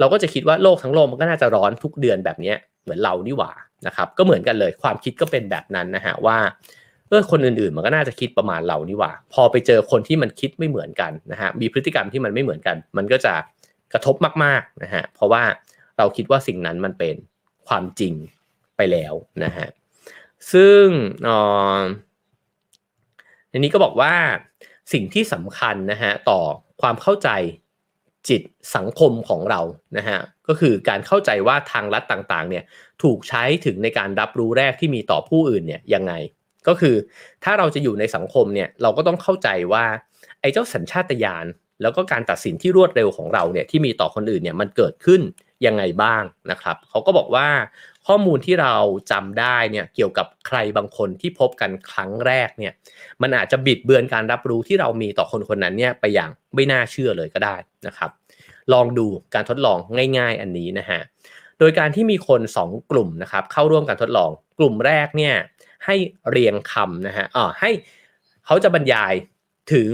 [0.00, 3.52] เราก็จะคิดว่าโลกทั้งโลกมันก็น่าจะร้อนทุกเดือนแบบนี้เหมือนเรานี่หว่า
[3.86, 6.38] นะครับ ก็เหมือนกันเลยความคิดก็เป็นแบบนั้นนะฮะว่า
[7.08, 13.34] เออคนอื่นๆมันก็น่าจะคิดประมาณเรานี่หว่า พอไปเจอคนที่มันคิดไม่เหมือนกันนะฮะมีพฤติกรรมที่มันไม่เหมือนกัน มันก็จะ
[13.92, 15.42] กระทบมากๆนะฮะเพราะว่า
[15.98, 17.14] เราคิดว่าสิ่งนั้นมันเป็น
[17.68, 18.14] ความจริง
[18.76, 19.66] ไปแล้วนะฮะ
[20.52, 20.84] ซึ่ง
[23.52, 24.14] อันนี้ก็บอกว่า
[24.92, 26.40] สิ่งที่สำคัญนะฮะต่อ
[26.80, 27.30] ความเข้าใจ
[28.28, 28.42] จิต
[28.76, 29.60] สังคมของเรา
[29.96, 30.18] นะฮะ
[30.48, 32.64] ก็คือการเข้าใจว่าทางลัดต่างๆเนี่ย
[33.02, 36.12] ถูกใช้ถึงในการรับรู้แรกที่มีต่อผู้อื่นเนี่ยยังไง
[36.68, 36.94] ก็คือ
[37.44, 39.84] ถ้าเราจะอยู่ในสังคมเนี่ยเราก็ต้องเข้าใจว่า
[40.40, 41.46] ไอ้เจ้าสัญชาตญาณ
[41.82, 45.20] แล้วก็การตัดสินที่รวดเร็วของเราเนี่ยที่มีต่อคนอื่นเนี่ยมันเกิดขึ้น
[45.66, 47.48] ยังไงบ้างนะครับเขาก็บอกว่า
[48.08, 48.74] ข้อมูลที่เรา
[49.10, 52.72] จำได้เนี่ยเกี่ยวกับใครบางคนที่พบกันครั้งแรกเนี่ย
[53.22, 58.10] มันอาจจะบิดเบือนการรับรู้ที่เรามีต่อคนคนนั้นเนี่ยไปอย่างไม่น่าเชื่อเลยก็ได้นะครับ
[58.72, 59.78] ลองดูการทดลอง
[60.18, 61.00] ง่าย ๆ อันนี้นะฮะ
[61.58, 65.34] โดยการที่มีคน 2 กลุ่มนะครับเข้าร่วมการทดลอง กลุ่มแรกเนี่ย
[65.84, 65.96] ให้
[66.30, 67.70] เรียงคำนะฮะอ่าให้
[68.46, 69.14] เขาจะบรรยาย
[69.72, 69.90] ถึง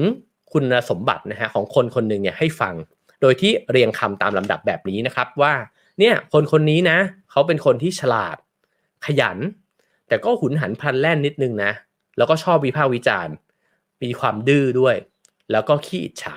[0.53, 2.75] คุณสมบัตินะฮะของคนคนหนึ่งเนี่ยให้ฟัง
[3.21, 5.55] โดยที่เรียงคำตามลำดับแบบนี้นะครับว่า
[5.99, 6.99] เนี่ยคนคนนี้นะ
[7.31, 8.37] เขาเป็นคนที่ฉลาด
[9.07, 9.39] ขยัน
[10.09, 11.73] แต่ก็หุนหันพลันแล่นนิดนึงนะ
[12.17, 13.35] แล้วก็ชอบวิพากษ์วิจารณ์
[14.03, 14.97] มีความดื้อด้วย
[15.51, 16.37] แล้วก็ขี้อิจฉา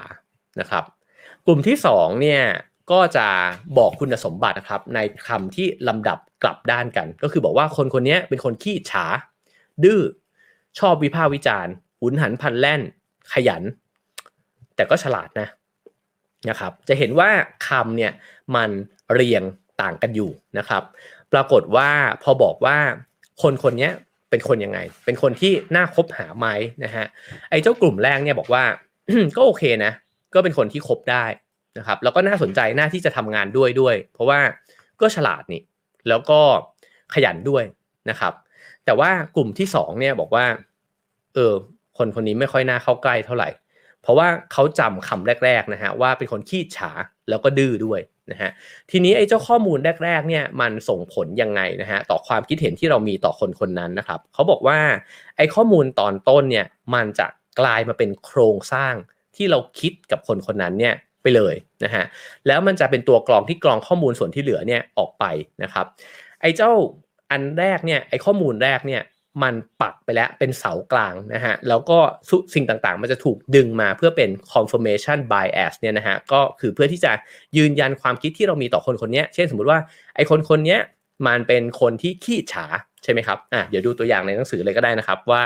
[0.60, 0.84] นะครับ
[1.46, 2.44] กลุ่มที่2เนี่ย
[2.92, 3.28] ก็จะ
[3.78, 9.06] บอกคุณสมบัตินะครับในคำที่ลำดับกลับด้านกัน ก็คือบอกว่าคนคนนี้เป็นคนขี้อิจฉา
[9.84, 10.02] ดื้อ
[10.80, 12.82] ชอบวิพากษ์วิจารณ์หุนหันพลันแล่น
[13.34, 13.64] ขยัน
[14.76, 15.48] แต่ก็ฉลาดนะ
[16.50, 17.30] นะครับ จะเห็นว่า
[17.68, 18.12] คำเนี่ย
[18.56, 18.70] มัน
[19.14, 19.44] เรียง
[19.82, 20.84] ต่างกันอยู่นะครับ
[21.34, 21.90] ปรากฏว่า
[22.24, 22.78] พอบอกว่า
[23.42, 23.90] คนคนนี้
[24.30, 26.48] เป็นคนยังไง เป็นคนที่น่าคบหาไหม
[26.84, 27.06] นะฮะ
[27.50, 28.64] ไอ้เจ้ากลุ่มแรกเนี่ยบอกว่า
[29.38, 29.92] ก็โอเคนะ
[30.34, 31.26] ก็เป็นคนที่คบได้
[31.78, 34.40] นะครับ แล้วก็น่าสนใจน้าที่จะทำงานด้วยด้วย เพราะว่า
[35.02, 35.62] ก็ฉลาดนี่
[36.10, 36.40] แล้วก็
[37.14, 37.64] ขยันด้วย
[38.10, 38.34] นะครับ
[38.86, 40.46] แต่ว่ากลุ่มที่สองเนี่ยบอกว่า
[41.36, 41.54] เออ
[41.98, 43.50] คนคนนี้ไม่ค่อยน่าเข้าใกล้เท่าไหร่
[44.02, 46.92] เพราะว่าเขาจำคำแรก ๆนะฮะว่าเป็นคนขี้ฉา
[47.30, 48.00] แล้วก็ดื้อด้วย
[48.32, 48.52] นะฮะ
[48.92, 54.80] ทีนี้ไอ้เจ้าข้อมูลแรกๆเนี่ยมันส่งผลยังไงนะฮะต่อความคิดเห็นที่เรามีต่อคนคนนั้นนะครับเขาบอกว่า
[55.38, 57.28] ไอ้ข้อมูลตอนต้นเนี่ยมันจะ
[57.60, 58.94] กลายมาเป็นโครงสร้าง
[59.36, 62.04] ที่เราคิดกับคนคนนั้นเนี่ยไปเลยนะฮะ
[62.48, 65.26] แล้วมันจะเป็นตัวกรองที่กรองข้อมูลส่วนที่เหลือเนี่ยออกไป
[65.64, 65.86] นะครับ
[66.42, 66.72] ไอ้เจ้า
[67.32, 69.02] อันแรกเนี่ยไอ้ข้อมูลแรกเนี่ย
[69.44, 72.00] มันปักไปแล้วเป็นเสากลางนะฮะแล้วก็
[72.54, 77.12] สิ่งต่างๆ มันจะถูกดึงมาเพื่อเป็น confirmation bias เนี่ยนะฮะก็คือเพื่อที่จะ
[77.58, 79.80] ยืนยันความคิดที่เรามีต่อคนคนนี้เช่นสมมุติว่า
[80.16, 80.78] ไอ้คนคนนี้
[81.28, 82.66] มันเป็นคนที่ขี้ฉา
[83.04, 85.44] ใช่ไหมครับอะเดี๋ยวดูตัวอย่างในหนังสือเลยก็ได้นะครับว่า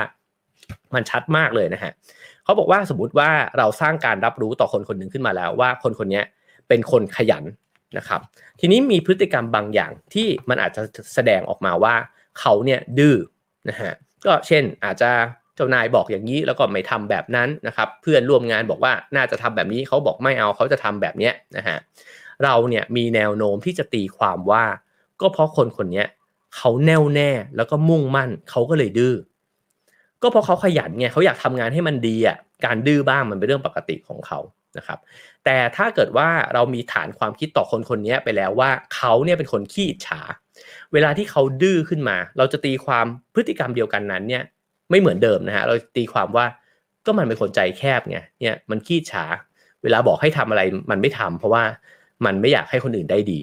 [0.95, 1.91] มันชัดมากเลยนะฮะ
[2.43, 6.21] เขาบอกว่าสมมติว่าเราสร้างการรับรู้ต่อคนคนหนึ่งขึ้นมาแล้วว่าคนคนนี้
[6.67, 7.43] เป็นคนขยัน
[7.97, 8.21] นะครับ
[8.59, 10.81] ทีนี้มีพฤติกรรมบางอย่างที่มันอาจจะ
[11.13, 11.95] แสดงออกมาว่า
[12.39, 13.15] เขาเนี่ยดื้อ
[13.69, 13.93] นะฮะ
[14.25, 15.11] ก็เช่นอาจจะ
[15.55, 21.77] เจ้านายบอกอย่างนี้แล้วก็ไม่ทำแบบนั้นนะครับ เพื่อนร่วมงานบอกว่าน่าจะทำแบบนี้เขาบอกไม่เอาเขาจะทำแบบนี้นะฮะ
[22.43, 24.63] เราเนี่ยมีแนวโน้มที่จะตีความว่า
[25.21, 26.03] ก็เพราะคนคนนี้
[26.55, 29.13] เขาแน่วแน่แล้วก็มุ่งมั่นเขาก็เลยดื้อ
[30.21, 34.39] ก็เพราะเขาขยันไงเขาอยากทำงานให้มันดีอะการดื้อบ้างมันเป็นเรื่องปกติของเขา
[34.77, 34.99] นะครับ
[35.45, 40.21] แต่ถ้าเกิดว่าเรามีฐานความคิดต่อคนคนนี้ไปแล้วว่าเขาเนี่ยเป็นคนขี้อิจฉา
[40.93, 44.43] เวลาที่เขาดื้อขึ้นมา เราจะตีความพฤติกรรมเดียวกันนั้นเนี่ย
[44.89, 46.45] ไม่เหมือนเดิมนะฮะเราตีความว่า
[47.05, 49.25] ก็มันเป็นคนใจแคบไงเนี่ยมันขี้ฉา
[49.83, 50.61] เวลาบอกให้ทำอะไร
[50.91, 51.63] มันไม่ทำเพราะว่า
[52.25, 53.39] มันไม่อยากให้คนอื่นได้ดี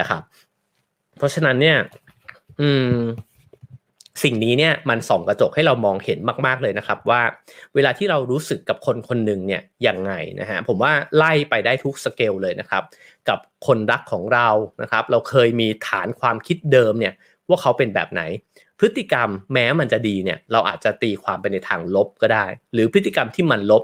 [0.00, 0.22] นะครับ
[1.18, 1.76] เพราะฉะนั้นเนี่ย
[2.60, 2.92] อืม
[4.22, 7.22] สิ่งนี้เนี่ยมันส่องกระจกให้เรามองเห็นมากๆเลยนะครับ ว่า
[7.74, 12.82] เวลาที่เรารู้สึกกับคนคนหนึ่งเนี่ยยังไงนะฮะผมว่าไล่ไปได้ทุกสเกลเลยนะครับ
[13.28, 14.48] กับคนรักของเรา
[14.82, 17.14] นะครับ เราเคยมีฐานความคิดเดิมเนี่ย
[17.48, 18.22] ว่าเขาเป็นแบบไหน
[18.78, 23.82] พฤติกรรมแม้มันจะดีเนี่ยเราอาจจะตีความไปในทางลบก็ได้ หรือพฤติกรรมที่มันลบ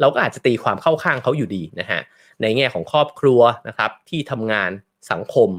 [0.00, 2.00] เราก็อาจจะตีความเข้าข้างเขาอยู่ดีนะฮะ
[2.42, 4.70] ในแง่ของครอบครัวนะครับที่ทำงาน
[5.10, 5.50] สังคม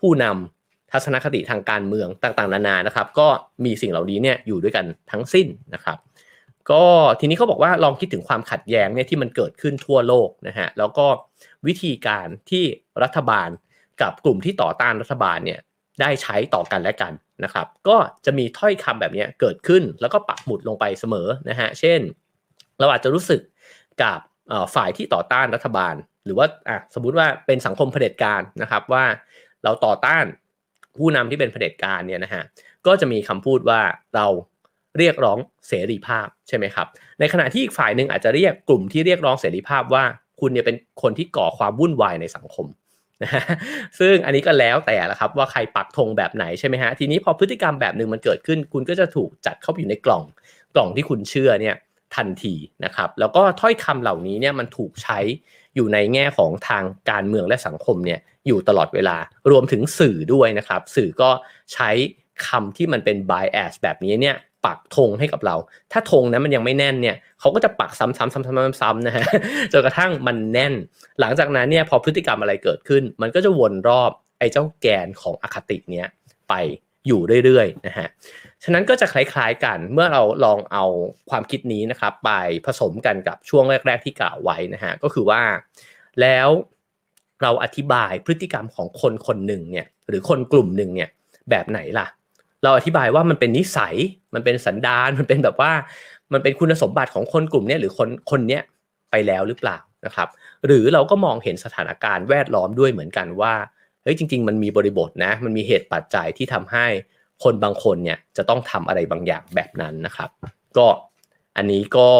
[0.00, 0.59] ผู้นำ
[0.92, 3.28] ทัศนคติทางการเมืองต่างๆ นานานะครับ ก็
[3.64, 5.98] มีสิ่งเหล่านี้เนี่ยอยู่ด้วยกันทั้งสิ้นนะครับ
[6.70, 6.84] ก็
[7.20, 11.06] ทีนี้เขาบอกว่าลองคิดถึงความขัดแย้งเนี่ยที่มันเกิดขึ้นทั่วโลกนะฮะแล้วก็
[11.66, 12.64] วิธีการที่
[13.02, 13.48] รัฐบาล
[14.02, 15.60] กับกลุ่มที่ต่อต้านรัฐบาลเนี่ย
[16.00, 17.12] ได้ใช้ต่อกันและกัน
[17.44, 22.00] นะครับ ก็จะมีถ้อยคำแบบนี้เกิดขึ้นแล้วก็ปักหมุดลงไปเสมอนะฮะเช่น
[22.78, 23.40] เราอาจจะรู้สึก
[24.02, 24.18] กับ
[24.74, 29.04] ฝ่ายที่ต่อต้านรัฐบาล หรือว่าอะสมมุติว่าเป็นสังคมเผด็จการนะครับว่า
[29.64, 30.24] เราต่อต้าน
[30.96, 32.42] ผู้นำที่เป็นเผด็จการเนี่ยนะฮะ
[32.86, 33.80] ก็จะมีคำพูดว่า
[34.14, 34.26] เรา
[34.98, 35.38] เรียกร้อง
[35.68, 36.86] เสรีภาพใช่ไหมครับ
[37.20, 40.04] ในขณะที่อีกฝ่ายหนึ่งอาจจะเรียกกลุ่มที่เรียกร้องเสรีภาพว่า
[40.40, 42.66] คุณเนี่ยเป็นคนที่ก่อความวุ่นวายในสังคม
[43.22, 43.44] นะฮะ
[43.98, 50.22] ซึ่งอันนี้ก็แล้วแต่ละครับว่าใครปักธงแบบไหนใช่ไหมฮะทีนี้พอพฤติกรรมแบบหนึ่งมันเกิดขึ้น คุณก็จะถูกจัดเข้าไปอยู่ในกล่อง
[50.74, 51.76] กล่องที่คุณเชื่อเนี่ย
[52.16, 55.18] ทันทีนะครับ แล้วก็ถ้อยคำเหล่านี้เนี่ยมันถูกใช้
[55.74, 59.16] อยู่ในแง่ของทางการเมืองและสังคมเนี่ยอยู่ตลอดเวลา
[59.50, 61.30] รวมถึงสื่อด้วยนะครับ สื่อก็
[61.72, 61.90] ใช้
[62.46, 64.36] คำที่มันเป็น bias แบบนี้เนี่ย
[64.66, 65.56] ปักธงให้กับเรา
[65.92, 69.24] ถ้าธงนั้นมันยังไม่แน่นเนี่ยเขาก็จะปักซ้ำๆๆๆๆนะฮะ
[69.72, 70.74] จนกระทั่งมันแน่น
[71.20, 76.08] หลังจากนั้นเนี่ยพอพฤติกรรมอะไรเกิดขึ้น มันก็จะวนรอบไอ้เจ้าแกนของอคติเนี้ย
[76.48, 76.54] ไป
[77.06, 78.06] อยู่เรื่อยๆนะฮะ
[78.64, 80.84] ฉะนั้นก็จะคล้ายๆกันเมื่อเราลองเอา
[81.30, 82.30] ความคิดนี้นะครับ ไป
[82.66, 85.42] ผสมกันกับช่วงแรก ๆที่กล่าวไว้นะฮะก็คือว่า
[86.20, 86.48] แล้ว
[87.42, 91.08] เราอธิบายพฤติกรรมของคนคนหนึ่งเนี่ยหรือคนกลุ่มหนึ่งเนี่ย
[91.50, 92.06] แบบไหนล่ะ
[92.62, 93.94] เราอธิบายว่ามันเป็นนิสัย
[94.34, 95.72] มันเป็นสันดานมันเป็นแบบว่า
[96.32, 98.60] มันเป็นคุณสมบัติของคนกลุ่มนี้หรือคนคนนี้
[99.10, 100.28] ไปแล้วหรือเปล่านะครับ
[100.66, 103.54] หรือเราก็มองเห็นสถานการณ์แวดล้อมด้วยเหมือนกันว่า
[104.02, 106.86] เฮ้ยจริง ๆ มันมีบริบทนะ มันมีเหตุปัจจัยที่ทำให้
[107.44, 110.30] คนบางคนเนี่ยจะต้องทำอะไรบางอย่างแบบนั้นนะครับ
[110.76, 110.86] ก็
[111.56, 112.10] อันนี้ก็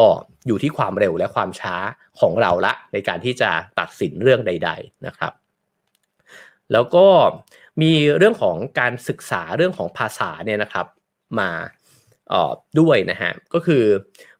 [0.47, 1.76] อยู่ที่ความเร็วและความช้า
[2.20, 5.32] ของเราละ ในการที่จะตัดสินเรื่องใด ๆนะครับ
[6.72, 7.07] แล้วก็
[7.82, 10.86] มีเรื่องของการศึกษาเรื่องของภาษาเนี่ยนะครับ
[11.41, 11.51] มา
[12.80, 13.84] ด้วยนะฮะก็คือ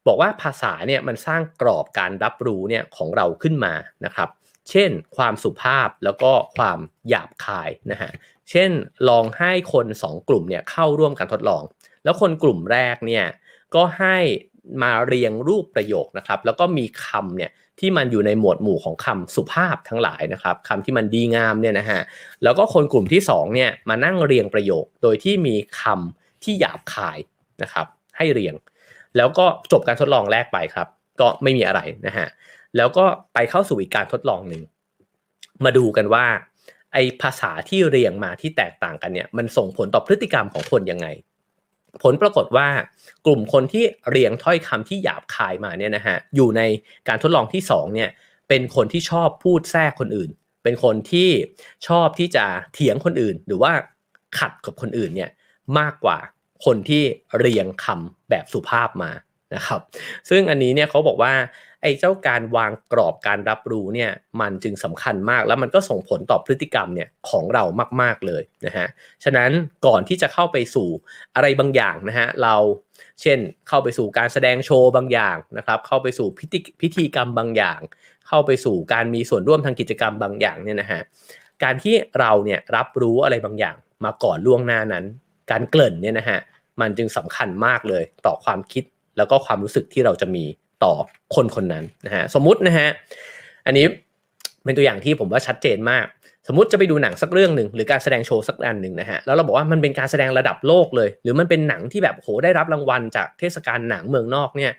[0.07, 3.75] บอกว่าภาษาเนี่ยมันสร้างกรอบการรับรู้เนี่ยของเราขึ้นมา
[4.05, 4.29] นะครับ
[4.71, 6.79] เช่น ความสุภาพแล้วก็ความ
[7.09, 8.11] หยาบคายนะฮะ
[8.51, 8.71] เช่น
[9.09, 11.63] ลองให้คน 2 กลุ่มเนี่ยเข้าร่วมกันทดลอง
[12.05, 13.27] แล้วคนกลุ่มแรกเนี่ย
[13.75, 14.17] ก็ให้
[14.83, 17.51] มาเรียงรูปประโยคนะครับ แล้วก็มีคำเนี่ย
[17.81, 22.01] ที่มันอยู่ในหมวดหมู่ของคำสุภาพทั้งหลายนะครับคำที่มันดีงามเนี่ยนะฮะ
[22.43, 27.19] แล้วก็คนกลุ่มที่2เนี่ยมานั่งเรียงประโยค โดยที่มีคำที่หยาบคาย
[27.63, 27.87] นะครับ
[28.17, 28.55] ให้เรียง
[29.17, 30.89] แล้วก็จบการทดลองแรกไปครับ
[31.21, 32.27] ก็ไม่มีอะไรนะฮะ
[32.77, 33.05] แล้วก็
[33.35, 34.63] ไปเข้าสู่อีกการทดลองหนึ่ง
[35.65, 36.27] มาดูกันว่า
[36.93, 41.07] ไอภาษาที่เรียงมาที่แตกต่างกันเนี่ยมันส่งผลต่อพฤติกรรมของคนยังไง
[42.03, 42.69] ผลปรากฏว่า
[43.27, 46.63] กลุ่มคนที่เรียงถ้อยคำที่หยาบคายมาเนี่ยนะฮะอยู่ใน
[47.09, 48.11] การทดลองที่2เนี่ย
[48.49, 50.31] เป็นคนที่ชอบพูดแทรกคนอื่น
[50.63, 51.31] เป็นคนที่
[51.89, 53.73] ชอบที่จะเถียงคนอื่น หรือว่า
[54.39, 55.31] ขัดกับคนอื่นเนี่ย
[55.79, 56.19] มากกว่า
[56.65, 57.03] คนที่
[57.39, 59.11] เรียงคำแบบสุภาพมา
[59.55, 59.81] นะครับ
[60.29, 61.33] ซึ่งอันนี้เนี่ยเขาบอกว่า
[61.83, 64.11] ไอ้เจ้าการวางกรอบการรับรู้เนี่ย
[64.41, 67.65] มันจึงสำคัญมาก แล้วมันก็ส่งผลต่อพฤติกรรมเนี่ยของเรา
[68.01, 68.87] มาก ๆเลยนะฮะ
[69.25, 69.51] ฉะนั้น
[69.87, 70.89] ก่อนที่จะเข้าไปสู่
[71.35, 72.57] อะไรบางอย่างนะฮะเรา
[73.23, 77.81] เช่น เข้าไปสู่การแสดงโชว์บางอย่างนะครับ เข้าไปสู่พิธีพิธีกรรมบางอย่าง
[78.29, 81.01] เข้าไปสู่การมีส่วนร่วมทางกิจกรรมบางอย่างเนี่ยนะฮะ
[81.63, 85.05] การที่เราเนี่ยรับรู้อะไรบางอย่างมาก่อนล่วงหน้านั้น
[85.51, 86.39] การเกริ่นเนี่ยนะฮะ
[86.81, 88.85] มันจึงสำคัญมากเลยต่อความคิด
[89.17, 90.45] แล้วก็ความรู้สึกที่เราจะมี
[90.85, 90.93] ต่อ
[91.35, 92.89] คนคนนั้นนะฮะสมมุตินะฮะ
[93.67, 93.87] อันนี้
[94.65, 96.07] เป็นตัวอย่างที่ผมว่าชัดเจนมาก
[96.49, 104.73] สมมติจะไปดูหนังสักเรื่องหนึ่งหรือการแสดงโชว์สักอันหนึ่งนะฮะแล้วเราบอกว่ามันเป็นการแสดงระดับโลกเลย หรือมันเป็นหนังที่แบบโหได้รับรางวัลจากเทศกาลหนังเมืองนอกเนี่ย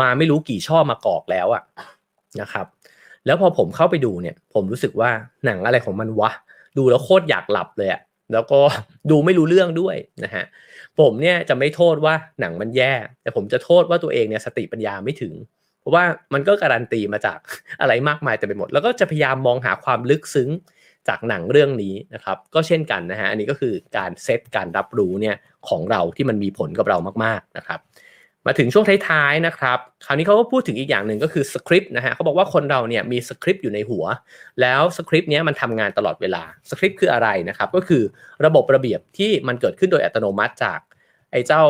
[0.00, 1.62] มาไม่รู้กี่ช่อมากอกแล้วอะ
[2.40, 2.66] นะครับ
[3.26, 5.10] แล้วพอผมเข้าไปดูเนี่ย ผมรู้สึกว่า
[5.46, 6.30] หนังอะไรของมันวะ
[6.78, 8.00] ดูแล้วโคตรอยากหลับเลยอะ
[8.32, 8.58] แล้วก็
[9.10, 10.44] ดูไม่รู้เรื่องด้วยนะฮะ
[11.00, 15.34] ผมเนี่ยจะไม่โทษว่าหนังมันแย่ แต่ผมจะโทษว่าตัวเองเนี่ยสติปัญญาไม่ถึง
[15.80, 17.38] เพราะว่ามันก็การันตีมาจาก
[17.80, 20.50] อะไรมากมายแต่ไปหมด แล้วก็จะพยายามมองหาความลึกซึ้ง
[21.08, 25.36] จากหนังเรื่องนี้นะครับ ก็เช่นกันนะฮะ อันนี้ก็คือการเซตการรับรู้เนี่ย
[25.68, 27.80] ของเราที่มันมีผลกับเรามากๆนะครับ
[28.46, 34.04] มาถึงช่วงท้ายๆนะครับ คราวนี้เขาก็พูดถึงอีกอย่างหนึ่งก็คือสคริปต์นะฮะเขาบอกว่าคนเราเนี่ยมีสคริปต์อยู่ในหัว
[34.60, 38.02] แล้วสคริปต์เนี้ยมันทำงานตลอดเวลาสคริปต์คืออะไรนะครับ ก็คือ
[38.44, 40.80] ระบบระเบียบที่มันเกิดขึ้นโดยอัตโนมัติจาก
[41.32, 41.62] ไอ้เจ้า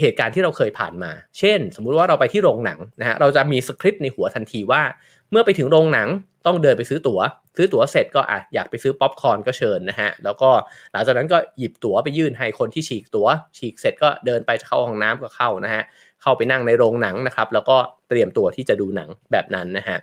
[0.00, 4.82] เหตุการณ์ที่เราเคยผ่านมา เช่น สมมุติว่าเราไปที่โรงหนังนะฮะเราจะมีสคริปต์ในหัวทันทีว่า
[5.30, 6.08] เมื่อไปถึงโรงหนัง
[6.46, 7.20] ต้องเดินไปซื้อตั๋ว
[7.56, 10.50] ซื้อตั๋วเสร็จก็อะอยากไปซื้อป๊อปคอร์นก็เชิญนะฮะ แล้วก็
[10.92, 15.82] หลังจากนั้นก็หยิบตั๋วไปยื่นให้คนที่ฉีกตั๋ว ฉีกเสร็จก็เดินไปเข้าห้องน้ำก็เข้านะฮะ
[16.26, 17.76] เข้าไปนั่งในโรงหนังนะครับ แล้วก็
[18.08, 19.98] เตรียมตัวที่จะดูหนังแบบนั้นนะฮะ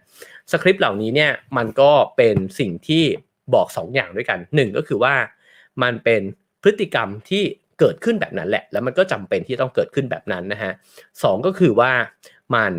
[0.51, 3.03] สคริปต์เหล่านี้เนี่ยมันก็เป็นสิ่งที่
[3.53, 5.15] บอก 2ออย่างด้วยกัน 1 ก็คือว่า
[5.83, 6.21] มันเป็น
[6.61, 7.43] พฤติกรรมที่
[7.79, 10.71] เกิดขึ้นแบบนั้นแหละ แล้วมันก็จำเป็นที่ต้องเกิดขึ้นแบบนั้นนะฮะ
[11.21, 11.91] สก็คือว่า
[12.55, 12.73] มัน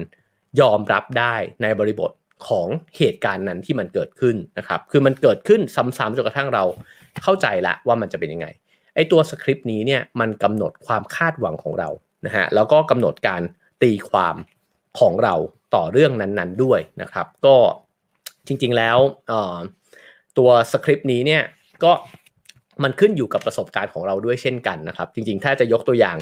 [0.60, 2.10] ยอมรับได้ในบริบท
[2.48, 5.60] ของเหตุการณ์นั้นที่มันเกิดขึ้นนะครับ คือมันเกิดขึ้น
[5.98, 6.64] ซ้ำๆจนกระทั่งเรา
[7.22, 8.46] เข้าใจละว่ามันจะเป็นยังไง
[8.94, 11.88] ไอตัวสคริปต์นี้เนี่ยมันกำหนดความคาดหวังของเรา
[12.26, 13.42] นะฮะแล้วก็กำหนดการ
[13.82, 14.36] ตีความ
[14.98, 15.34] ของเรา
[15.74, 17.56] ต่อเรื่องนั้นๆด้วยนะครับ ก็
[18.46, 18.98] จริงๆแล้ว
[20.38, 21.42] ตัวสคริปต์นี้เนี่ย
[21.84, 21.92] ก็
[22.82, 26.16] มันขึ้นอยู่กับประสบการณ์ของเราด้วยเช่นกันนะครับ จริงๆ ถ้าจะยกตัวอย่าง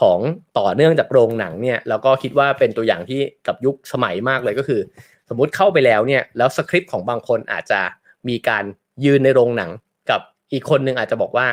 [0.00, 0.18] ของ
[0.58, 4.80] ต่อเนื่องจากโรงหนังเนี่ยแล้วก็คิดว่าเป็นตัวอย่างที่กับยุคสมัยมากเลยก็คือ
[5.28, 7.80] สมมุติเข้าไปแล้วเนี่ยแล้วสคริปต์ของบางคนอาจจะ
[8.28, 8.64] มีการ
[9.04, 9.70] ยืนในโรงหนัง
[10.10, 10.20] กับ
[10.52, 11.46] อีกคนนึงอาจจะบอกว่า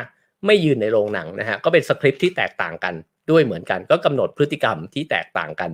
[0.46, 2.94] ไม่ยืนในโรงหนังนะฮะก็เป็นสคริปต์ที่แตกต่างกัน
[3.30, 5.70] ด้วยเหมือนกัน ก็กำหนดพฤติกรรมที่แตกต่างกัน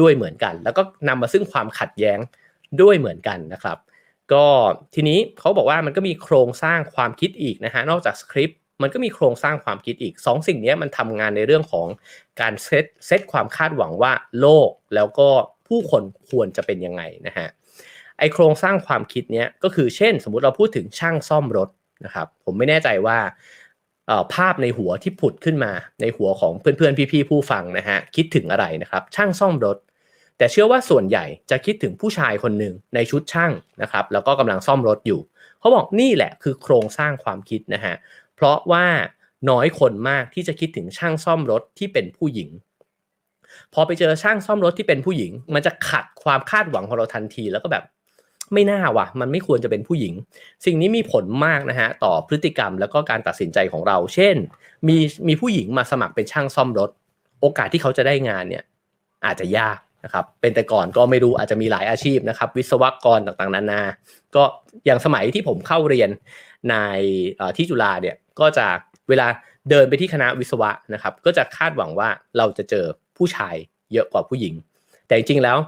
[0.00, 2.18] ด้วยเหมือนกัน แล้วก็นำมาซึ่งความขัดแย้ง
[2.82, 3.78] ด้วยเหมือนกันนะครับ
[4.32, 4.46] ก็
[4.94, 11.86] ทีนี้เขาบอกว่ามันก็มีโครงสร้างความคิดอีกนะฮะนอกจากสคริปต์มันก็มีโครงสร้างความคิดอีก 2สสิ่งนี้มันทำงานในเรื่องของ
[12.40, 15.28] การเซตเซตความคาดหวังว่าโลกแล้วก็
[15.68, 17.48] ผู้คนควรจะเป็นยังไงนะฮะ
[18.18, 21.70] ไอโครงสร้างความคิดเนี้ยก็คือเช่น สมมุติเราพูดถึงช่างซ่อมรถ
[22.04, 23.18] นะครับผมไม่แน่ใจว่า
[24.34, 29.76] ภาพในหัวที่ผุดขึ้นมาในหัวของเพื่อนๆ พี่ๆ ผู้ฟังนะฮะคิดถึงอะไรนะครับ ช่างซ่อมรถ
[30.38, 33.52] แต่เชื่อว่าส่วนใหญ่จะคิดถึงผู้ชายคนหนึ่งในชุดช่าง
[33.82, 35.20] นะครับ แล้วก็กำลังซ่อมรถอยู่
[35.60, 37.94] เขาบอกนี่แหละคือโครงสร้างความคิดนะฮะ
[38.34, 38.86] เพราะว่า
[39.50, 42.50] น้อยคนมากที่จะคิดถึงช่างซ่อมรถที่เป็นผู้หญิง
[43.74, 47.84] พอไปเจอช่างซ่อมรถที่เป็นผู้หญิง มันจะขัดความคาดหวังของเราทันที แล้วก็แบบ
[48.52, 50.14] ไม่น่าว่ะ มันไม่ควรจะเป็นผู้หญิง
[50.64, 54.36] สิ่งนี้มีผลมากนะฮะต่อพฤติกรรมแล้วก็การตัดสินใจของเรา เช่น
[54.88, 54.96] มี
[55.28, 56.90] มีผู้หญิงมาสมัครเป็นช่างซ่อมรถ
[57.40, 58.64] โอกาสที่เขาจะได้งานเนี่ย
[59.24, 63.82] อาจจะยากนะครับ เป็นแต่ก่อนก็ไม่รู้อาจจะมีหลายอาชีพนะครับ วิศวกรต่างๆ นานา
[64.36, 64.44] ก็
[64.86, 66.10] อย่างสมัยที่ผมเข้าเรียน
[66.70, 66.74] ใน
[67.56, 68.66] ที่จุฬาเนี่ยก็จะ
[69.08, 69.26] เวลา
[69.70, 72.84] เดินไปที่คณะวิศวะนะครับ ก็จะคาดหวังว่าเราจะเจอ
[73.16, 73.54] ผู้ชาย
[73.92, 74.54] เยอะกว่าผู้หญิง
[75.06, 75.58] แต่จริงๆแล้ว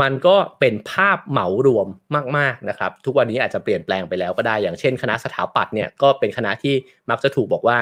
[0.00, 1.88] มันก็เป็นภาพเหมารวม
[2.36, 6.74] มากๆนะครับ ทุกวันนี้อาจจะเปลี่ยนแปลงไปแล้วก็ได้อย่างเช่น คณะสถาปัตย์เนี่ยก็เป็นคณะที่
[7.10, 7.78] มักจะถูกบอกว่า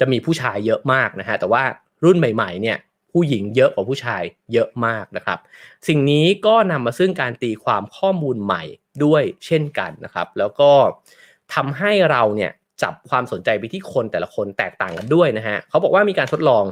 [0.00, 1.62] จะมีผู้ชายเยอะมากนะฮะแต่ว่า
[2.04, 2.78] รุ่นใหม่ ๆ เนี่ย
[3.12, 5.38] ผู้หญิงเยอะกว่าผู้ชายเยอะมากนะครับ
[5.88, 8.62] สิ่งนี้ก็นำมาซึ่งการตีความข้อมูลใหม่
[9.04, 10.70] ด้วยเช่นกันนะครับ แล้วก็
[11.54, 12.50] ทำให้เราเนี่ย
[12.82, 16.64] จับความสนใจไปที่คนแต่ละคนแตกต่างกันด้วยนะฮะเขาบอกว่ามีการทดลอง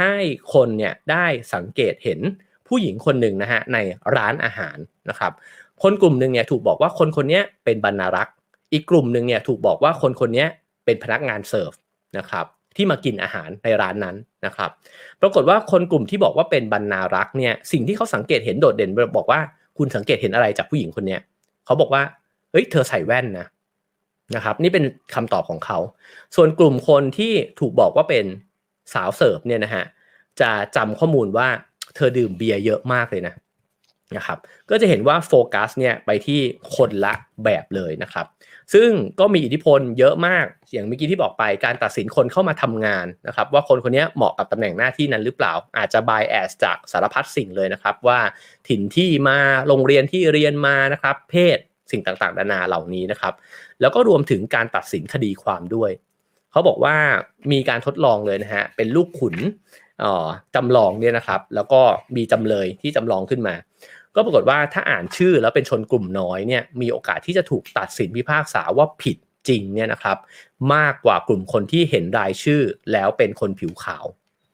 [0.00, 0.14] ให้
[0.54, 2.20] คนเนี่ยได้สังเกตเห็น
[2.70, 3.78] ผู้หญิงคนหนึ่งนะฮะใน
[4.16, 4.76] ร้านอาหาร
[5.08, 5.32] นะครับ
[5.82, 8.34] คนกลุ่มหนึ่งเนี่ยถูกบอกว่าคนคนนี้เป็นบรรณารักษ์
[8.72, 10.46] อีกกลุ่มหนึ่งเนี่ยถูกบอกว่าคนคนนี้
[10.84, 11.72] เป็นพนักงานเสิร์ฟ
[12.18, 12.46] นะครับ
[12.76, 14.16] ที่มากินอาหารในร้านนั้น
[14.46, 14.70] นะครับ
[15.20, 19.40] ปรากฏว่าคนกลุ่มที่บอกว่าเป็นบรรณารักษ์เนี่ยสิ่งที่เขาสังเกตเห็นโดดเด่นบอกว่า
[19.78, 21.20] คุณสังเกตเห็นอะไรจากผู้หญิงคนเนี้ย
[21.64, 22.02] เขาบอกว่า
[22.50, 23.46] เฮ้ยเธอใส่แว่นนะ
[24.36, 25.78] นะครับ นี่เป็นคำตอบของเขา
[26.36, 28.24] ส่วนกลุ่มคนที่ถูกบอกว่าเป็น
[28.94, 29.84] สาวเสิร์ฟเนี่ยนะฮะ
[30.40, 31.48] จะจำข้อมูลว่า
[31.96, 33.34] เธอดื่มเบียร์เยอะมากเลยนะ
[34.16, 34.38] นะครับ
[34.70, 36.40] ก็จะเห็นว่าโฟกัสเนี่ยไปที่
[36.76, 37.14] คนละ
[37.44, 38.26] แบบเลยนะครับ
[38.74, 48.20] ซึ่งก็มีอิทธิพลเยอะมาก อย่างเมื่อกี้ที่บอกไปการตัดสินคนเข้ามาทำงานนะครับ ว่าคนคนนี้เหมาะกับตำแหน่งหน้าที่นั้นหรือเปล่า อาจจะ bias จากสารพัดสิ่งเลยนะครับ ว่า
[48.68, 49.38] ถิ่นที่มา
[49.68, 51.58] โรงเรียนที่เรียนมานะครับ เพศ
[51.90, 53.34] สิ่งต่างๆนานาเหล่านี้นะครับ
[53.80, 55.90] แล้วก็รวมถึงการตัดสินคดีความด้วย
[56.52, 56.96] เขาบอกว่า
[57.52, 59.36] มีการทดลองเลยนะฮะเป็นลูกขุน
[60.54, 61.80] จำลองเนี่ยนะครับ แล้วก็
[62.16, 63.54] มีจำเลยที่จำลองขึ้นมา
[64.14, 69.16] ก็ปรากฏว่าถ้าอ่านชื่อแล้วเป็นชนกลุ่มน้อยเนี่ยมีโอกาสที่จะถูกตัดสินพิพากษาว่าผิด
[69.48, 70.18] จริงเนี่ยนะครับ
[70.74, 74.04] มากกว่ากลุ่มคนที่เห็นรายชื่อแล้วเป็นคนผิวขาว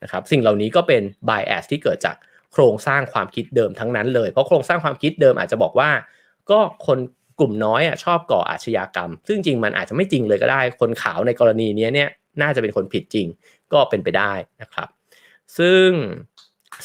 [0.02, 2.16] นะครับ สิ่งเหล่านี้ก็เป็น bias ที่เกิดจาก
[2.52, 5.90] โครงสร้างความคิดเดิมทั้งนั้นเลย เพราะโครงสร้างความคิดเดิมอาจจะบอกว่า
[6.50, 6.98] ก็คน
[7.38, 12.08] กลุ่มน้อยอะชอบก่ออาชญากรรม ซึ่งจริงมันอาจจะไม่จริงเลยก็ได้ คนขาวในกรณีนี้เนี่ย
[12.42, 13.26] น่าจะเป็นคนผิดจริง
[13.72, 14.88] ก็เป็นไปได้นะครับ
[15.58, 15.88] ซึ่ง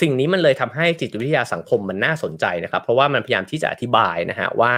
[0.01, 4.73] สิ่งนี้มันเลยทำให้จิตวิทยาสังคมมันน่าสนใจนะครับ เพราะว่ามันพยายามที่จะอธิบายนะฮะว่า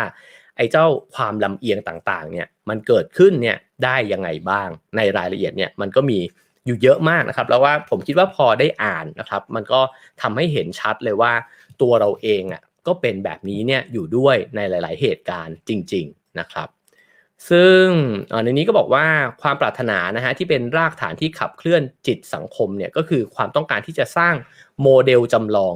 [0.57, 6.19] ไอ้เจ้าความลำเอียงต่างๆเนี่ยมันเกิดขึ้นเนี่ยได้ยังไงบ้างในรายละเอียดเนี่ยมันก็มี
[6.65, 9.81] อยู่เยอะมากนะครับ แล้วว่าผมคิดว่าพอได้อ่านนะครับ มันก็
[10.21, 11.33] ทำให้เห็นชัดเลยว่า
[11.81, 16.67] ตัวเราเองอะก็เป็นแบบนี้เนี่ยอยู่ด้วยในหลาย ๆ เหตุการณ์จริง ๆ นะครับ
[17.49, 17.85] ซึ่ง
[18.43, 19.05] ในนี้ก็บอกว่า
[19.41, 24.35] ความปรารถนานะฮะที่เป็นรากฐานที่ขับเคลื่อนจิตสังคมเนี่ยก็คือความต้องการที่จะสร้าง
[24.81, 25.75] โมเดลจำลอง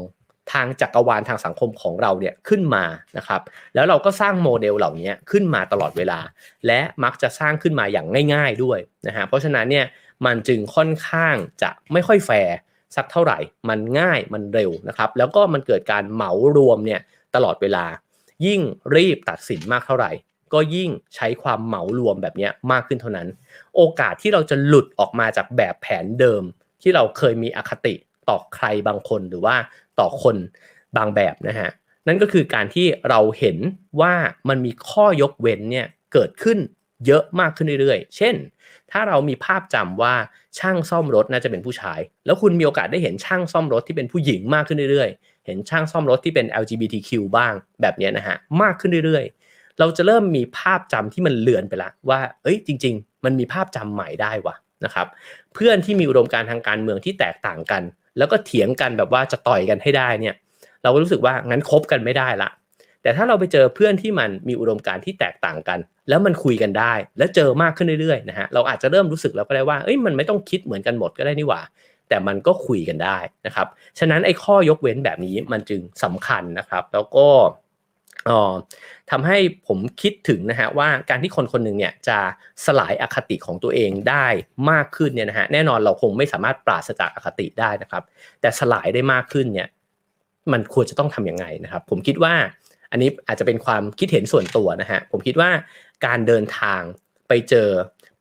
[0.53, 2.86] ทางจักรวาลทางสังคมของเราเนี่ยขึ้นมา
[3.18, 3.41] นะครับ
[3.76, 6.20] แล้วเราก็สร้างโมเดลเหล่านี้ขึ้นมาตลอดเวลา
[6.68, 9.86] และมักจะสร้างขึ้นมาอย่างง่าย ๆด้วยนะฮะเพราะฉะนั้นเนี่ย
[10.26, 12.55] มันจึงค่อนข้างจะไม่ค่อยแฟร์
[12.95, 13.39] สักเท่าไหร่
[13.70, 17.01] มันง่ายมันเร็วนะครับ แล้วก็มันเกิดการเหมารวมเนี่ย
[17.36, 17.86] ตลอดเวลา
[18.45, 18.61] ยิ่ง
[18.95, 20.11] รีบตัดสินมากเท่าไหร่
[20.53, 23.27] ก็ยิ่งใช้ความเหมารวมแบบนี้มากขึ้นเท่านั้น
[23.75, 26.43] โอกาสที่เราจะหลุดออกมาจากแบบแผนเดิม
[26.81, 27.95] ที่เราเคยมีอคติ
[28.29, 29.55] ต่อใครบางคนหรือว่า
[29.99, 30.35] ต่อคน
[30.97, 31.69] บางแบบนะฮะ
[32.07, 33.57] นั่นก็คือการที่เราเห็น
[34.01, 34.13] ว่า
[34.49, 36.57] มันมีข้อยกเว้นเนี่ยเกิดขึ้น
[37.05, 38.35] เยอะมากขึ้นเรื่อยๆ เช่น
[38.91, 40.15] ถ้าเรามีภาพจำว่า
[40.59, 49.25] ช่างซ่อมรถน่าจะเป็นผู้ชาย แล้วคุณมีโอกาสได้เห็นช่างซ่อมรถที่เป็นผู้หญิงมากขึ้นเรื่อยๆ เห็นช่างซ่อมรถที่เป็น LGBTQ บ้างแบบนี้นะฮะมากขึ้นเรื่อย
[49.80, 54.55] เราจะเริ่มมีภาพจำที่มันเลือนไปละว่า เอ้ยจริง ๆ มันมีภาพจำใหม่ได้วะ
[54.86, 55.07] นะครับ
[55.53, 57.84] เพื่อนที่มีอุดมการทางการเมืองที่แตกต่างกัน
[58.17, 60.36] แล้วก็เถียงกันแบบว่าจะต่อยกันให้ได้เนี่ย
[60.84, 62.49] เราก็รู้สึกว่างั้นคบกันไม่ได้ละ
[63.01, 71.61] แต่ถ้าเราไปเจอเพื่อนที่มันมีอุดมการที่แตกต่างกัน แล้วมันคุยกันได้ แล้วเจอมากขึ้นเรื่อยๆนะฮะเราอาจจะเริ่มรู้สึกแล้วก็ได้ว่าเอ้ยมันไม่ต้องคิดเหมือนกันหมดก็ได้นี่หว่า
[72.09, 73.67] แต่มันก็คุยกันได้นะครับ
[73.99, 77.28] ฉะนั้นไอ้ข้อยกเว้นแบบนี้มันจึงสำคัญนะครับ แล้วก็
[79.11, 82.19] ทำให้ผมคิดถึงนะฮะว่าการที่คนคนหนึ่งเนี่ยจะ
[82.65, 84.28] สลายอคติของตัวเองได้
[84.71, 88.03] มากขึ้นเนี่ยนะฮะแน่นอนเราคงไม่สามารถปราศจากอคติได้นะครับ
[88.41, 89.67] แต่สลายได้มากขึ้นเนี่ย
[90.51, 92.34] มันควรจะต้องทํำยังไงนะครับ ผมคิดว่า
[92.91, 95.49] อันนี้อาจจะเป็นความคิดเห็นส่วนตัวนะฮะผมคิดว่า
[96.05, 96.82] การเดินทาง
[97.28, 97.69] ไปเจอ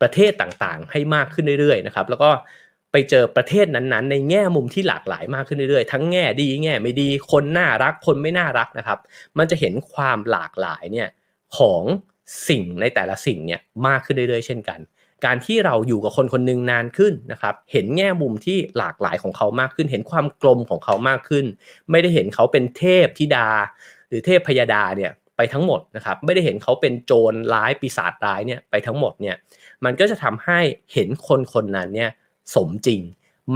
[0.01, 2.31] ประเทศต่างๆ ให้มากขึ้นเรื่อยๆนะครับ แล้วก็
[2.99, 8.99] ไปเจอประเทศนั้นๆ ในแง่มุมที่หลากหลายมากขึ้นเรื่อยๆ ทั้งแง่ดีแง่ไม่ดีคนน่ารักคนไม่น่ารักนะครับ
[9.39, 11.09] มันจะเห็นความหลากหลายเนี่ย
[11.59, 11.83] ของ
[12.49, 14.79] สิ่งในแต่ละสิ่งเนี่ยมากขึ้นเรื่อยๆ เช่นกัน
[15.25, 21.45] การที่เราอยู่กับคนคนหนึ่งนานขึ้นนะครับ เห็นแง่มุมที่หลากหลายของเขามากขึ้น เห็นความกลมของเขามากขึ้น
[21.91, 23.49] ไม่ได้เห็นเขาเป็นเทพธิดา
[24.09, 29.37] หรือเทพพยาดาเนี่ยไปทั้งหมดนะครับไม่ได้เห็นเขาเป็นโจรร้ายปีศาจร้ายเนี่ยไปทั้งหมดเนี่ย
[29.85, 30.61] มันก็จะทำให้
[30.93, 32.11] เห็นคนคนนั้นเนี่ย
[32.55, 33.01] สมจริง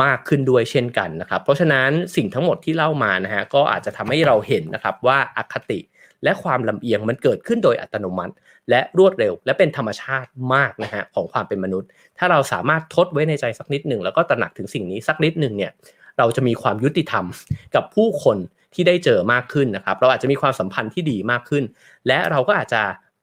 [0.04, 5.80] มากขึ้นด้วยเช่นกันนะครับ เพราะฉะนั้นสิ่งทั้งหมดที่เล่ามานะฮะก็อาจจะทำให้เราเห็นนะครับว่าอคติ
[6.24, 8.34] และความลำเอียงมันเกิดขึ้นโดยอัตโนมัติ
[8.70, 11.88] และรวดเร็ว และเป็นธรรมชาติมากนะฮะของความเป็นมนุษย์
[12.18, 15.72] ถ้าเราสามารถทดไว้ในใจสักนิดหนึ่งแล้วก็ตระหนักถึงสิ่งนี้สักนิดหนึ่งเนี่ย
[16.18, 17.24] เราจะมีความยุติธรรม
[17.74, 18.36] กับผู้คน
[18.74, 21.64] ที่ได้เจอมากขึ้นนะครับ เราอาจจะมีความสัมพันธ์ที่ดีมากขึ้น
[22.06, 22.82] และเราก็อาจจะ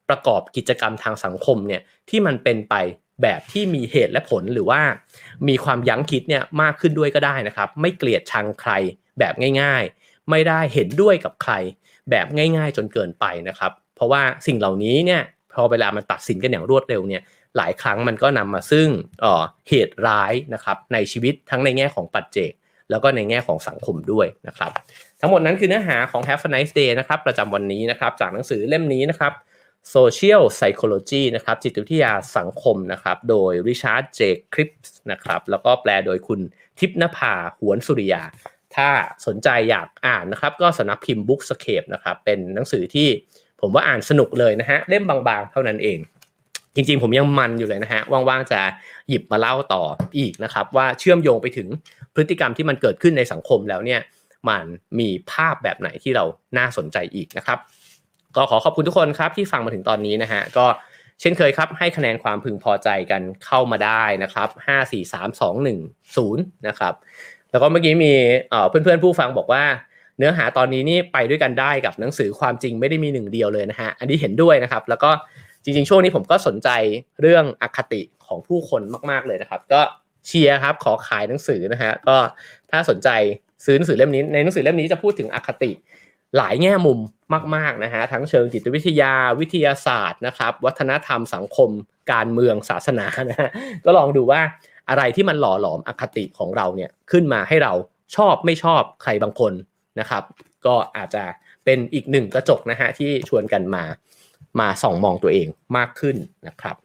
[0.09, 2.75] ประกอบกิจกรรมทางสังคมเนี่ยที่มันเป็นไป
[3.21, 4.81] แบบที่มีเหตุและผลหรือว่า
[5.47, 8.71] มีความยั้งคิดเนี่ยมากขึ้นด้วยก็ได้นะครับ ไม่เกลียดชังใคร
[9.19, 11.53] แบบง่าย ๆ ไม่ได้เห็นด้วยกับใคร
[12.09, 15.21] แบบง่าย ๆ จนเกินไปนะครับ เพราะว่าสิ่งเหล่านี้เนี่ย
[15.53, 17.21] พอเวลามันตัดสินกันอย่างรวดเร็วเนี่ย
[17.57, 18.87] หลายครั้งมันก็นำมาซึ่ง
[19.69, 22.51] เหตุร้ายนะครับในชีวิตทั้งในแง่ของปัจเจก
[22.89, 24.71] แล้วก็ในแง่ของสังคมด้วยนะครับ
[25.21, 29.33] ทั้งหมดนั้นคือเนื้อหาของ Have a nice day นะครับประจำวันนี้นะครับจากหนังสือเล่มนี้นะครับ
[29.95, 34.21] Social Psychology นะครับ จิตวิทยาสังคมนะครับ โดยริชาร์ดเจ
[34.53, 36.39] คริปส์นะครับ แล้วก็แปลโดยคุณ
[36.79, 38.23] ทิพนภาหวนสุริยา
[38.75, 38.89] ถ้า
[39.25, 43.07] สนใจอยากอ่านนะครับ ก็สนับพิมพ์ Bookscape นะครับ เป็นหนังสือที่
[43.61, 45.99] ผมว่าอ่านสนุกเลยนะฮะ เล่มบางๆ เท่านั้นเอง
[46.75, 48.61] จริงๆ ผมยังมันอยู่เลยนะฮะ ว่างๆ จะ
[49.09, 49.83] หยิบมาเล่าต่อ
[50.17, 51.67] อีกนะครับ ว่าเชื่อมโยงไปถึง
[52.13, 54.01] พฤติกรรมที่มันเกิดขึ้นในสังคมแล้วเนี่ย
[54.49, 54.65] มัน
[54.99, 56.25] มีภาพแบบไหนที่เรา
[56.57, 57.59] น่าสนใจอีกนะครับ
[58.35, 60.65] ก็ขอขอบคุณทุกคนครับที่ฟังมาถึงตอนนี้นะฮะก็
[61.21, 65.79] เช่นเคยครับให้คะแนนความพึงพอใจกันเข้ามาได้นะครับห้าสี่สามสองหนึ่ง
[66.15, 66.93] ศูนย์นะครับ
[67.51, 68.13] แล้วก็เมื่อกี้มี
[68.69, 69.63] เพื่อนเพื่อนผู้ฟังบอกว่า
[70.17, 75.11] เนื้อหาตอนนี้นี่ไปด้วยกันได้กับหนังสือความจริงไม่ได้มีหนึ่งเดียวเลยนะฮะอันนี้เห็นด้วยนะครับ แล้วก็
[75.63, 76.69] จริงๆ ช่วงนี้ผมก็สนใจ
[77.21, 79.81] เรื่องอคติของผู้คนมากๆเลยนะครับ ก็
[80.27, 82.17] เชียร์ครับขอขายหนังสือนะฮะก็
[82.71, 83.09] ถ้าสนใจ
[83.65, 85.71] ซื้อหนังสือเล่มนี้ในหนังสือเล่มนี้จะพูดถึงอคติ
[86.37, 86.99] หลายแง่มุม
[87.55, 91.69] มากๆนะฮะทั้งเชิงจิตวิทยาวิทยาศาสตร์นะครับ วัฒนธรรมสังคม
[92.11, 93.49] การเมืองศาสนานะฮะ
[93.85, 94.41] ก็ลองดูว่า
[94.89, 97.73] อะไรที่มันหล่อหลอมอคติของเราเนี่ยขึ้นมาให้เรา
[98.15, 99.53] ชอบไม่ชอบใครบางคน
[99.99, 100.23] นะครับ
[100.65, 101.23] ก็อาจจะ
[101.65, 103.83] เป็นอีกหนึ่งกระจกนะฮะที่ชวนกันมา
[104.59, 105.47] มาส่องมองตัวเอง
[105.77, 106.17] มากขึ้น
[106.47, 106.75] นะครับ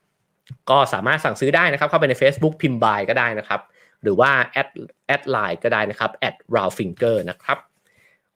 [0.70, 3.60] ก็สามารถสั่งซื้อได้นะครับ เข้าไปใน Facebook พิมพ์บายก็ได้นะครับ
[4.02, 4.68] หรือว่าแอด
[5.06, 7.58] แอดไลน์ก็ได้นะครับแอด Roundfinger นะครับ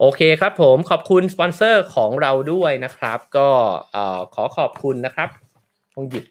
[0.01, 3.49] โอเคครับผมขอบคุณสปอนเซอร์ของเราด้วยนะครับ ก็
[4.35, 5.29] ขอขอบคุณนะครับ
[5.95, 6.25] ต้องหยิบ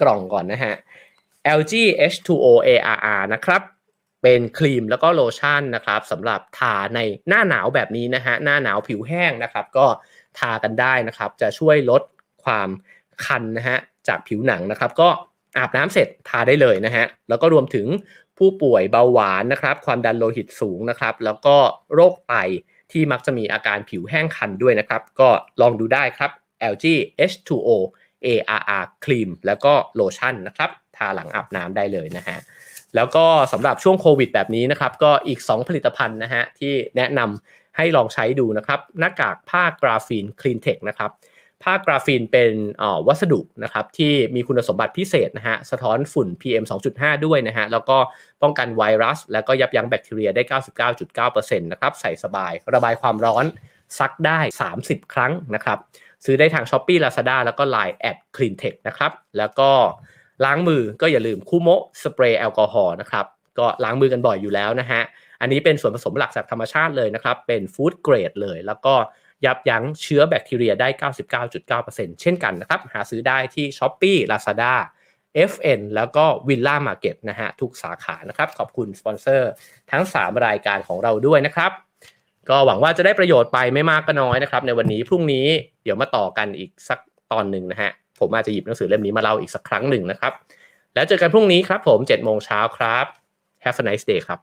[0.00, 0.74] กล่องก่อนนะฮะ
[1.58, 1.72] LG
[2.12, 3.62] H2O ARR นะครับ
[4.22, 9.86] เป็นครีมแล้วก็โลชั่นนะครับสำหรับทาในหน้าหนาวแบบนี้นะฮะหน้าหนาวผิวแห้งนะครับ ก็
[10.38, 12.02] ทากันได้นะครับ จะช่วยลด
[12.44, 12.68] ความ
[13.24, 15.08] คันนะฮะจากผิวหนังนะครับ ก็
[15.58, 17.86] อาบน้ำเสร็จทาได้เลยนะฮะแล้วก็รวมถึง
[18.38, 21.56] ผู้ป่วยเบาหวานนะครับ ความดันโลหิตสูงนะครับ แล้วก็
[21.94, 22.34] โรคไต
[22.92, 25.28] ที่มักจะมีอาการผิวแห้งคันด้วยนะครับ ก็
[25.60, 26.30] ลองดูได้ครับ
[26.72, 26.84] LG
[27.30, 27.68] H2O
[28.26, 32.38] ARR ครีมแล้วก็โลชั่นนะครับ ทาหลังอาบน้ำได้เลยนะฮะ
[32.94, 41.10] แล้วก็สำหรับช่วงโควิดแบบนี้นะครับ ก็อีก 2 ผลิตภัณฑ์นะฮะที่แนะนำให้ลองใช้ดูนะครับ หน้ากากผ้ากราฟีนคลีนเทคนะครับ
[41.64, 42.52] ผ้ากราฟีนเป็น
[43.06, 47.98] วัสดุนะครับที่มีคุณสมบัติพิเศษนะฮะสะท้อนฝุ่น PM 2.5 ด้วยนะฮะแล้วก็
[48.42, 50.42] ป้องกันไวรัส แล้วก็ยับยั้งแบคทีเรียได้
[50.86, 53.44] 99.9%นะครับใส่สบายระบายความร้อน
[53.98, 54.40] ซักได้
[54.76, 55.78] 30 ครั้งนะครับ
[56.24, 59.70] ซื้อได้ทาง Shopee Lazada แล้วก็ Line แอด Cleantech นะครับแล้วก็
[60.44, 61.68] ล้างมือก็อย่าลืมคูโม
[62.02, 63.26] สเปรย์แอลกอฮอล์นะครับ
[63.58, 65.02] ก็ล้างมือกันบ่อยอยู่แล้วนะฮะ
[65.40, 68.94] อันนี้เป็นส่วนผสมหลักจากธรรมชาติเลยนะครับเป็น food grade เลย แล้วก็
[69.44, 70.88] ยับยั้งเชื้อแบคทีเรียได้
[71.40, 74.74] 99.9%เช่นกันนะครับ หาซื้อได้ที่ s h อ p e e Lazada
[75.50, 79.50] FN แล้วก็ Villa Market นะฮะทุกสาขานะครับ ขอบคุณสปอนเซอร์
[79.90, 81.72] ทั้ง 3 รายการของเราด้วยนะครับ
[82.48, 85.46] ก็หวังว่าจะได้ประโยชน์ไปไม่มากก็น้อยนะครับ ในวันนี้พรุ่งนี้
[85.82, 86.98] เดี๋ยวมาต่อกันอีกสัก
[87.32, 90.32] ตอนหนึ่งนะฮะผมอาจจะหยิบหนังสือเล่มนี้มาเล่าอีกสักครั้งหนึ่งนะครับ
[90.94, 93.06] แล้วเจอกันพรุ่งนี้ครับผม7โมงเช้าครับ
[93.64, 94.38] Have a nice day ครับ